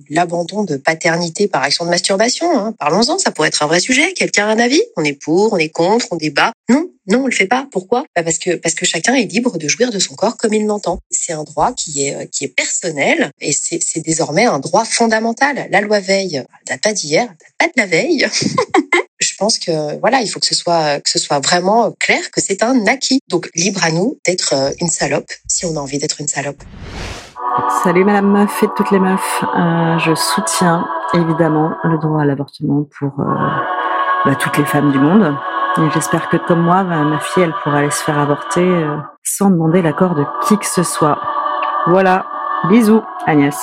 l'abandon 0.08 0.64
de 0.64 0.76
paternité 0.76 1.48
par 1.48 1.62
action 1.62 1.84
de 1.84 1.90
masturbation. 1.90 2.46
Hein. 2.58 2.74
Parlons-en, 2.78 3.18
ça 3.18 3.30
pourrait 3.30 3.48
être 3.48 3.62
un 3.62 3.66
vrai 3.66 3.78
sujet. 3.78 4.14
Quelqu'un 4.14 4.48
a 4.48 4.52
un 4.52 4.58
avis? 4.58 4.80
On 4.96 5.04
est 5.04 5.12
pour, 5.12 5.52
on 5.52 5.58
est 5.58 5.68
contre, 5.68 6.06
on 6.12 6.16
débat. 6.16 6.52
Non, 6.70 6.88
non, 7.08 7.24
on 7.24 7.26
le 7.26 7.32
fait 7.32 7.46
pas. 7.46 7.68
Pourquoi? 7.70 8.04
Bah 8.16 8.22
Parce 8.22 8.38
que 8.38 8.54
parce 8.56 8.74
que 8.74 8.86
chacun 8.86 9.14
est 9.14 9.26
libre 9.26 9.58
de 9.58 9.68
jouir 9.68 9.90
de 9.90 9.98
son 9.98 10.14
corps 10.14 10.38
comme 10.38 10.54
il 10.54 10.64
l'entend. 10.64 11.00
C'est 11.10 11.34
un 11.34 11.44
droit 11.44 11.74
qui 11.74 12.06
est 12.06 12.30
qui 12.30 12.44
est 12.44 12.48
personnel 12.48 13.30
et 13.42 13.52
c'est 13.52 13.82
c'est 13.82 14.00
désormais 14.00 14.46
un 14.46 14.60
droit 14.60 14.86
fondamental. 14.86 15.68
La 15.70 15.82
loi 15.82 16.00
Veil 16.00 16.42
date 16.66 16.80
pas 16.82 16.94
d'hier, 16.94 17.26
date 17.26 17.52
pas 17.58 17.66
de 17.66 17.72
la 17.76 17.86
veille. 17.86 18.26
je 19.34 19.38
pense 19.38 19.58
que 19.58 19.98
voilà, 19.98 20.20
il 20.20 20.28
faut 20.28 20.38
que 20.38 20.46
ce 20.46 20.54
soit 20.54 21.00
que 21.00 21.10
ce 21.10 21.18
soit 21.18 21.40
vraiment 21.40 21.90
clair 21.98 22.30
que 22.30 22.40
c'est 22.40 22.62
un 22.62 22.86
acquis. 22.86 23.18
Donc 23.28 23.50
libre 23.56 23.80
à 23.84 23.90
nous 23.90 24.16
d'être 24.24 24.54
euh, 24.54 24.70
une 24.80 24.86
salope 24.86 25.28
si 25.48 25.66
on 25.66 25.76
a 25.76 25.80
envie 25.80 25.98
d'être 25.98 26.20
une 26.20 26.28
salope. 26.28 26.62
Salut 27.82 28.04
Madame 28.04 28.30
Meuf 28.30 28.62
et 28.62 28.68
toutes 28.76 28.92
les 28.92 29.00
meufs. 29.00 29.44
Euh, 29.56 29.98
je 29.98 30.14
soutiens 30.14 30.86
évidemment 31.14 31.72
le 31.82 31.98
droit 31.98 32.22
à 32.22 32.24
l'avortement 32.24 32.86
pour 32.96 33.12
euh, 33.18 33.24
bah, 34.24 34.36
toutes 34.36 34.56
les 34.56 34.64
femmes 34.64 34.92
du 34.92 35.00
monde. 35.00 35.34
Et 35.78 35.90
j'espère 35.92 36.28
que 36.28 36.36
comme 36.36 36.62
moi, 36.62 36.84
bah, 36.84 37.02
ma 37.02 37.18
fille, 37.18 37.42
elle 37.42 37.54
pourra 37.64 37.78
aller 37.78 37.90
se 37.90 38.04
faire 38.04 38.20
avorter 38.20 38.62
euh, 38.62 38.98
sans 39.24 39.50
demander 39.50 39.82
l'accord 39.82 40.14
de 40.14 40.24
qui 40.46 40.56
que 40.58 40.66
ce 40.66 40.84
soit. 40.84 41.18
Voilà. 41.86 42.24
Bisous, 42.68 43.02
Agnès. 43.26 43.56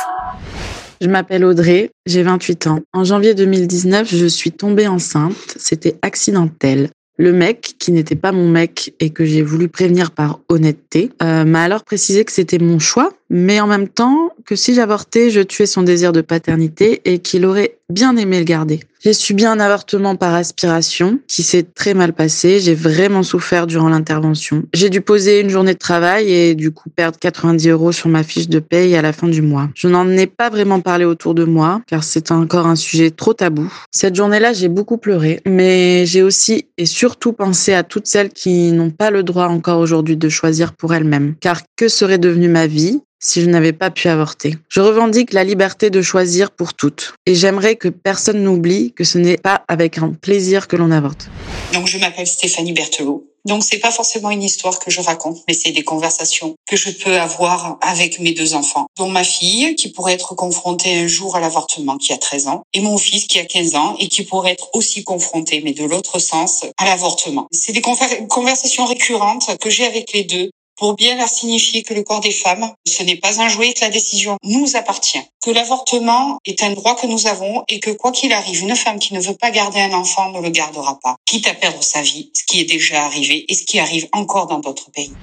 Je 1.02 1.08
m'appelle 1.08 1.44
Audrey, 1.44 1.90
j'ai 2.06 2.22
28 2.22 2.68
ans. 2.68 2.80
En 2.94 3.04
janvier 3.04 3.34
2019, 3.34 4.08
je 4.08 4.28
suis 4.28 4.52
tombée 4.52 4.88
enceinte. 4.88 5.56
C'était 5.58 5.96
accidentel. 6.04 6.92
Le 7.18 7.34
mec, 7.34 7.74
qui 7.80 7.92
n'était 7.92 8.16
pas 8.16 8.32
mon 8.32 8.48
mec 8.48 8.94
et 9.00 9.10
que 9.10 9.26
j'ai 9.26 9.42
voulu 9.42 9.68
prévenir 9.68 10.12
par 10.12 10.42
honnêteté, 10.48 11.10
euh, 11.24 11.44
m'a 11.44 11.64
alors 11.64 11.84
précisé 11.84 12.24
que 12.24 12.32
c'était 12.32 12.60
mon 12.60 12.78
choix, 12.78 13.12
mais 13.32 13.62
en 13.62 13.68
même 13.68 13.88
temps 13.88 14.34
que 14.46 14.58
si 14.58 14.76
j'avortais, 14.76 15.30
je 15.30 15.40
tuais 15.40 15.66
son 15.66 15.84
désir 15.84 16.12
de 16.12 16.20
paternité 16.20 17.02
et 17.06 17.20
qu'il 17.20 17.46
aurait 17.46 17.78
bien 17.90 18.16
aimé 18.18 18.40
le 18.40 18.46
garder. 18.46 18.82
J'ai 19.04 19.14
subi 19.14 19.46
un 19.46 19.60
avortement 19.60 20.16
par 20.16 20.36
aspiration 20.36 21.20
qui 21.28 21.42
s'est 21.42 21.64
très 21.64 21.94
mal 21.94 22.14
passé. 22.14 22.60
J'ai 22.60 22.76
vraiment 22.76 23.24
souffert 23.24 23.66
durant 23.66 23.90
l'intervention. 23.90 24.64
J'ai 24.74 24.90
dû 24.90 25.02
poser 25.02 25.40
une 25.40 25.50
journée 25.50 25.74
de 25.74 25.80
travail 25.80 26.32
et 26.32 26.56
du 26.56 26.72
coup 26.72 26.90
perdre 26.90 27.18
90 27.18 27.70
euros 27.70 27.92
sur 27.92 28.10
ma 28.10 28.22
fiche 28.22 28.48
de 28.48 28.60
paye 28.60 28.96
à 28.96 29.02
la 29.02 29.12
fin 29.12 29.28
du 29.28 29.42
mois. 29.42 29.70
Je 29.76 29.88
n'en 29.88 30.08
ai 30.10 30.28
pas 30.28 30.50
vraiment 30.50 30.82
parlé 30.82 31.06
autour 31.06 31.34
de 31.34 31.46
moi 31.46 31.82
car 31.88 32.04
c'est 32.04 32.32
encore 32.32 32.68
un 32.68 32.76
sujet 32.76 33.10
trop 33.10 33.34
tabou. 33.34 33.74
Cette 33.92 34.16
journée-là, 34.16 34.54
j'ai 34.54 34.68
beaucoup 34.68 34.98
pleuré, 34.98 35.42
mais 35.48 36.06
j'ai 36.06 36.22
aussi 36.22 36.68
et 36.78 36.86
surtout 36.86 37.34
pensé 37.34 37.74
à 37.74 37.84
toutes 37.84 38.08
celles 38.08 38.30
qui 38.30 38.72
n'ont 38.72 38.92
pas 38.92 39.10
le 39.10 39.24
droit 39.24 39.48
encore 39.48 39.80
aujourd'hui 39.80 40.18
de 40.18 40.30
choisir 40.30 40.74
pour 40.74 40.94
elles-mêmes. 40.94 41.36
Car 41.40 41.62
que 41.76 41.88
serait 41.88 42.20
devenue 42.20 42.50
ma 42.50 42.68
vie? 42.68 43.02
Si 43.22 43.42
je 43.42 43.50
n'avais 43.50 43.72
pas 43.72 43.92
pu 43.92 44.10
avorter. 44.10 44.56
Je 44.68 44.82
revendique 44.82 45.32
la 45.32 45.44
liberté 45.44 45.90
de 45.90 46.02
choisir 46.02 46.52
pour 46.52 46.74
toutes. 46.74 47.14
Et 47.26 47.36
j'aimerais 47.36 47.76
que 47.76 47.88
personne 47.88 48.44
n'oublie 48.44 48.94
que 48.94 49.04
ce 49.04 49.18
n'est 49.18 49.38
pas 49.38 49.64
avec 49.68 50.00
un 50.00 50.10
plaisir 50.10 50.68
que 50.68 50.76
l'on 50.76 50.92
avorte. 50.92 51.30
Donc 51.74 51.88
je 51.88 51.98
m'appelle 52.00 52.28
Stéphanie 52.28 52.74
Berthelot. 52.74 53.28
Donc 53.46 53.64
c'est 53.64 53.80
pas 53.80 53.92
forcément 53.92 54.30
une 54.30 54.44
histoire 54.44 54.80
que 54.80 54.92
je 54.92 55.02
raconte, 55.02 55.40
mais 55.48 55.56
c'est 55.56 55.72
des 55.72 55.84
conversations 55.84 56.56
que 56.68 56.76
je 56.76 56.92
peux 56.92 57.20
avoir 57.20 57.80
avec 57.82 58.20
mes 58.20 58.34
deux 58.34 58.54
enfants, 58.54 58.86
dont 58.98 59.10
ma 59.10 59.24
fille 59.24 59.74
qui 59.76 59.92
pourrait 59.92 60.14
être 60.14 60.36
confrontée 60.36 60.94
un 61.00 61.08
jour 61.08 61.36
à 61.36 61.40
l'avortement 61.40 61.98
qui 61.98 62.14
a 62.14 62.18
13 62.18 62.48
ans 62.48 62.62
et 62.74 62.82
mon 62.82 62.98
fils 62.98 63.26
qui 63.26 63.40
a 63.40 63.46
15 63.46 63.76
ans 63.76 63.96
et 64.00 64.10
qui 64.10 64.24
pourrait 64.24 64.52
être 64.52 64.70
aussi 64.74 65.04
confronté 65.04 65.62
mais 65.64 65.74
de 65.74 65.86
l'autre 65.86 66.20
sens 66.20 66.66
à 66.78 66.86
l'avortement. 66.86 67.48
C'est 67.52 67.74
des 67.74 67.82
conversations 67.82 68.86
récurrentes 68.86 69.58
que 69.60 69.70
j'ai 69.72 69.86
avec 69.86 70.14
les 70.14 70.24
deux 70.24 70.52
pour 70.82 70.96
bien 70.96 71.16
leur 71.16 71.30
signifier 71.30 71.84
que 71.84 71.94
le 71.94 72.02
corps 72.02 72.22
des 72.22 72.32
femmes, 72.32 72.74
ce 72.88 73.04
n'est 73.04 73.16
pas 73.16 73.40
un 73.40 73.50
jouet, 73.50 73.72
que 73.74 73.82
la 73.82 73.92
décision 73.92 74.38
nous 74.44 74.76
appartient, 74.76 75.22
que 75.46 75.52
l'avortement 75.52 76.40
est 76.44 76.64
un 76.64 76.72
droit 76.72 76.96
que 76.96 77.06
nous 77.06 77.28
avons 77.28 77.64
et 77.70 77.80
que 77.80 77.92
quoi 77.92 78.12
qu'il 78.12 78.34
arrive, 78.34 78.62
une 78.62 78.76
femme 78.76 78.98
qui 78.98 79.14
ne 79.14 79.20
veut 79.20 79.36
pas 79.36 79.52
garder 79.52 79.80
un 79.80 79.94
enfant 79.94 80.32
ne 80.32 80.42
le 80.42 80.50
gardera 80.50 80.98
pas, 81.04 81.18
quitte 81.28 81.46
à 81.46 81.54
perdre 81.54 81.84
sa 81.84 82.02
vie, 82.02 82.32
ce 82.34 82.46
qui 82.48 82.62
est 82.62 82.66
déjà 82.66 83.06
arrivé 83.06 83.46
et 83.48 83.54
ce 83.54 83.64
qui 83.64 83.78
arrive 83.78 84.08
encore 84.12 84.48
dans 84.48 84.58
d'autres 84.58 84.90
pays. 84.90 85.14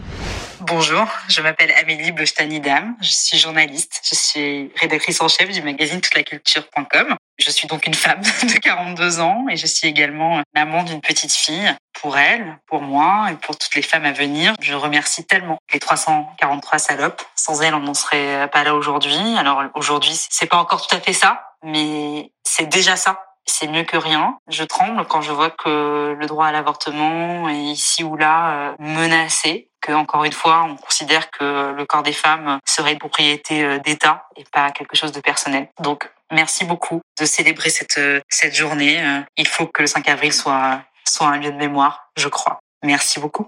Bonjour, 0.68 1.06
je 1.28 1.40
m'appelle 1.40 1.72
Amélie 1.80 2.12
Bestanidam, 2.12 2.94
je 3.00 3.08
suis 3.08 3.38
journaliste, 3.38 4.02
je 4.04 4.14
suis 4.14 4.70
rédactrice 4.76 5.18
en 5.22 5.28
chef 5.28 5.48
du 5.48 5.62
magazine 5.62 5.98
toutetlaculture.com. 6.02 7.16
Je 7.38 7.50
suis 7.50 7.66
donc 7.68 7.86
une 7.86 7.94
femme 7.94 8.20
de 8.42 8.58
42 8.58 9.20
ans 9.20 9.46
et 9.48 9.56
je 9.56 9.66
suis 9.66 9.88
également 9.88 10.42
maman 10.54 10.82
d'une 10.82 11.00
petite 11.00 11.32
fille. 11.32 11.74
Pour 11.94 12.18
elle, 12.18 12.58
pour 12.66 12.82
moi 12.82 13.28
et 13.32 13.36
pour 13.36 13.56
toutes 13.56 13.74
les 13.76 13.82
femmes 13.82 14.04
à 14.04 14.12
venir, 14.12 14.52
je 14.60 14.74
remercie 14.74 15.24
tellement 15.24 15.56
les 15.72 15.78
343 15.78 16.78
salopes. 16.78 17.22
Sans 17.34 17.62
elles, 17.62 17.74
on 17.74 17.80
n'en 17.80 17.94
serait 17.94 18.50
pas 18.52 18.62
là 18.62 18.74
aujourd'hui. 18.74 19.38
Alors 19.38 19.62
aujourd'hui, 19.74 20.20
c'est 20.28 20.46
pas 20.46 20.58
encore 20.58 20.86
tout 20.86 20.94
à 20.94 21.00
fait 21.00 21.14
ça, 21.14 21.54
mais 21.62 22.30
c'est 22.44 22.68
déjà 22.68 22.96
ça 22.96 23.24
c'est 23.50 23.66
mieux 23.66 23.84
que 23.84 23.96
rien. 23.96 24.38
Je 24.48 24.62
tremble 24.62 25.04
quand 25.06 25.22
je 25.22 25.32
vois 25.32 25.50
que 25.50 26.14
le 26.18 26.26
droit 26.26 26.46
à 26.46 26.52
l'avortement 26.52 27.48
est 27.48 27.56
ici 27.56 28.04
ou 28.04 28.16
là 28.16 28.50
euh, 28.50 28.74
menacé, 28.78 29.67
que 29.80 29.92
encore 29.92 30.24
une 30.24 30.32
fois, 30.32 30.64
on 30.64 30.76
considère 30.76 31.30
que 31.30 31.72
le 31.72 31.86
corps 31.86 32.02
des 32.02 32.12
femmes 32.12 32.58
serait 32.64 32.92
une 32.92 32.98
propriété 32.98 33.64
euh, 33.64 33.78
d'État 33.78 34.26
et 34.36 34.44
pas 34.52 34.70
quelque 34.70 34.96
chose 34.96 35.12
de 35.12 35.20
personnel. 35.20 35.68
Donc, 35.80 36.10
merci 36.32 36.64
beaucoup 36.64 37.00
de 37.18 37.24
célébrer 37.24 37.70
cette 37.70 37.98
euh, 37.98 38.20
cette 38.28 38.54
journée. 38.54 39.02
Il 39.36 39.46
faut 39.46 39.66
que 39.66 39.82
le 39.82 39.86
5 39.86 40.08
avril 40.08 40.32
soit 40.32 40.82
soit 41.06 41.28
un 41.28 41.38
lieu 41.38 41.50
de 41.50 41.56
mémoire, 41.56 42.10
je 42.16 42.28
crois. 42.28 42.58
Merci 42.82 43.18
beaucoup. 43.18 43.46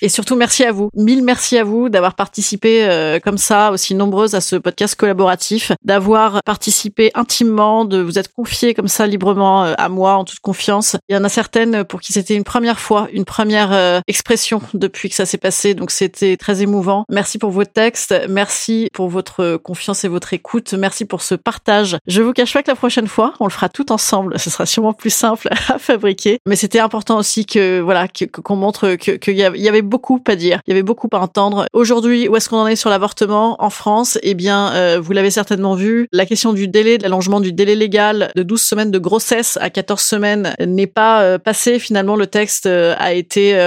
Et 0.00 0.08
surtout, 0.08 0.36
merci 0.36 0.64
à 0.64 0.70
vous. 0.70 0.90
Mille 0.94 1.24
merci 1.24 1.58
à 1.58 1.64
vous 1.64 1.88
d'avoir 1.88 2.14
participé 2.14 2.84
euh, 2.84 3.18
comme 3.18 3.38
ça, 3.38 3.72
aussi 3.72 3.94
nombreuses 3.94 4.34
à 4.34 4.40
ce 4.40 4.54
podcast 4.54 4.94
collaboratif, 4.94 5.72
d'avoir 5.84 6.40
participé 6.44 7.10
intimement, 7.14 7.84
de 7.84 8.00
vous 8.00 8.18
être 8.18 8.32
confié 8.32 8.74
comme 8.74 8.86
ça 8.86 9.06
librement 9.06 9.64
euh, 9.64 9.74
à 9.76 9.88
moi, 9.88 10.14
en 10.14 10.24
toute 10.24 10.38
confiance. 10.38 10.96
Il 11.08 11.14
y 11.14 11.18
en 11.18 11.24
a 11.24 11.28
certaines 11.28 11.84
pour 11.84 12.00
qui 12.00 12.12
c'était 12.12 12.36
une 12.36 12.44
première 12.44 12.78
fois, 12.78 13.08
une 13.12 13.24
première 13.24 13.72
euh, 13.72 14.00
expression 14.06 14.62
depuis 14.72 15.08
que 15.08 15.16
ça 15.16 15.26
s'est 15.26 15.38
passé. 15.38 15.74
Donc 15.74 15.90
c'était 15.90 16.36
très 16.36 16.62
émouvant. 16.62 17.04
Merci 17.08 17.38
pour 17.38 17.50
vos 17.50 17.64
textes. 17.64 18.14
Merci 18.28 18.88
pour 18.92 19.08
votre 19.08 19.56
confiance 19.56 20.04
et 20.04 20.08
votre 20.08 20.32
écoute. 20.32 20.74
Merci 20.74 21.06
pour 21.06 21.22
ce 21.22 21.34
partage. 21.34 21.98
Je 22.06 22.22
vous 22.22 22.32
cache 22.32 22.52
pas 22.52 22.62
que 22.62 22.70
la 22.70 22.76
prochaine 22.76 23.08
fois, 23.08 23.34
on 23.40 23.46
le 23.46 23.50
fera 23.50 23.68
tout 23.68 23.90
ensemble. 23.90 24.38
Ce 24.38 24.48
sera 24.48 24.64
sûrement 24.64 24.92
plus 24.92 25.10
simple 25.10 25.48
à 25.68 25.78
fabriquer. 25.78 26.38
Mais 26.46 26.54
c'était 26.54 26.80
important 26.80 27.18
aussi 27.18 27.46
que, 27.46 27.80
voilà, 27.80 28.06
qu'on 28.08 28.56
montre 28.56 28.94
qu'il 28.94 29.34
y 29.34 29.42
avait 29.42 29.87
beaucoup 29.88 30.22
à 30.28 30.36
dire, 30.36 30.60
il 30.66 30.70
y 30.70 30.72
avait 30.72 30.82
beaucoup 30.82 31.08
à 31.12 31.18
entendre. 31.18 31.66
Aujourd'hui, 31.72 32.28
où 32.28 32.36
est-ce 32.36 32.48
qu'on 32.48 32.58
en 32.58 32.66
est 32.66 32.76
sur 32.76 32.90
l'avortement 32.90 33.56
en 33.62 33.70
France? 33.70 34.18
Eh 34.22 34.34
bien, 34.34 34.72
euh, 34.72 35.00
vous 35.00 35.12
l'avez 35.12 35.30
certainement 35.30 35.74
vu, 35.74 36.08
la 36.12 36.26
question 36.26 36.52
du 36.52 36.68
délai, 36.68 36.98
de 36.98 37.02
l'allongement 37.02 37.40
du 37.40 37.52
délai 37.52 37.74
légal 37.74 38.30
de 38.36 38.42
12 38.42 38.60
semaines 38.60 38.90
de 38.90 38.98
grossesse 38.98 39.58
à 39.60 39.70
14 39.70 40.00
semaines 40.00 40.54
n'est 40.64 40.86
pas 40.86 41.22
euh, 41.22 41.38
passé. 41.38 41.78
Finalement, 41.78 42.16
le 42.16 42.26
texte 42.26 42.66
euh, 42.66 42.94
a 42.98 43.12
été 43.12 43.58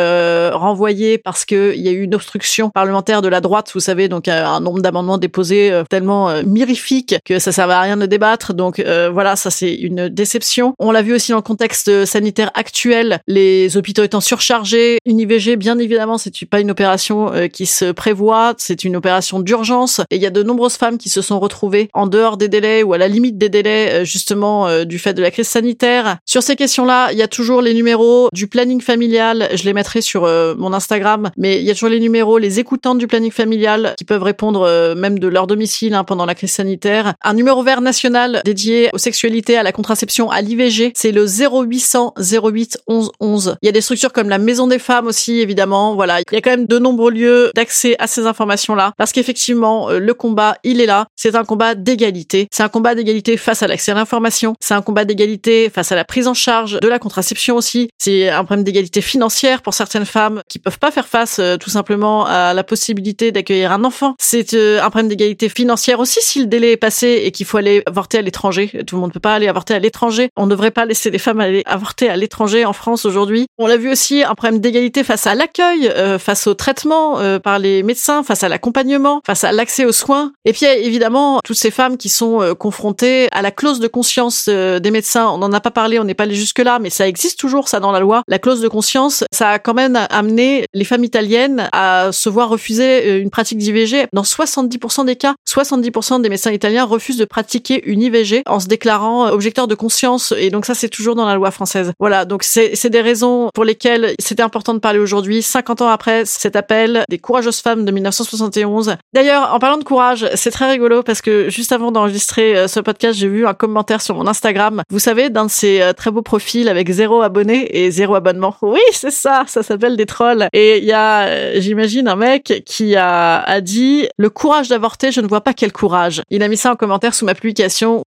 renvoyé 0.53 1.17
parce 1.17 1.45
qu'il 1.45 1.75
y 1.75 1.87
a 1.87 1.91
eu 1.91 2.03
une 2.03 2.15
obstruction 2.15 2.69
parlementaire 2.69 3.21
de 3.21 3.27
la 3.27 3.41
droite, 3.41 3.71
vous 3.73 3.79
savez, 3.79 4.07
donc 4.07 4.27
un 4.27 4.59
nombre 4.59 4.81
d'amendements 4.81 5.17
déposés 5.17 5.81
tellement 5.89 6.43
mirifiques 6.43 7.15
que 7.25 7.39
ça 7.39 7.51
servait 7.51 7.73
à 7.73 7.81
rien 7.81 7.97
de 7.97 8.05
débattre. 8.05 8.53
Donc 8.53 8.79
voilà, 8.79 9.35
ça 9.35 9.49
c'est 9.49 9.73
une 9.73 10.09
déception. 10.09 10.73
On 10.79 10.91
l'a 10.91 11.01
vu 11.01 11.13
aussi 11.13 11.31
dans 11.31 11.37
le 11.37 11.43
contexte 11.43 12.05
sanitaire 12.05 12.51
actuel, 12.53 13.21
les 13.27 13.77
hôpitaux 13.77 14.03
étant 14.03 14.21
surchargés, 14.21 14.99
une 15.05 15.19
IVG 15.19 15.55
bien 15.55 15.79
évidemment 15.79 16.10
c'est 16.17 16.45
pas 16.45 16.59
une 16.59 16.71
opération 16.71 17.33
euh, 17.33 17.47
qui 17.47 17.65
se 17.65 17.91
prévoit, 17.91 18.53
c'est 18.57 18.83
une 18.83 18.95
opération 18.95 19.39
d'urgence. 19.39 20.01
Et 20.09 20.15
il 20.15 20.21
y 20.21 20.25
a 20.25 20.29
de 20.29 20.43
nombreuses 20.43 20.75
femmes 20.75 20.97
qui 20.97 21.09
se 21.09 21.21
sont 21.21 21.39
retrouvées 21.39 21.89
en 21.93 22.07
dehors 22.07 22.37
des 22.37 22.47
délais 22.47 22.83
ou 22.83 22.93
à 22.93 22.97
la 22.97 23.07
limite 23.07 23.37
des 23.37 23.49
délais, 23.49 24.01
euh, 24.01 24.05
justement 24.05 24.67
euh, 24.67 24.85
du 24.85 24.99
fait 24.99 25.13
de 25.13 25.21
la 25.21 25.31
crise 25.31 25.47
sanitaire. 25.47 26.17
Sur 26.25 26.43
ces 26.43 26.55
questions-là, 26.55 27.11
il 27.11 27.17
y 27.17 27.21
a 27.21 27.27
toujours 27.27 27.61
les 27.61 27.73
numéros 27.73 28.29
du 28.33 28.47
planning 28.47 28.81
familial. 28.81 29.49
Je 29.53 29.63
les 29.63 29.73
mettrai 29.73 30.01
sur 30.01 30.21
mon 30.21 30.73
Instagram, 30.73 31.31
mais 31.37 31.59
il 31.59 31.65
y 31.65 31.71
a 31.71 31.73
toujours 31.73 31.89
les 31.89 31.99
numéros, 31.99 32.37
les 32.37 32.59
écoutantes 32.59 32.97
du 32.97 33.07
planning 33.07 33.31
familial 33.31 33.95
qui 33.97 34.05
peuvent 34.05 34.23
répondre 34.23 34.93
même 34.95 35.19
de 35.19 35.27
leur 35.27 35.47
domicile 35.47 35.93
hein, 35.93 36.03
pendant 36.03 36.25
la 36.25 36.35
crise 36.35 36.51
sanitaire. 36.51 37.13
Un 37.23 37.33
numéro 37.33 37.63
vert 37.63 37.81
national 37.81 38.41
dédié 38.45 38.89
aux 38.93 38.97
sexualités, 38.97 39.57
à 39.57 39.63
la 39.63 39.71
contraception, 39.71 40.29
à 40.29 40.41
l'IVG, 40.41 40.93
c'est 40.95 41.11
le 41.11 41.25
0800 41.25 42.13
08 42.17 42.79
11 42.87 43.11
11. 43.19 43.55
Il 43.61 43.65
y 43.65 43.69
a 43.69 43.71
des 43.71 43.81
structures 43.81 44.13
comme 44.13 44.29
la 44.29 44.37
Maison 44.37 44.67
des 44.67 44.79
femmes 44.79 45.07
aussi, 45.07 45.39
évidemment 45.39 45.95
voilà, 46.01 46.19
il 46.19 46.33
y 46.33 46.35
a 46.35 46.41
quand 46.41 46.49
même 46.49 46.65
de 46.65 46.79
nombreux 46.79 47.11
lieux 47.11 47.51
d'accès 47.53 47.95
à 47.99 48.07
ces 48.07 48.25
informations-là, 48.25 48.93
parce 48.97 49.11
qu'effectivement, 49.11 49.91
euh, 49.91 49.99
le 49.99 50.15
combat, 50.15 50.57
il 50.63 50.81
est 50.81 50.87
là. 50.87 51.05
C'est 51.15 51.35
un 51.35 51.43
combat 51.43 51.75
d'égalité. 51.75 52.47
C'est 52.51 52.63
un 52.63 52.69
combat 52.69 52.95
d'égalité 52.95 53.37
face 53.37 53.61
à 53.61 53.67
l'accès 53.67 53.91
à 53.91 53.93
l'information. 53.93 54.55
C'est 54.59 54.73
un 54.73 54.81
combat 54.81 55.05
d'égalité 55.05 55.69
face 55.69 55.91
à 55.91 55.95
la 55.95 56.03
prise 56.03 56.27
en 56.27 56.33
charge 56.33 56.79
de 56.79 56.87
la 56.87 56.97
contraception 56.97 57.55
aussi. 57.55 57.89
C'est 57.99 58.29
un 58.29 58.43
problème 58.43 58.63
d'égalité 58.63 58.99
financière 59.01 59.61
pour 59.61 59.75
certaines 59.75 60.07
femmes 60.07 60.41
qui 60.49 60.57
peuvent 60.57 60.79
pas 60.79 60.89
faire 60.89 61.07
face 61.07 61.37
euh, 61.37 61.57
tout 61.57 61.69
simplement 61.69 62.25
à 62.25 62.55
la 62.55 62.63
possibilité 62.63 63.31
d'accueillir 63.31 63.71
un 63.71 63.83
enfant. 63.83 64.15
C'est 64.17 64.55
euh, 64.55 64.81
un 64.81 64.89
problème 64.89 65.07
d'égalité 65.07 65.49
financière 65.49 65.99
aussi 65.99 66.17
si 66.23 66.39
le 66.39 66.47
délai 66.47 66.71
est 66.71 66.77
passé 66.77 67.21
et 67.25 67.31
qu'il 67.31 67.45
faut 67.45 67.57
aller 67.57 67.83
avorter 67.85 68.17
à 68.17 68.21
l'étranger. 68.23 68.71
Tout 68.87 68.95
le 68.95 69.01
monde 69.01 69.13
peut 69.13 69.19
pas 69.19 69.35
aller 69.35 69.47
avorter 69.47 69.75
à 69.75 69.79
l'étranger. 69.79 70.29
On 70.35 70.47
ne 70.47 70.49
devrait 70.49 70.71
pas 70.71 70.85
laisser 70.85 71.11
les 71.11 71.19
femmes 71.19 71.41
aller 71.41 71.61
avorter 71.67 72.09
à 72.09 72.17
l'étranger 72.17 72.65
en 72.65 72.73
France 72.73 73.05
aujourd'hui. 73.05 73.45
On 73.59 73.67
l'a 73.67 73.77
vu 73.77 73.91
aussi 73.91 74.23
un 74.23 74.33
problème 74.33 74.59
d'égalité 74.59 75.03
face 75.03 75.27
à 75.27 75.35
l'accueil 75.35 75.90
euh, 75.95 76.19
face 76.19 76.47
au 76.47 76.53
traitement 76.53 77.19
euh, 77.19 77.39
par 77.39 77.59
les 77.59 77.83
médecins, 77.83 78.23
face 78.23 78.43
à 78.43 78.49
l'accompagnement, 78.49 79.21
face 79.25 79.43
à 79.43 79.51
l'accès 79.51 79.85
aux 79.85 79.91
soins. 79.91 80.33
Et 80.45 80.53
puis 80.53 80.65
évidemment 80.65 81.39
toutes 81.43 81.57
ces 81.57 81.71
femmes 81.71 81.97
qui 81.97 82.09
sont 82.09 82.41
euh, 82.41 82.53
confrontées 82.53 83.27
à 83.31 83.41
la 83.41 83.51
clause 83.51 83.79
de 83.79 83.87
conscience 83.87 84.47
des 84.47 84.91
médecins. 84.91 85.27
On 85.29 85.37
n'en 85.37 85.51
a 85.53 85.59
pas 85.59 85.71
parlé, 85.71 85.99
on 85.99 86.03
n'est 86.03 86.13
pas 86.13 86.23
allé 86.23 86.35
jusque 86.35 86.59
là, 86.59 86.79
mais 86.79 86.89
ça 86.89 87.07
existe 87.07 87.39
toujours 87.39 87.67
ça 87.67 87.79
dans 87.79 87.91
la 87.91 87.99
loi. 87.99 88.23
La 88.27 88.39
clause 88.39 88.61
de 88.61 88.67
conscience, 88.67 89.23
ça 89.31 89.49
a 89.49 89.59
quand 89.59 89.73
même 89.73 89.99
amené 90.09 90.65
les 90.73 90.83
femmes 90.83 91.03
italiennes 91.03 91.69
à 91.71 92.11
se 92.11 92.29
voir 92.29 92.49
refuser 92.49 93.17
une 93.19 93.29
pratique 93.29 93.57
d'IVG. 93.57 94.07
Dans 94.13 94.23
70% 94.23 95.05
des 95.05 95.15
cas, 95.15 95.35
70% 95.49 96.21
des 96.21 96.29
médecins 96.29 96.51
italiens 96.51 96.85
refusent 96.85 97.17
de 97.17 97.25
pratiquer 97.25 97.81
une 97.85 98.01
IVG 98.01 98.43
en 98.45 98.59
se 98.59 98.67
déclarant 98.67 99.29
objecteurs 99.29 99.67
de 99.67 99.75
conscience. 99.75 100.33
Et 100.37 100.49
donc 100.49 100.65
ça, 100.65 100.75
c'est 100.75 100.89
toujours 100.89 101.15
dans 101.15 101.25
la 101.25 101.35
loi 101.35 101.51
française. 101.51 101.93
Voilà, 101.99 102.25
donc 102.25 102.43
c'est 102.43 102.89
des 102.89 103.01
raisons 103.01 103.49
pour 103.53 103.65
lesquelles 103.65 104.15
c'était 104.19 104.43
important 104.43 104.73
de 104.73 104.79
parler 104.79 104.99
aujourd'hui. 104.99 105.41
50 105.41 105.80
après 105.89 106.25
cet 106.25 106.55
appel 106.55 107.03
des 107.09 107.19
courageuses 107.19 107.59
femmes 107.59 107.85
de 107.85 107.91
1971. 107.91 108.95
D'ailleurs, 109.13 109.53
en 109.53 109.59
parlant 109.59 109.77
de 109.77 109.83
courage, 109.83 110.27
c'est 110.35 110.51
très 110.51 110.69
rigolo 110.69 111.03
parce 111.03 111.21
que 111.21 111.49
juste 111.49 111.71
avant 111.71 111.91
d'enregistrer 111.91 112.57
euh, 112.57 112.67
ce 112.67 112.79
podcast, 112.79 113.17
j'ai 113.17 113.27
vu 113.27 113.45
un 113.45 113.53
commentaire 113.53 114.01
sur 114.01 114.15
mon 114.15 114.27
Instagram. 114.27 114.83
Vous 114.89 114.99
savez, 114.99 115.29
d'un 115.29 115.45
de 115.45 115.51
ces 115.51 115.81
euh, 115.81 115.93
très 115.93 116.11
beaux 116.11 116.21
profils 116.21 116.67
avec 116.69 116.89
zéro 116.89 117.21
abonné 117.21 117.67
et 117.77 117.91
zéro 117.91 118.15
abonnement. 118.15 118.55
Oui, 118.71 118.79
c'est 118.93 119.11
ça, 119.11 119.43
ça 119.47 119.63
s'appelle 119.63 119.97
des 119.97 120.05
trolls. 120.05 120.47
Et 120.53 120.77
il 120.77 120.85
y 120.85 120.93
a, 120.93 121.23
euh, 121.23 121.55
j'imagine, 121.57 122.07
un 122.07 122.15
mec 122.15 122.63
qui 122.65 122.95
a, 122.95 123.41
a 123.41 123.59
dit 123.59 124.07
le 124.17 124.29
courage 124.29 124.69
d'avorter, 124.69 125.11
je 125.11 125.19
ne 125.19 125.27
vois 125.27 125.41
pas 125.41 125.53
quel 125.53 125.73
courage. 125.73 126.21
Il 126.29 126.41
a 126.41 126.47
mis 126.47 126.55
ça 126.55 126.71
en 126.71 126.77
commentaire 126.77 127.13
sous 127.13 127.25
ma 127.25 127.33
publication. 127.33 128.03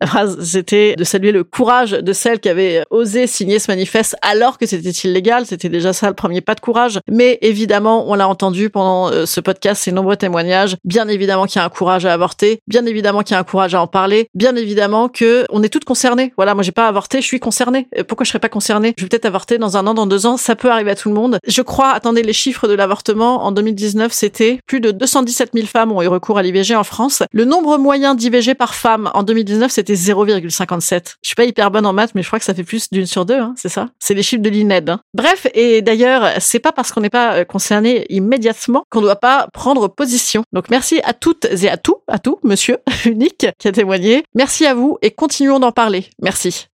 C'était 0.43 0.95
de 0.95 1.03
saluer 1.03 1.31
le 1.31 1.43
courage 1.43 1.91
de 1.91 2.13
celle 2.13 2.39
qui 2.39 2.49
avait 2.49 2.83
osé 2.91 3.25
signer 3.25 3.57
ce 3.57 3.71
manifeste 3.71 4.15
alors 4.21 4.59
que 4.59 4.67
c'était 4.67 4.89
illégal. 4.89 5.45
C'était 5.47 5.69
déjà 5.69 5.93
ça 5.93 6.07
le 6.09 6.13
premier 6.13 6.41
pas 6.41 6.53
de 6.53 6.59
courage. 6.59 6.99
Mais 7.09 7.39
évidemment, 7.61 8.09
on 8.09 8.15
l'a 8.15 8.27
entendu 8.27 8.71
pendant 8.71 9.11
euh, 9.11 9.27
ce 9.27 9.39
podcast, 9.39 9.83
ces 9.83 9.91
nombreux 9.91 10.15
témoignages. 10.15 10.77
Bien 10.83 11.07
évidemment 11.07 11.45
qu'il 11.45 11.57
y 11.57 11.59
a 11.61 11.65
un 11.65 11.69
courage 11.69 12.07
à 12.07 12.13
avorter. 12.13 12.59
Bien 12.67 12.87
évidemment 12.87 13.21
qu'il 13.21 13.35
y 13.35 13.37
a 13.37 13.39
un 13.39 13.43
courage 13.43 13.75
à 13.75 13.81
en 13.81 13.85
parler. 13.85 14.29
Bien 14.33 14.55
évidemment 14.55 15.09
que 15.09 15.45
on 15.51 15.61
est 15.61 15.69
toutes 15.69 15.85
concernées. 15.85 16.33
Voilà, 16.37 16.55
moi 16.55 16.63
j'ai 16.63 16.71
pas 16.71 16.87
avorté, 16.87 17.21
je 17.21 17.27
suis 17.27 17.39
concernée. 17.39 17.87
Euh, 17.99 18.03
pourquoi 18.03 18.23
je 18.23 18.29
serais 18.29 18.39
pas 18.39 18.49
concernée? 18.49 18.95
Je 18.97 19.03
vais 19.03 19.09
peut-être 19.09 19.25
avorter 19.25 19.59
dans 19.59 19.77
un 19.77 19.85
an, 19.85 19.93
dans 19.93 20.07
deux 20.07 20.25
ans. 20.25 20.37
Ça 20.37 20.55
peut 20.55 20.71
arriver 20.71 20.89
à 20.89 20.95
tout 20.95 21.09
le 21.09 21.15
monde. 21.15 21.37
Je 21.45 21.61
crois, 21.61 21.91
attendez, 21.91 22.23
les 22.23 22.33
chiffres 22.33 22.67
de 22.67 22.73
l'avortement 22.73 23.43
en 23.45 23.51
2019, 23.51 24.11
c'était 24.11 24.59
plus 24.65 24.79
de 24.79 24.89
217 24.89 25.51
000 25.53 25.67
femmes 25.67 25.91
ont 25.91 26.01
eu 26.01 26.07
recours 26.07 26.39
à 26.39 26.41
l'IVG 26.41 26.75
en 26.75 26.83
France. 26.83 27.21
Le 27.31 27.45
nombre 27.45 27.77
moyen 27.77 28.15
d'IVG 28.15 28.55
par 28.55 28.73
femme 28.73 29.11
en 29.13 29.21
2019, 29.21 29.71
c'était 29.71 29.93
0,57. 29.93 31.17
Je 31.21 31.27
suis 31.27 31.35
pas 31.35 31.45
hyper 31.45 31.69
bonne 31.69 31.85
en 31.85 31.93
maths, 31.93 32.15
mais 32.15 32.23
je 32.23 32.27
crois 32.27 32.39
que 32.39 32.45
ça 32.45 32.55
fait 32.55 32.63
plus 32.63 32.89
d'une 32.91 33.05
sur 33.05 33.25
deux, 33.25 33.37
hein, 33.37 33.53
c'est 33.55 33.69
ça? 33.69 33.89
C'est 33.99 34.15
les 34.15 34.23
chiffres 34.23 34.41
de 34.41 34.49
l'INED. 34.49 34.89
Hein. 34.89 35.01
Bref, 35.13 35.45
et 35.53 35.81
d'ailleurs, 35.83 36.31
c'est 36.39 36.59
pas 36.59 36.71
parce 36.71 36.91
qu'on 36.91 37.01
n'est 37.01 37.09
pas 37.09 37.35
euh, 37.35 37.40
concerné 37.45 38.05
immédiatement 38.09 38.83
qu'on 38.89 38.99
ne 38.99 39.05
doit 39.05 39.15
pas 39.15 39.47
prendre 39.53 39.87
position. 39.87 40.43
Donc 40.53 40.69
merci 40.69 41.01
à 41.03 41.13
toutes 41.13 41.45
et 41.45 41.69
à 41.69 41.77
tout, 41.77 41.97
à 42.07 42.19
tout, 42.19 42.39
monsieur 42.43 42.77
unique 43.05 43.47
qui 43.57 43.67
a 43.67 43.71
témoigné. 43.71 44.23
Merci 44.35 44.65
à 44.65 44.73
vous 44.73 44.97
et 45.01 45.11
continuons 45.11 45.59
d'en 45.59 45.71
parler. 45.71 46.05
Merci. 46.21 46.67